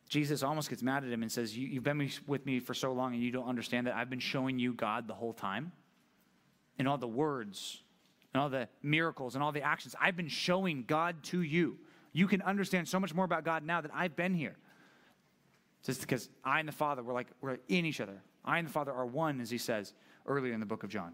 Jesus 0.09 0.43
almost 0.43 0.71
gets 0.71 0.83
mad 0.83 1.05
at 1.05 1.11
him 1.11 1.23
and 1.23 1.31
says, 1.31 1.57
you, 1.57 1.75
have 1.75 1.85
been 1.85 2.11
with 2.27 2.47
me 2.47 2.61
for 2.61 2.73
so 2.73 2.93
long 2.93 3.13
and 3.13 3.23
you 3.23 3.31
don't 3.31 3.47
understand 3.47 3.87
that 3.87 3.95
I've 3.95 4.09
been 4.09 4.19
showing 4.19 4.59
you 4.59 4.73
God 4.73 5.07
the 5.07 5.15
whole 5.15 5.35
time. 5.35 5.71
In 6.79 6.87
all 6.87 6.97
the 6.97 7.09
words, 7.09 7.83
and 8.33 8.41
all 8.41 8.49
the 8.49 8.69
miracles, 8.83 9.35
and 9.35 9.43
all 9.43 9.53
the 9.53 9.63
actions. 9.63 9.95
I've 10.01 10.17
been 10.17 10.29
showing 10.29 10.85
God 10.87 11.23
to 11.25 11.43
you. 11.43 11.79
You 12.13 12.29
can 12.29 12.41
understand 12.43 12.89
so 12.89 13.01
much 13.01 13.13
more 13.13 13.25
about 13.25 13.45
God 13.45 13.65
now 13.65 13.81
that 13.81 13.91
I've 13.93 14.17
been 14.17 14.35
here. 14.35 14.57
Just 15.83 16.01
because 16.01 16.29
I 16.45 16.61
and 16.61 16.69
the 16.69 16.73
Father, 16.73 17.03
we're 17.03 17.15
like, 17.15 17.29
we're 17.41 17.59
in 17.69 17.85
each 17.85 18.01
other. 18.01 18.23
I 18.45 18.59
and 18.59 18.67
the 18.67 18.73
Father 18.73 18.93
are 18.93 19.07
one, 19.07 19.41
as 19.41 19.51
he 19.51 19.59
says 19.59 19.93
earlier 20.27 20.53
in 20.53 20.61
the 20.61 20.67
book 20.67 20.83
of 20.83 20.91
John. 20.91 21.13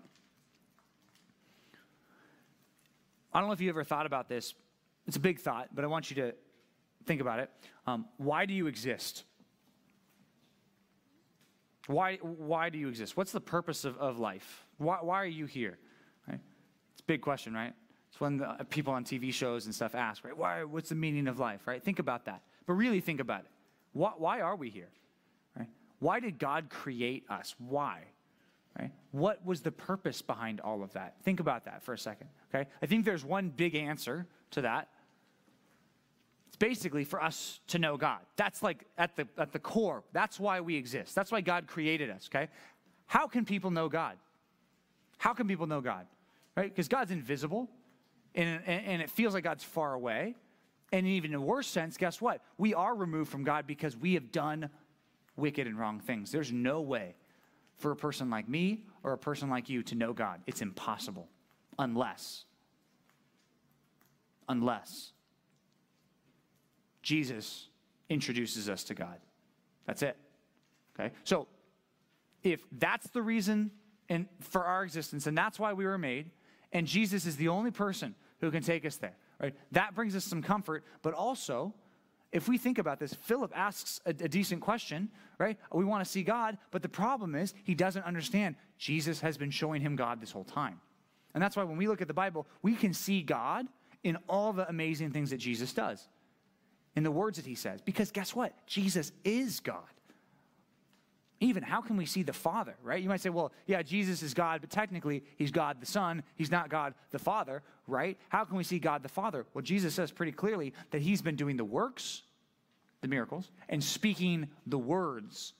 I 3.32 3.40
don't 3.40 3.48
know 3.48 3.52
if 3.52 3.60
you 3.60 3.68
ever 3.68 3.84
thought 3.84 4.06
about 4.06 4.28
this. 4.28 4.54
It's 5.06 5.16
a 5.16 5.20
big 5.20 5.40
thought, 5.40 5.68
but 5.74 5.84
I 5.84 5.88
want 5.88 6.10
you 6.10 6.16
to 6.16 6.34
think 7.04 7.20
about 7.20 7.40
it. 7.40 7.50
Um, 7.86 8.06
why 8.16 8.46
do 8.46 8.54
you 8.54 8.66
exist? 8.66 9.24
Why, 11.86 12.16
why 12.16 12.70
do 12.70 12.78
you 12.78 12.88
exist? 12.88 13.16
What's 13.16 13.32
the 13.32 13.40
purpose 13.40 13.84
of, 13.84 13.98
of 13.98 14.18
life? 14.18 14.64
Why, 14.78 14.98
why 15.00 15.20
are 15.20 15.26
you 15.26 15.46
here? 15.46 15.78
Right? 16.26 16.40
It's 16.92 17.02
a 17.02 17.04
big 17.04 17.20
question, 17.20 17.52
right? 17.52 17.74
It's 18.08 18.20
when 18.20 18.38
the, 18.38 18.64
people 18.70 18.94
on 18.94 19.04
TV 19.04 19.32
shows 19.34 19.66
and 19.66 19.74
stuff 19.74 19.94
ask, 19.94 20.24
right? 20.24 20.36
Why, 20.36 20.64
what's 20.64 20.88
the 20.88 20.94
meaning 20.94 21.26
of 21.26 21.38
life, 21.38 21.66
right? 21.66 21.82
Think 21.82 21.98
about 21.98 22.24
that. 22.26 22.42
But 22.66 22.74
really 22.74 23.00
think 23.00 23.20
about 23.20 23.40
it. 23.40 23.50
Why, 23.92 24.12
why 24.16 24.40
are 24.40 24.56
we 24.56 24.70
here? 24.70 24.88
Why 26.04 26.20
did 26.20 26.38
God 26.38 26.68
create 26.68 27.24
us? 27.30 27.54
Why? 27.56 28.02
Right? 28.78 28.92
What 29.12 29.42
was 29.42 29.62
the 29.62 29.72
purpose 29.72 30.20
behind 30.20 30.60
all 30.60 30.82
of 30.82 30.92
that? 30.92 31.14
Think 31.22 31.40
about 31.40 31.64
that 31.64 31.82
for 31.82 31.94
a 31.94 31.98
second. 31.98 32.28
Okay? 32.54 32.68
I 32.82 32.84
think 32.84 33.06
there's 33.06 33.24
one 33.24 33.48
big 33.48 33.74
answer 33.74 34.26
to 34.50 34.60
that, 34.60 34.88
it's 36.48 36.58
basically 36.58 37.04
for 37.04 37.22
us 37.22 37.58
to 37.68 37.78
know 37.78 37.96
God. 37.96 38.20
That's 38.36 38.62
like 38.62 38.84
at 38.98 39.16
the, 39.16 39.26
at 39.38 39.52
the 39.52 39.58
core. 39.58 40.04
That's 40.12 40.38
why 40.38 40.60
we 40.60 40.76
exist. 40.76 41.14
That's 41.14 41.32
why 41.32 41.40
God 41.40 41.66
created 41.66 42.10
us, 42.10 42.28
okay? 42.30 42.48
How 43.06 43.26
can 43.26 43.46
people 43.46 43.70
know 43.70 43.88
God? 43.88 44.18
How 45.16 45.32
can 45.32 45.48
people 45.48 45.66
know 45.66 45.80
God? 45.80 46.06
Right? 46.54 46.68
Because 46.68 46.86
God's 46.86 47.12
invisible 47.12 47.70
and, 48.34 48.62
and 48.68 49.00
it 49.00 49.08
feels 49.08 49.32
like 49.32 49.44
God's 49.44 49.64
far 49.64 49.94
away. 49.94 50.34
And 50.92 51.06
even 51.06 51.30
in 51.30 51.36
a 51.36 51.40
worse 51.40 51.66
sense, 51.66 51.96
guess 51.96 52.20
what? 52.20 52.42
We 52.58 52.74
are 52.74 52.94
removed 52.94 53.30
from 53.30 53.42
God 53.42 53.66
because 53.66 53.96
we 53.96 54.14
have 54.14 54.30
done 54.30 54.68
wicked 55.36 55.66
and 55.66 55.78
wrong 55.78 56.00
things. 56.00 56.30
There's 56.30 56.52
no 56.52 56.80
way 56.80 57.14
for 57.76 57.90
a 57.90 57.96
person 57.96 58.30
like 58.30 58.48
me 58.48 58.84
or 59.02 59.12
a 59.12 59.18
person 59.18 59.50
like 59.50 59.68
you 59.68 59.82
to 59.84 59.94
know 59.94 60.12
God. 60.12 60.40
It's 60.46 60.62
impossible 60.62 61.28
unless, 61.78 62.44
unless 64.48 65.12
Jesus 67.02 67.68
introduces 68.08 68.68
us 68.68 68.84
to 68.84 68.94
God. 68.94 69.18
That's 69.86 70.02
it. 70.02 70.16
Okay? 70.98 71.14
So, 71.24 71.48
if 72.42 72.64
that's 72.72 73.08
the 73.08 73.22
reason 73.22 73.70
and 74.08 74.26
for 74.40 74.64
our 74.64 74.84
existence, 74.84 75.26
and 75.26 75.36
that's 75.36 75.58
why 75.58 75.72
we 75.72 75.86
were 75.86 75.98
made, 75.98 76.30
and 76.72 76.86
Jesus 76.86 77.26
is 77.26 77.36
the 77.36 77.48
only 77.48 77.70
person 77.70 78.14
who 78.40 78.50
can 78.50 78.62
take 78.62 78.84
us 78.84 78.96
there, 78.96 79.16
right? 79.40 79.54
That 79.72 79.94
brings 79.94 80.14
us 80.14 80.24
some 80.24 80.42
comfort, 80.42 80.84
but 81.02 81.14
also, 81.14 81.74
if 82.34 82.48
we 82.48 82.58
think 82.58 82.78
about 82.78 82.98
this, 82.98 83.14
Philip 83.14 83.52
asks 83.54 84.00
a, 84.04 84.10
a 84.10 84.28
decent 84.28 84.60
question, 84.60 85.08
right? 85.38 85.56
We 85.72 85.84
want 85.84 86.04
to 86.04 86.10
see 86.10 86.24
God, 86.24 86.58
but 86.72 86.82
the 86.82 86.88
problem 86.88 87.36
is 87.36 87.54
he 87.62 87.76
doesn't 87.76 88.02
understand 88.02 88.56
Jesus 88.76 89.20
has 89.20 89.38
been 89.38 89.52
showing 89.52 89.80
him 89.80 89.94
God 89.94 90.20
this 90.20 90.32
whole 90.32 90.44
time. 90.44 90.80
And 91.32 91.42
that's 91.42 91.56
why 91.56 91.62
when 91.62 91.76
we 91.76 91.86
look 91.86 92.02
at 92.02 92.08
the 92.08 92.14
Bible, 92.14 92.46
we 92.60 92.74
can 92.74 92.92
see 92.92 93.22
God 93.22 93.66
in 94.02 94.18
all 94.28 94.52
the 94.52 94.68
amazing 94.68 95.12
things 95.12 95.30
that 95.30 95.38
Jesus 95.38 95.72
does 95.72 96.08
in 96.96 97.04
the 97.04 97.10
words 97.10 97.36
that 97.36 97.46
he 97.46 97.54
says. 97.54 97.80
Because 97.80 98.10
guess 98.10 98.34
what? 98.34 98.66
Jesus 98.66 99.12
is 99.22 99.60
God. 99.60 99.93
Even 101.40 101.62
how 101.62 101.80
can 101.80 101.96
we 101.96 102.06
see 102.06 102.22
the 102.22 102.32
Father, 102.32 102.76
right? 102.82 103.02
You 103.02 103.08
might 103.08 103.20
say, 103.20 103.30
well, 103.30 103.52
yeah, 103.66 103.82
Jesus 103.82 104.22
is 104.22 104.34
God, 104.34 104.60
but 104.60 104.70
technically 104.70 105.24
he's 105.36 105.50
God 105.50 105.80
the 105.80 105.86
Son. 105.86 106.22
He's 106.36 106.50
not 106.50 106.70
God 106.70 106.94
the 107.10 107.18
Father, 107.18 107.62
right? 107.86 108.16
How 108.28 108.44
can 108.44 108.56
we 108.56 108.64
see 108.64 108.78
God 108.78 109.02
the 109.02 109.08
Father? 109.08 109.44
Well, 109.52 109.62
Jesus 109.62 109.94
says 109.94 110.12
pretty 110.12 110.32
clearly 110.32 110.72
that 110.90 111.02
he's 111.02 111.22
been 111.22 111.36
doing 111.36 111.56
the 111.56 111.64
works, 111.64 112.22
the 113.00 113.08
miracles, 113.08 113.50
and 113.68 113.82
speaking 113.82 114.48
the 114.66 114.78
words 114.78 115.54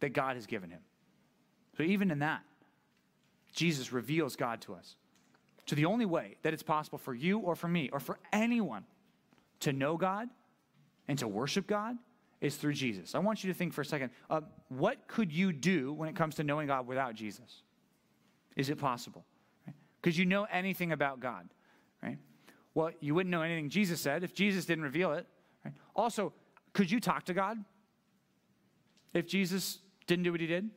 that 0.00 0.10
God 0.10 0.36
has 0.36 0.46
given 0.46 0.70
him. 0.70 0.80
So 1.76 1.82
even 1.82 2.10
in 2.10 2.20
that, 2.20 2.42
Jesus 3.54 3.92
reveals 3.92 4.36
God 4.36 4.60
to 4.62 4.74
us. 4.74 4.96
So 5.64 5.74
the 5.74 5.86
only 5.86 6.04
way 6.04 6.36
that 6.42 6.52
it's 6.52 6.62
possible 6.62 6.98
for 6.98 7.14
you 7.14 7.38
or 7.38 7.56
for 7.56 7.68
me 7.68 7.88
or 7.92 8.00
for 8.00 8.18
anyone 8.32 8.84
to 9.60 9.72
know 9.72 9.96
God 9.96 10.28
and 11.08 11.18
to 11.18 11.26
worship 11.26 11.66
God 11.66 11.96
is 12.40 12.56
through 12.56 12.74
Jesus. 12.74 13.14
I 13.14 13.18
want 13.18 13.42
you 13.42 13.52
to 13.52 13.58
think 13.58 13.72
for 13.72 13.80
a 13.80 13.84
second 13.84 14.10
uh, 14.28 14.42
what 14.68 15.06
could 15.08 15.32
you 15.32 15.52
do 15.52 15.92
when 15.92 16.08
it 16.08 16.16
comes 16.16 16.34
to 16.36 16.44
knowing 16.44 16.66
God 16.66 16.86
without 16.86 17.14
Jesus? 17.14 17.62
Is 18.56 18.70
it 18.70 18.78
possible? 18.78 19.24
Could 20.02 20.16
you 20.16 20.24
know 20.24 20.46
anything 20.52 20.92
about 20.92 21.20
God? 21.20 21.48
Right? 22.02 22.18
Well, 22.74 22.90
you 23.00 23.14
wouldn't 23.14 23.30
know 23.30 23.42
anything 23.42 23.68
Jesus 23.68 24.00
said 24.00 24.22
if 24.22 24.34
Jesus 24.34 24.64
didn't 24.64 24.84
reveal 24.84 25.12
it. 25.12 25.26
Right? 25.64 25.74
Also, 25.94 26.32
could 26.72 26.90
you 26.90 27.00
talk 27.00 27.24
to 27.24 27.34
God 27.34 27.58
if 29.14 29.26
Jesus 29.26 29.78
didn't 30.06 30.24
do 30.24 30.30
what 30.30 30.40
he 30.40 30.46
did? 30.46 30.70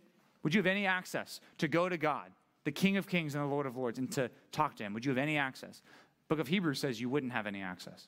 Would 0.44 0.54
you 0.54 0.60
have 0.60 0.66
any 0.66 0.86
access 0.86 1.42
to 1.58 1.68
go 1.68 1.90
to 1.90 1.98
God, 1.98 2.32
the 2.64 2.72
King 2.72 2.98
of 2.98 3.08
Kings 3.08 3.36
and 3.36 3.44
the 3.44 3.48
Lord 3.48 3.66
of 3.66 3.76
Lords, 3.76 4.00
and 4.00 4.12
to 4.14 4.32
talk 4.52 4.76
to 4.78 4.84
him? 4.84 4.94
Would 4.94 5.06
you 5.06 5.12
have 5.12 5.18
any 5.18 5.38
access? 5.38 5.82
Book 6.28 6.40
of 6.40 6.48
Hebrews 6.48 6.80
says 6.80 7.02
you 7.02 7.10
wouldn't 7.10 7.34
have 7.34 7.46
any 7.46 7.62
access. 7.62 8.08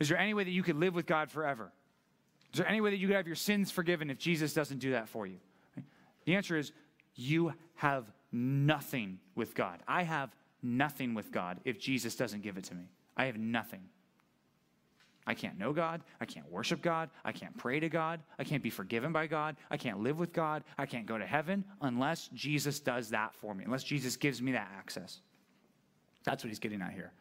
Is 0.00 0.08
there 0.08 0.18
any 0.18 0.34
way 0.34 0.44
that 0.44 0.50
you 0.50 0.62
could 0.62 0.76
live 0.76 0.94
with 0.94 1.06
God 1.06 1.30
forever? 1.30 1.72
Is 2.52 2.58
there 2.58 2.68
any 2.68 2.80
way 2.80 2.90
that 2.90 2.98
you 2.98 3.06
could 3.06 3.16
have 3.16 3.26
your 3.26 3.36
sins 3.36 3.70
forgiven 3.70 4.10
if 4.10 4.18
Jesus 4.18 4.54
doesn't 4.54 4.78
do 4.78 4.92
that 4.92 5.08
for 5.08 5.26
you? 5.26 5.38
The 6.24 6.34
answer 6.34 6.56
is 6.56 6.72
you 7.14 7.52
have 7.76 8.04
nothing 8.32 9.18
with 9.34 9.54
God. 9.54 9.80
I 9.86 10.02
have 10.02 10.34
nothing 10.62 11.14
with 11.14 11.30
God 11.30 11.60
if 11.64 11.78
Jesus 11.78 12.16
doesn't 12.16 12.42
give 12.42 12.56
it 12.56 12.64
to 12.64 12.74
me. 12.74 12.90
I 13.16 13.26
have 13.26 13.36
nothing. 13.36 13.82
I 15.26 15.34
can't 15.34 15.58
know 15.58 15.72
God. 15.72 16.02
I 16.20 16.24
can't 16.24 16.50
worship 16.50 16.82
God. 16.82 17.10
I 17.24 17.32
can't 17.32 17.56
pray 17.56 17.80
to 17.80 17.88
God. 17.88 18.20
I 18.38 18.44
can't 18.44 18.62
be 18.62 18.70
forgiven 18.70 19.12
by 19.12 19.26
God. 19.26 19.56
I 19.70 19.76
can't 19.76 20.00
live 20.00 20.18
with 20.18 20.32
God. 20.32 20.62
I 20.78 20.86
can't 20.86 21.06
go 21.06 21.18
to 21.18 21.26
heaven 21.26 21.64
unless 21.80 22.28
Jesus 22.28 22.78
does 22.78 23.10
that 23.10 23.34
for 23.34 23.54
me, 23.54 23.64
unless 23.64 23.82
Jesus 23.82 24.16
gives 24.16 24.40
me 24.40 24.52
that 24.52 24.70
access. 24.78 25.20
That's 26.24 26.44
what 26.44 26.48
he's 26.48 26.58
getting 26.58 26.80
at 26.80 26.92
here. 26.92 27.12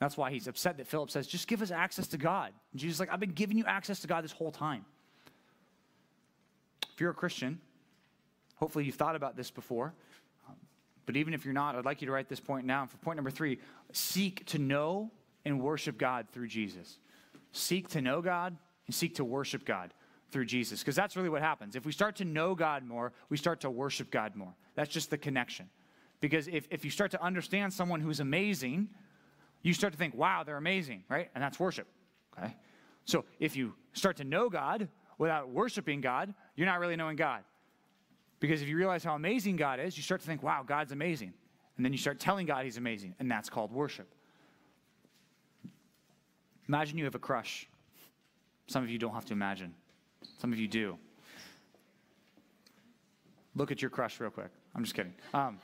That's 0.00 0.16
why 0.16 0.32
he's 0.32 0.48
upset 0.48 0.78
that 0.78 0.88
Philip 0.88 1.10
says, 1.10 1.26
just 1.26 1.46
give 1.46 1.62
us 1.62 1.70
access 1.70 2.08
to 2.08 2.18
God. 2.18 2.52
And 2.72 2.80
Jesus 2.80 2.96
is 2.96 3.00
like, 3.00 3.12
I've 3.12 3.20
been 3.20 3.30
giving 3.30 3.56
you 3.56 3.66
access 3.66 4.00
to 4.00 4.08
God 4.08 4.24
this 4.24 4.32
whole 4.32 4.50
time. 4.50 4.84
If 6.92 7.00
you're 7.00 7.10
a 7.10 7.14
Christian, 7.14 7.60
hopefully 8.56 8.86
you've 8.86 8.94
thought 8.94 9.14
about 9.14 9.36
this 9.36 9.50
before. 9.50 9.92
Um, 10.48 10.56
But 11.06 11.16
even 11.16 11.34
if 11.34 11.44
you're 11.44 11.54
not, 11.54 11.76
I'd 11.76 11.84
like 11.84 12.00
you 12.00 12.06
to 12.06 12.12
write 12.12 12.28
this 12.28 12.40
point 12.40 12.66
down. 12.66 12.88
For 12.88 12.96
point 12.96 13.16
number 13.16 13.30
three, 13.30 13.58
seek 13.92 14.46
to 14.46 14.58
know 14.58 15.10
and 15.44 15.60
worship 15.60 15.98
God 15.98 16.26
through 16.32 16.48
Jesus. 16.48 16.98
Seek 17.52 17.88
to 17.90 18.00
know 18.00 18.22
God 18.22 18.56
and 18.86 18.94
seek 18.94 19.16
to 19.16 19.24
worship 19.24 19.64
God 19.64 19.92
through 20.30 20.46
Jesus. 20.46 20.80
Because 20.80 20.96
that's 20.96 21.16
really 21.16 21.28
what 21.28 21.42
happens. 21.42 21.76
If 21.76 21.84
we 21.84 21.92
start 21.92 22.16
to 22.16 22.24
know 22.24 22.54
God 22.54 22.84
more, 22.84 23.12
we 23.28 23.36
start 23.36 23.60
to 23.60 23.70
worship 23.70 24.10
God 24.10 24.36
more. 24.36 24.54
That's 24.74 24.90
just 24.90 25.10
the 25.10 25.18
connection. 25.18 25.68
Because 26.20 26.48
if, 26.48 26.68
if 26.70 26.84
you 26.84 26.90
start 26.90 27.10
to 27.10 27.22
understand 27.22 27.72
someone 27.72 28.00
who's 28.00 28.20
amazing, 28.20 28.88
you 29.62 29.74
start 29.74 29.92
to 29.92 29.98
think, 29.98 30.14
wow, 30.14 30.42
they're 30.44 30.56
amazing, 30.56 31.04
right? 31.08 31.30
And 31.34 31.42
that's 31.42 31.58
worship. 31.60 31.86
Okay? 32.38 32.56
So 33.04 33.24
if 33.38 33.56
you 33.56 33.74
start 33.92 34.16
to 34.18 34.24
know 34.24 34.48
God 34.48 34.88
without 35.18 35.50
worshiping 35.50 36.00
God, 36.00 36.32
you're 36.56 36.66
not 36.66 36.80
really 36.80 36.96
knowing 36.96 37.16
God. 37.16 37.42
Because 38.38 38.62
if 38.62 38.68
you 38.68 38.76
realize 38.76 39.04
how 39.04 39.14
amazing 39.14 39.56
God 39.56 39.80
is, 39.80 39.96
you 39.96 40.02
start 40.02 40.22
to 40.22 40.26
think, 40.26 40.42
wow, 40.42 40.62
God's 40.66 40.92
amazing. 40.92 41.34
And 41.76 41.84
then 41.84 41.92
you 41.92 41.98
start 41.98 42.18
telling 42.18 42.46
God 42.46 42.64
he's 42.64 42.76
amazing, 42.76 43.14
and 43.18 43.30
that's 43.30 43.50
called 43.50 43.72
worship. 43.72 44.06
Imagine 46.68 46.98
you 46.98 47.04
have 47.04 47.14
a 47.14 47.18
crush. 47.18 47.68
Some 48.66 48.82
of 48.82 48.90
you 48.90 48.98
don't 48.98 49.14
have 49.14 49.24
to 49.26 49.32
imagine, 49.32 49.74
some 50.38 50.52
of 50.52 50.58
you 50.58 50.68
do. 50.68 50.96
Look 53.56 53.72
at 53.72 53.82
your 53.82 53.90
crush 53.90 54.20
real 54.20 54.30
quick. 54.30 54.50
I'm 54.74 54.84
just 54.84 54.94
kidding. 54.94 55.14
Um, 55.34 55.58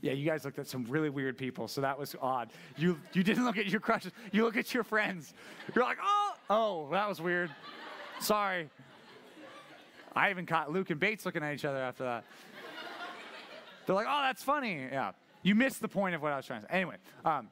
yeah, 0.00 0.12
you 0.12 0.24
guys 0.24 0.44
looked 0.44 0.58
at 0.58 0.66
some 0.66 0.84
really 0.84 1.10
weird 1.10 1.36
people, 1.36 1.68
so 1.68 1.80
that 1.80 1.98
was 1.98 2.14
odd. 2.20 2.50
You, 2.76 2.98
you 3.12 3.22
didn't 3.22 3.44
look 3.44 3.58
at 3.58 3.66
your 3.66 3.80
crushes, 3.80 4.12
you 4.32 4.44
look 4.44 4.56
at 4.56 4.72
your 4.72 4.84
friends. 4.84 5.34
You're 5.74 5.84
like, 5.84 5.98
oh, 6.02 6.32
oh, 6.48 6.88
that 6.92 7.08
was 7.08 7.20
weird. 7.20 7.50
Sorry. 8.20 8.68
I 10.14 10.30
even 10.30 10.46
caught 10.46 10.72
Luke 10.72 10.90
and 10.90 10.98
Bates 10.98 11.24
looking 11.24 11.42
at 11.42 11.54
each 11.54 11.64
other 11.64 11.78
after 11.78 12.04
that. 12.04 12.24
They're 13.86 13.94
like, 13.94 14.06
oh, 14.08 14.22
that's 14.22 14.42
funny. 14.42 14.88
Yeah. 14.90 15.12
You 15.42 15.54
missed 15.54 15.80
the 15.80 15.88
point 15.88 16.14
of 16.14 16.22
what 16.22 16.32
I 16.32 16.36
was 16.36 16.46
trying 16.46 16.62
to 16.62 16.66
say. 16.66 16.74
Anyway, 16.74 16.96
um, 17.24 17.48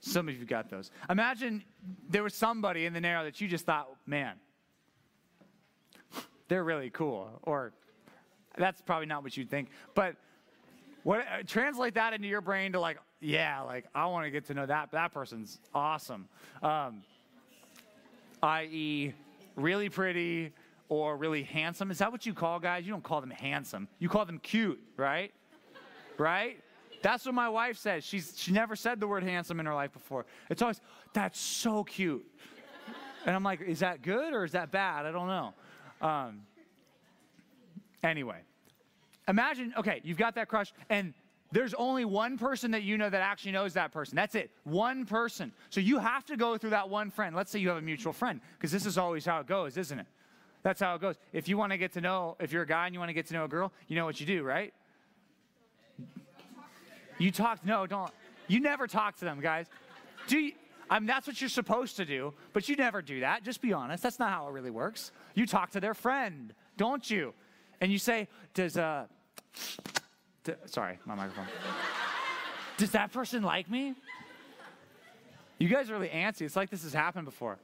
some 0.00 0.28
of 0.28 0.38
you 0.38 0.44
got 0.44 0.70
those. 0.70 0.90
Imagine 1.10 1.62
there 2.08 2.22
was 2.22 2.34
somebody 2.34 2.86
in 2.86 2.92
the 2.92 3.00
narrow 3.00 3.24
that 3.24 3.40
you 3.40 3.48
just 3.48 3.66
thought, 3.66 3.88
man, 4.06 4.36
they're 6.48 6.64
really 6.64 6.90
cool. 6.90 7.28
Or 7.42 7.72
that's 8.58 8.80
probably 8.80 9.06
not 9.06 9.22
what 9.22 9.36
you'd 9.36 9.50
think. 9.50 9.68
But 9.94 10.16
what, 11.04 11.20
uh, 11.20 11.42
translate 11.46 11.94
that 11.94 12.12
into 12.12 12.28
your 12.28 12.40
brain 12.40 12.72
to 12.72 12.80
like, 12.80 12.98
yeah, 13.20 13.62
like 13.62 13.86
I 13.94 14.06
want 14.06 14.26
to 14.26 14.30
get 14.30 14.46
to 14.46 14.54
know 14.54 14.66
that. 14.66 14.90
That 14.92 15.12
person's 15.12 15.58
awesome. 15.74 16.28
Um, 16.62 17.02
i.e., 18.42 19.14
really 19.56 19.88
pretty 19.88 20.52
or 20.88 21.16
really 21.16 21.42
handsome. 21.42 21.90
Is 21.90 21.98
that 21.98 22.12
what 22.12 22.26
you 22.26 22.34
call 22.34 22.60
guys? 22.60 22.84
You 22.84 22.92
don't 22.92 23.02
call 23.02 23.20
them 23.20 23.30
handsome. 23.30 23.88
You 23.98 24.08
call 24.08 24.24
them 24.24 24.38
cute, 24.38 24.80
right? 24.96 25.32
right? 26.18 26.58
That's 27.02 27.24
what 27.24 27.34
my 27.34 27.48
wife 27.48 27.78
says. 27.78 28.04
She's 28.04 28.34
she 28.36 28.52
never 28.52 28.74
said 28.74 29.00
the 29.00 29.06
word 29.06 29.22
handsome 29.22 29.60
in 29.60 29.66
her 29.66 29.74
life 29.74 29.92
before. 29.92 30.26
It's 30.50 30.62
always 30.62 30.80
that's 31.12 31.38
so 31.38 31.84
cute. 31.84 32.26
And 33.24 33.36
I'm 33.36 33.42
like, 33.42 33.60
is 33.60 33.80
that 33.80 34.02
good 34.02 34.32
or 34.32 34.44
is 34.44 34.52
that 34.52 34.70
bad? 34.70 35.06
I 35.06 35.12
don't 35.12 35.28
know. 35.28 35.54
Um, 36.00 36.40
anyway, 38.02 38.38
imagine, 39.26 39.74
okay, 39.76 40.00
you've 40.04 40.18
got 40.18 40.34
that 40.36 40.48
crush, 40.48 40.72
and 40.88 41.14
there's 41.50 41.74
only 41.74 42.04
one 42.04 42.36
person 42.36 42.72
that 42.72 42.82
you 42.82 42.98
know 42.98 43.08
that 43.08 43.22
actually 43.22 43.52
knows 43.52 43.74
that 43.74 43.90
person. 43.90 44.16
That's 44.16 44.34
it. 44.34 44.50
One 44.64 45.06
person. 45.06 45.52
So 45.70 45.80
you 45.80 45.98
have 45.98 46.24
to 46.26 46.36
go 46.36 46.58
through 46.58 46.70
that 46.70 46.88
one 46.90 47.10
friend. 47.10 47.34
Let's 47.34 47.50
say 47.50 47.58
you 47.58 47.68
have 47.68 47.78
a 47.78 47.82
mutual 47.82 48.12
friend, 48.12 48.40
because 48.58 48.70
this 48.70 48.84
is 48.84 48.98
always 48.98 49.24
how 49.24 49.40
it 49.40 49.46
goes, 49.46 49.76
isn't 49.76 49.98
it? 49.98 50.06
That's 50.62 50.80
how 50.80 50.94
it 50.94 51.00
goes. 51.00 51.16
If 51.32 51.48
you 51.48 51.56
want 51.56 51.72
to 51.72 51.78
get 51.78 51.92
to 51.92 52.00
know, 52.00 52.36
if 52.40 52.52
you're 52.52 52.64
a 52.64 52.66
guy 52.66 52.86
and 52.86 52.94
you 52.94 52.98
want 52.98 53.10
to 53.10 53.14
get 53.14 53.26
to 53.26 53.34
know 53.34 53.44
a 53.44 53.48
girl, 53.48 53.72
you 53.86 53.96
know 53.96 54.04
what 54.04 54.20
you 54.20 54.26
do, 54.26 54.42
right? 54.42 54.74
You 57.18 57.30
talk, 57.30 57.64
no, 57.64 57.86
don't. 57.86 58.12
You 58.48 58.60
never 58.60 58.86
talk 58.86 59.16
to 59.18 59.24
them, 59.24 59.40
guys. 59.40 59.66
Do 60.26 60.38
you, 60.38 60.52
I 60.90 60.98
mean, 60.98 61.06
that's 61.06 61.26
what 61.26 61.40
you're 61.40 61.48
supposed 61.48 61.96
to 61.96 62.04
do, 62.04 62.34
but 62.52 62.68
you 62.68 62.76
never 62.76 63.02
do 63.02 63.20
that. 63.20 63.44
Just 63.44 63.60
be 63.60 63.72
honest. 63.72 64.02
That's 64.02 64.18
not 64.18 64.30
how 64.30 64.48
it 64.48 64.52
really 64.52 64.70
works. 64.70 65.12
You 65.34 65.46
talk 65.46 65.70
to 65.70 65.80
their 65.80 65.94
friend, 65.94 66.52
don't 66.76 67.08
you? 67.08 67.34
And 67.80 67.92
you 67.92 67.98
say, 67.98 68.28
does, 68.54 68.76
uh, 68.76 69.06
d- 70.44 70.52
sorry, 70.66 70.98
my 71.04 71.14
microphone. 71.14 71.46
does 72.76 72.90
that 72.92 73.12
person 73.12 73.42
like 73.42 73.70
me? 73.70 73.94
You 75.58 75.68
guys 75.68 75.90
are 75.90 75.94
really 75.94 76.08
antsy. 76.08 76.42
It's 76.42 76.56
like 76.56 76.70
this 76.70 76.84
has 76.84 76.92
happened 76.92 77.24
before. 77.24 77.58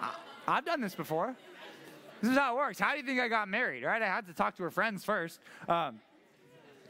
I, 0.00 0.14
I've 0.48 0.64
done 0.64 0.80
this 0.80 0.94
before. 0.94 1.34
This 2.22 2.30
is 2.30 2.38
how 2.38 2.54
it 2.54 2.56
works. 2.56 2.78
How 2.78 2.92
do 2.92 2.98
you 2.98 3.04
think 3.04 3.20
I 3.20 3.28
got 3.28 3.48
married, 3.48 3.84
right? 3.84 4.00
I 4.00 4.06
had 4.06 4.26
to 4.26 4.32
talk 4.32 4.56
to 4.56 4.62
her 4.62 4.70
friends 4.70 5.04
first. 5.04 5.38
Um, 5.68 6.00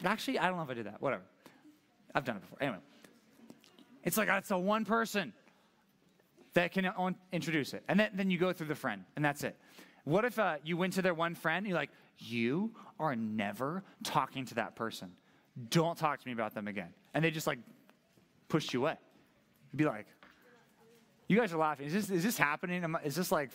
actually, 0.04 0.38
I 0.38 0.46
don't 0.48 0.56
know 0.56 0.62
if 0.62 0.70
I 0.70 0.74
did 0.74 0.86
that. 0.86 1.02
Whatever. 1.02 1.22
I've 2.14 2.24
done 2.24 2.36
it 2.36 2.42
before. 2.42 2.58
Anyway, 2.60 2.78
it's 4.04 4.16
like 4.16 4.28
it's 4.28 4.50
a 4.52 4.58
one 4.58 4.84
person 4.84 5.32
that 6.54 6.72
can 6.72 6.90
introduce 7.32 7.74
it. 7.74 7.82
And 7.88 8.00
then, 8.00 8.10
then 8.14 8.30
you 8.30 8.38
go 8.38 8.52
through 8.52 8.68
the 8.68 8.74
friend, 8.74 9.04
and 9.16 9.24
that's 9.24 9.44
it. 9.44 9.56
What 10.04 10.24
if 10.24 10.38
uh, 10.38 10.56
you 10.64 10.76
went 10.76 10.94
to 10.94 11.02
their 11.02 11.14
one 11.14 11.34
friend 11.34 11.66
you're 11.66 11.76
like, 11.76 11.90
you 12.18 12.72
are 12.98 13.14
never 13.14 13.82
talking 14.02 14.44
to 14.46 14.54
that 14.54 14.76
person. 14.76 15.12
Don't 15.70 15.96
talk 15.96 16.20
to 16.20 16.26
me 16.26 16.32
about 16.32 16.54
them 16.54 16.68
again. 16.68 16.92
And 17.14 17.24
they 17.24 17.30
just 17.30 17.46
like 17.46 17.58
pushed 18.48 18.72
you 18.72 18.80
away. 18.80 18.96
You'd 19.72 19.78
be 19.78 19.84
like, 19.84 20.06
you 21.28 21.36
guys 21.36 21.52
are 21.52 21.58
laughing. 21.58 21.86
Is 21.86 21.92
this, 21.92 22.10
is 22.10 22.22
this 22.22 22.38
happening? 22.38 22.84
Is 23.04 23.14
this 23.14 23.32
like, 23.32 23.50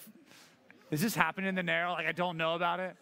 is 0.90 1.02
this 1.02 1.16
happening 1.16 1.48
in 1.50 1.56
the 1.56 1.64
narrow? 1.64 1.94
Like 1.94 2.08
I 2.08 2.12
don't 2.12 2.38
know 2.38 2.56
about 2.56 2.80
it? 2.80 2.96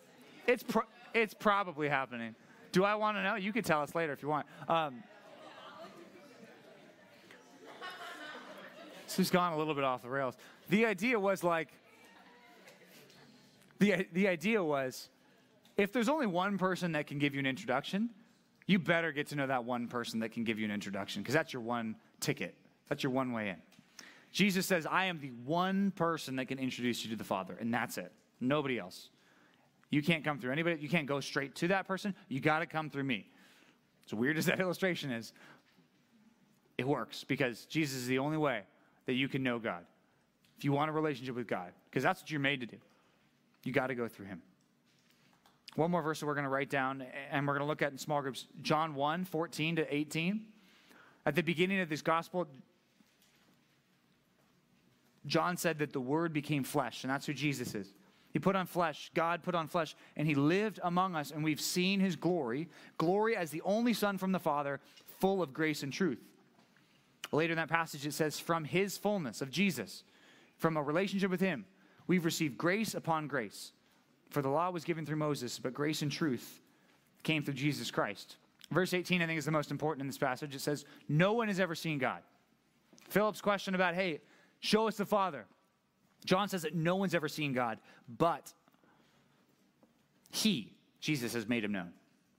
It's, 0.48 0.64
pro- 0.64 0.84
it's 1.14 1.34
probably 1.34 1.90
happening. 1.90 2.36
Do 2.72 2.84
I 2.84 2.96
want 2.96 3.18
to 3.18 3.24
know? 3.24 3.36
You 3.36 3.52
can 3.52 3.64
tell 3.64 3.82
us 3.82 3.96
later 3.96 4.14
if 4.14 4.22
you 4.22 4.30
want. 4.30 4.46
Um, 4.68 5.04
This 9.06 9.18
has 9.18 9.32
gone 9.32 9.54
a 9.54 9.58
little 9.58 9.74
bit 9.74 9.84
off 9.84 10.04
the 10.04 10.10
rails. 10.10 10.36
The 10.70 10.86
idea 10.86 11.20
was 11.20 11.44
like, 11.44 11.70
the, 13.80 14.06
the 14.14 14.28
idea 14.28 14.64
was 14.64 15.10
if 15.80 15.94
there's 15.94 16.10
only 16.10 16.28
one 16.28 16.58
person 16.58 16.92
that 16.92 17.08
can 17.08 17.20
give 17.20 17.34
you 17.34 17.40
an 17.40 17.46
introduction, 17.46 18.10
you 18.68 18.78
better 18.80 19.14
get 19.14 19.28
to 19.28 19.36
know 19.36 19.48
that 19.48 19.64
one 19.64 19.88
person 19.88 20.20
that 20.20 20.34
can 20.34 20.44
give 20.44 20.60
you 20.60 20.66
an 20.66 20.72
introduction 20.72 21.22
because 21.22 21.34
that's 21.34 21.54
your 21.54 21.62
one 21.62 21.96
ticket. 22.20 22.54
That's 22.90 23.02
your 23.02 23.14
one 23.14 23.32
way 23.32 23.50
in. 23.50 23.56
Jesus 24.32 24.66
says, 24.66 24.86
I 24.86 25.06
am 25.06 25.20
the 25.22 25.32
one 25.46 25.92
person 25.92 26.36
that 26.36 26.50
can 26.50 26.60
introduce 26.60 27.04
you 27.04 27.10
to 27.12 27.16
the 27.16 27.24
Father, 27.24 27.58
and 27.60 27.74
that's 27.74 27.98
it. 27.98 28.12
Nobody 28.42 28.78
else. 28.78 29.10
You 29.90 30.04
can't 30.04 30.24
come 30.24 30.38
through 30.38 30.52
anybody. 30.52 30.82
You 30.82 30.90
can't 30.90 31.08
go 31.08 31.20
straight 31.22 31.56
to 31.56 31.70
that 31.70 31.88
person. 31.88 32.14
You 32.28 32.42
got 32.42 32.60
to 32.60 32.66
come 32.66 32.90
through 32.90 33.06
me. 33.06 33.26
As 34.06 34.14
weird 34.14 34.38
as 34.38 34.46
that 34.48 34.60
illustration 34.60 35.12
is, 35.12 35.34
it 36.78 36.86
works 36.88 37.24
because 37.24 37.66
Jesus 37.66 38.00
is 38.00 38.08
the 38.08 38.20
only 38.20 38.38
way 38.38 38.64
that 39.06 39.14
you 39.14 39.30
can 39.30 39.44
know 39.44 39.60
God. 39.60 39.86
If 40.58 40.66
you 40.66 40.74
want 40.74 40.90
a 40.90 40.94
relationship 40.94 41.36
with 41.36 41.48
God, 41.48 41.72
because 41.90 42.04
that's 42.04 42.22
what 42.22 42.30
you're 42.30 42.40
made 42.42 42.60
to 42.60 42.66
do, 42.66 42.78
you 43.64 43.72
got 43.72 43.88
to 43.88 43.96
go 43.96 44.10
through 44.10 44.26
Him. 44.26 44.42
One 45.80 45.92
more 45.92 46.02
verse 46.02 46.20
that 46.20 46.26
we're 46.26 46.34
going 46.34 46.44
to 46.44 46.50
write 46.50 46.70
down 46.70 47.06
and 47.32 47.48
we're 47.48 47.54
going 47.54 47.66
to 47.66 47.68
look 47.68 47.82
at 47.82 47.94
in 47.94 47.98
small 47.98 48.22
groups 48.22 48.48
John 48.62 48.96
1 48.96 49.24
14 49.24 49.78
to 49.78 49.96
18. 49.96 50.42
At 51.26 51.36
the 51.36 51.42
beginning 51.42 51.80
of 51.80 51.88
this 51.88 52.02
gospel, 52.02 52.48
John 55.26 55.56
said 55.56 55.80
that 55.80 55.94
the 55.94 56.02
Word 56.02 56.34
became 56.34 56.66
flesh, 56.66 57.06
and 57.06 57.12
that's 57.12 57.26
who 57.26 57.34
Jesus 57.34 57.76
is. 57.76 57.94
He 58.32 58.40
put 58.40 58.58
on 58.58 58.66
flesh, 58.66 59.10
God 59.14 59.42
put 59.42 59.56
on 59.56 59.70
flesh, 59.70 59.96
and 60.18 60.28
He 60.28 60.36
lived 60.36 60.82
among 60.84 61.16
us, 61.16 61.32
and 61.32 61.46
we've 61.46 61.62
seen 61.62 62.02
His 62.02 62.18
glory 62.18 62.68
glory 62.98 63.38
as 63.38 63.50
the 63.50 63.62
only 63.62 63.94
Son 63.94 64.18
from 64.18 64.34
the 64.34 64.40
Father, 64.40 64.82
full 65.22 65.42
of 65.42 65.54
grace 65.54 65.82
and 65.82 65.94
truth. 65.94 66.20
Later 67.32 67.54
in 67.54 67.58
that 67.58 67.70
passage, 67.70 68.06
it 68.06 68.14
says, 68.14 68.38
from 68.38 68.66
his 68.66 68.98
fullness 68.98 69.42
of 69.42 69.50
Jesus, 69.50 70.04
from 70.58 70.76
a 70.76 70.84
relationship 70.84 71.32
with 71.32 71.40
him, 71.40 71.64
we've 72.06 72.26
received 72.26 72.58
grace 72.58 72.96
upon 72.96 73.28
grace. 73.28 73.72
For 74.30 74.42
the 74.42 74.50
law 74.50 74.70
was 74.70 74.84
given 74.84 75.06
through 75.06 75.18
Moses, 75.18 75.58
but 75.60 75.74
grace 75.74 76.02
and 76.02 76.12
truth 76.12 76.62
came 77.24 77.44
through 77.44 77.56
Jesus 77.56 77.90
Christ. 77.90 78.38
Verse 78.72 78.94
18, 78.94 79.22
I 79.22 79.26
think, 79.26 79.40
is 79.40 79.46
the 79.46 79.52
most 79.52 79.72
important 79.72 80.02
in 80.02 80.08
this 80.08 80.18
passage. 80.18 80.54
It 80.54 80.62
says, 80.62 80.86
No 81.08 81.34
one 81.34 81.48
has 81.48 81.60
ever 81.60 81.74
seen 81.74 81.98
God. 81.98 82.22
Philip's 83.10 83.42
question 83.42 83.76
about, 83.76 83.96
hey, 83.96 84.22
show 84.60 84.88
us 84.88 84.98
the 84.98 85.06
Father. 85.06 85.46
John 86.26 86.48
says 86.48 86.62
that 86.62 86.76
no 86.76 86.96
one's 86.96 87.16
ever 87.16 87.28
seen 87.28 87.54
God, 87.54 87.80
but 88.18 88.54
he, 90.32 90.74
Jesus, 91.00 91.34
has 91.34 91.48
made 91.48 91.64
him 91.64 91.72
known. 91.72 91.92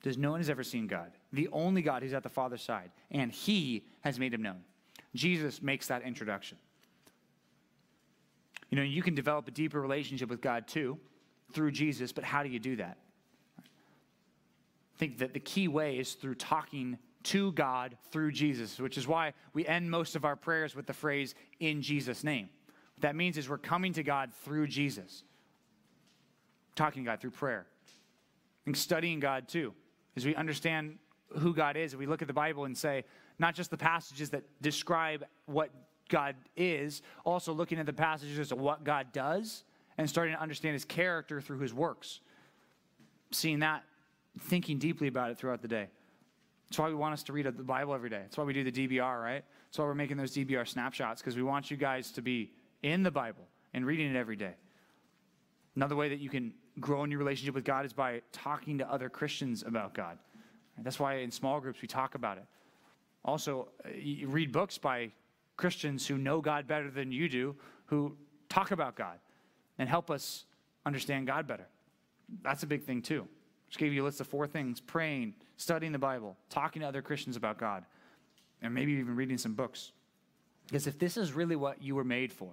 Does 0.03 0.17
no 0.17 0.31
one 0.31 0.41
has 0.41 0.49
ever 0.49 0.63
seen 0.63 0.87
God, 0.87 1.11
the 1.33 1.49
only 1.53 1.83
God 1.83 2.03
who's 2.03 2.15
at 2.15 2.23
the 2.23 2.29
Father's 2.29 2.63
side, 2.63 2.91
and 3.11 3.33
he 3.33 3.85
has 4.03 4.19
made 4.19 4.33
him 4.33 4.43
known. 4.43 4.61
Jesus 5.15 5.61
makes 5.61 5.89
that 5.89 6.03
introduction. 6.03 6.57
You 8.71 8.77
know, 8.77 8.83
you 8.83 9.03
can 9.03 9.15
develop 9.15 9.49
a 9.49 9.51
deeper 9.51 9.81
relationship 9.81 10.29
with 10.29 10.41
God 10.41 10.69
too 10.69 10.99
through 11.53 11.73
Jesus, 11.73 12.13
but 12.13 12.25
how 12.25 12.43
do 12.43 12.49
you 12.49 12.59
do 12.59 12.77
that? 12.77 12.99
I 13.59 14.99
think 14.99 15.19
that 15.19 15.35
the 15.35 15.41
key 15.41 15.69
way 15.69 15.99
is 15.99 16.15
through 16.15 16.35
talking 16.37 16.99
to 17.23 17.53
God 17.53 17.97
through 18.11 18.33
Jesus, 18.33 18.79
which 18.79 18.97
is 18.97 19.07
why 19.07 19.35
we 19.53 19.67
end 19.67 19.91
most 19.91 20.17
of 20.17 20.25
our 20.25 20.37
prayers 20.37 20.75
with 20.75 20.87
the 20.87 20.93
phrase, 20.93 21.35
in 21.59 21.83
Jesus' 21.83 22.25
name. 22.25 22.49
What 22.95 23.03
that 23.03 23.17
means 23.17 23.37
is 23.37 23.49
we're 23.49 23.59
coming 23.59 23.93
to 23.95 24.03
God 24.03 24.33
through 24.45 24.67
Jesus, 24.67 25.23
talking 26.75 27.05
to 27.05 27.11
God 27.11 27.21
through 27.21 27.33
prayer. 27.33 27.67
And 28.67 28.77
studying 28.77 29.21
God 29.21 29.49
too, 29.49 29.73
as 30.17 30.27
we 30.27 30.35
understand 30.35 30.99
who 31.39 31.55
God 31.55 31.77
is, 31.77 31.97
we 31.97 32.07
look 32.07 32.23
at 32.23 32.29
the 32.29 32.35
Bible 32.35 32.67
and 32.67 32.77
say, 32.77 33.05
not 33.39 33.55
just 33.55 33.71
the 33.71 33.77
passages 33.77 34.31
that 34.31 34.45
describe 34.61 35.25
what 35.47 35.71
God 36.09 36.37
is, 36.57 37.03
also 37.25 37.53
looking 37.53 37.79
at 37.79 37.87
the 37.87 37.93
passages 37.93 38.39
as 38.39 38.49
to 38.49 38.57
what 38.57 38.85
God 38.85 39.13
does 39.13 39.65
and 40.01 40.09
starting 40.09 40.35
to 40.35 40.41
understand 40.41 40.73
his 40.73 40.87
character 40.87 41.43
through 41.43 41.59
his 41.59 41.75
works. 41.75 42.21
Seeing 43.33 43.59
that, 43.59 43.85
thinking 44.39 44.79
deeply 44.79 45.09
about 45.09 45.31
it 45.31 45.37
throughout 45.37 45.61
the 45.61 45.69
day. 45.69 45.89
That's 46.69 46.79
why 46.79 46.89
we 46.89 46.95
want 46.95 47.13
us 47.13 47.23
to 47.25 47.35
read 47.35 47.45
the 47.45 47.53
Bible 47.53 47.95
every 47.95 48.09
day. 48.09 48.21
That's 48.23 48.39
why 48.39 48.45
we 48.45 48.55
do 48.55 48.65
the 48.65 48.73
DBR, 48.73 49.23
right? 49.23 49.45
That's 49.67 49.79
why 49.79 49.85
we're 49.85 49.95
making 49.95 50.17
those 50.17 50.33
DBR 50.35 50.67
snapshots, 50.67 51.21
because 51.21 51.37
we 51.37 51.43
want 51.43 51.71
you 51.71 51.77
guys 51.77 52.13
to 52.13 52.23
be 52.23 52.51
in 52.83 53.03
the 53.03 53.11
Bible 53.11 53.47
and 53.75 53.85
reading 53.85 54.11
it 54.11 54.17
every 54.17 54.37
day. 54.37 54.55
Another 55.77 55.97
way 55.97 56.09
that 56.09 56.19
you 56.19 56.31
can 56.31 56.55
grow 56.81 57.05
in 57.05 57.11
your 57.11 57.19
relationship 57.19 57.55
with 57.55 57.65
God 57.65 57.85
is 57.85 57.93
by 57.93 58.23
talking 58.33 58.79
to 58.79 58.91
other 58.91 59.11
Christians 59.11 59.65
about 59.67 59.93
God. 59.93 60.19
That's 60.79 60.99
why 60.99 61.17
in 61.17 61.31
small 61.31 61.61
groups 61.61 61.83
we 61.83 61.89
talk 61.89 62.15
about 62.15 62.39
it. 62.39 62.45
Also, 63.23 63.69
read 64.25 64.51
books 64.51 64.79
by 64.79 65.13
Christians 65.59 66.07
who 66.07 66.17
know 66.17 66.41
God 66.41 66.67
better 66.67 66.91
than 66.91 67.13
you 67.13 67.29
do, 67.29 67.55
who 67.85 68.17
talk 68.49 68.71
about 68.71 68.97
God 68.97 69.19
and 69.81 69.89
help 69.89 70.11
us 70.11 70.45
understand 70.85 71.27
God 71.27 71.47
better. 71.47 71.67
That's 72.43 72.63
a 72.63 72.67
big 72.67 72.85
thing, 72.85 73.01
too. 73.01 73.27
Just 73.69 73.79
gave 73.79 73.95
you 73.95 74.03
a 74.03 74.05
list 74.05 74.21
of 74.21 74.27
four 74.27 74.47
things 74.47 74.79
praying, 74.79 75.35
studying 75.57 75.91
the 75.91 75.99
Bible, 75.99 76.37
talking 76.51 76.83
to 76.83 76.89
other 76.89 77.01
Christians 77.01 77.35
about 77.35 77.57
God, 77.57 77.87
and 78.61 78.75
maybe 78.75 78.93
even 78.93 79.17
reading 79.17 79.39
some 79.39 79.55
books. 79.55 79.93
Because 80.67 80.87
if 80.87 80.99
this 80.99 81.17
is 81.17 81.33
really 81.33 81.57
what 81.57 81.83
you 81.83 81.95
were 81.95 82.05
made 82.05 82.31
for, 82.31 82.51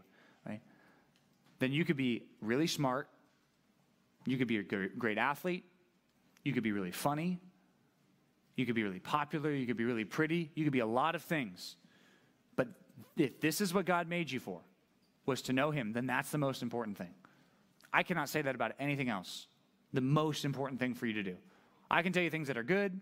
right, 0.47 0.61
then 1.59 1.73
you 1.73 1.83
could 1.83 1.97
be 1.97 2.23
really 2.41 2.65
smart, 2.65 3.09
you 4.25 4.37
could 4.37 4.47
be 4.47 4.59
a 4.59 4.63
great 4.63 5.17
athlete, 5.17 5.65
you 6.45 6.53
could 6.53 6.63
be 6.63 6.71
really 6.71 6.91
funny, 6.91 7.39
you 8.55 8.65
could 8.65 8.75
be 8.75 8.83
really 8.83 8.99
popular, 8.99 9.51
you 9.51 9.67
could 9.67 9.77
be 9.77 9.83
really 9.83 10.05
pretty, 10.05 10.49
you 10.55 10.63
could 10.63 10.73
be 10.73 10.79
a 10.79 10.87
lot 10.87 11.13
of 11.13 11.23
things. 11.23 11.75
But 12.55 12.69
if 13.17 13.41
this 13.41 13.59
is 13.59 13.73
what 13.73 13.85
God 13.85 14.07
made 14.07 14.31
you 14.31 14.39
for, 14.39 14.61
was 15.27 15.43
to 15.43 15.53
know 15.53 15.69
Him, 15.69 15.93
then 15.93 16.07
that's 16.07 16.31
the 16.31 16.39
most 16.39 16.63
important 16.63 16.97
thing. 16.97 17.13
I 17.93 18.01
cannot 18.01 18.29
say 18.29 18.41
that 18.41 18.55
about 18.55 18.71
anything 18.79 19.09
else. 19.09 19.47
The 19.93 20.01
most 20.01 20.43
important 20.43 20.79
thing 20.79 20.95
for 20.95 21.05
you 21.05 21.13
to 21.13 21.23
do. 21.23 21.35
I 21.89 22.01
can 22.01 22.11
tell 22.11 22.23
you 22.23 22.29
things 22.29 22.47
that 22.47 22.57
are 22.57 22.63
good, 22.63 22.99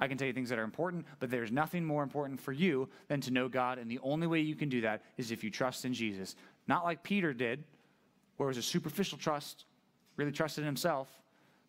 I 0.00 0.08
can 0.08 0.18
tell 0.18 0.26
you 0.26 0.32
things 0.32 0.48
that 0.48 0.58
are 0.58 0.64
important, 0.64 1.06
but 1.20 1.30
there's 1.30 1.52
nothing 1.52 1.84
more 1.84 2.02
important 2.02 2.40
for 2.40 2.52
you 2.52 2.88
than 3.08 3.20
to 3.22 3.30
know 3.30 3.48
God. 3.48 3.78
And 3.78 3.90
the 3.90 4.00
only 4.02 4.26
way 4.26 4.40
you 4.40 4.56
can 4.56 4.68
do 4.68 4.80
that 4.82 5.02
is 5.16 5.30
if 5.30 5.44
you 5.44 5.50
trust 5.50 5.84
in 5.84 5.94
Jesus. 5.94 6.34
Not 6.66 6.84
like 6.84 7.02
Peter 7.02 7.32
did, 7.32 7.64
where 8.36 8.48
it 8.48 8.50
was 8.50 8.58
a 8.58 8.62
superficial 8.62 9.18
trust, 9.18 9.66
really 10.16 10.32
trusted 10.32 10.62
in 10.62 10.66
himself, 10.66 11.08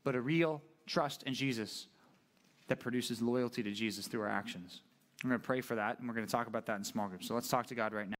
but 0.03 0.15
a 0.15 0.21
real 0.21 0.61
trust 0.87 1.23
in 1.23 1.33
Jesus 1.33 1.87
that 2.67 2.79
produces 2.79 3.21
loyalty 3.21 3.61
to 3.61 3.71
Jesus 3.71 4.07
through 4.07 4.21
our 4.21 4.29
actions. 4.29 4.81
I'm 5.23 5.29
going 5.29 5.39
to 5.39 5.45
pray 5.45 5.61
for 5.61 5.75
that, 5.75 5.99
and 5.99 6.07
we're 6.07 6.15
going 6.15 6.25
to 6.25 6.31
talk 6.31 6.47
about 6.47 6.65
that 6.65 6.77
in 6.77 6.83
small 6.83 7.07
groups. 7.07 7.27
So 7.27 7.35
let's 7.35 7.47
talk 7.47 7.67
to 7.67 7.75
God 7.75 7.93
right 7.93 8.09
now. 8.09 8.13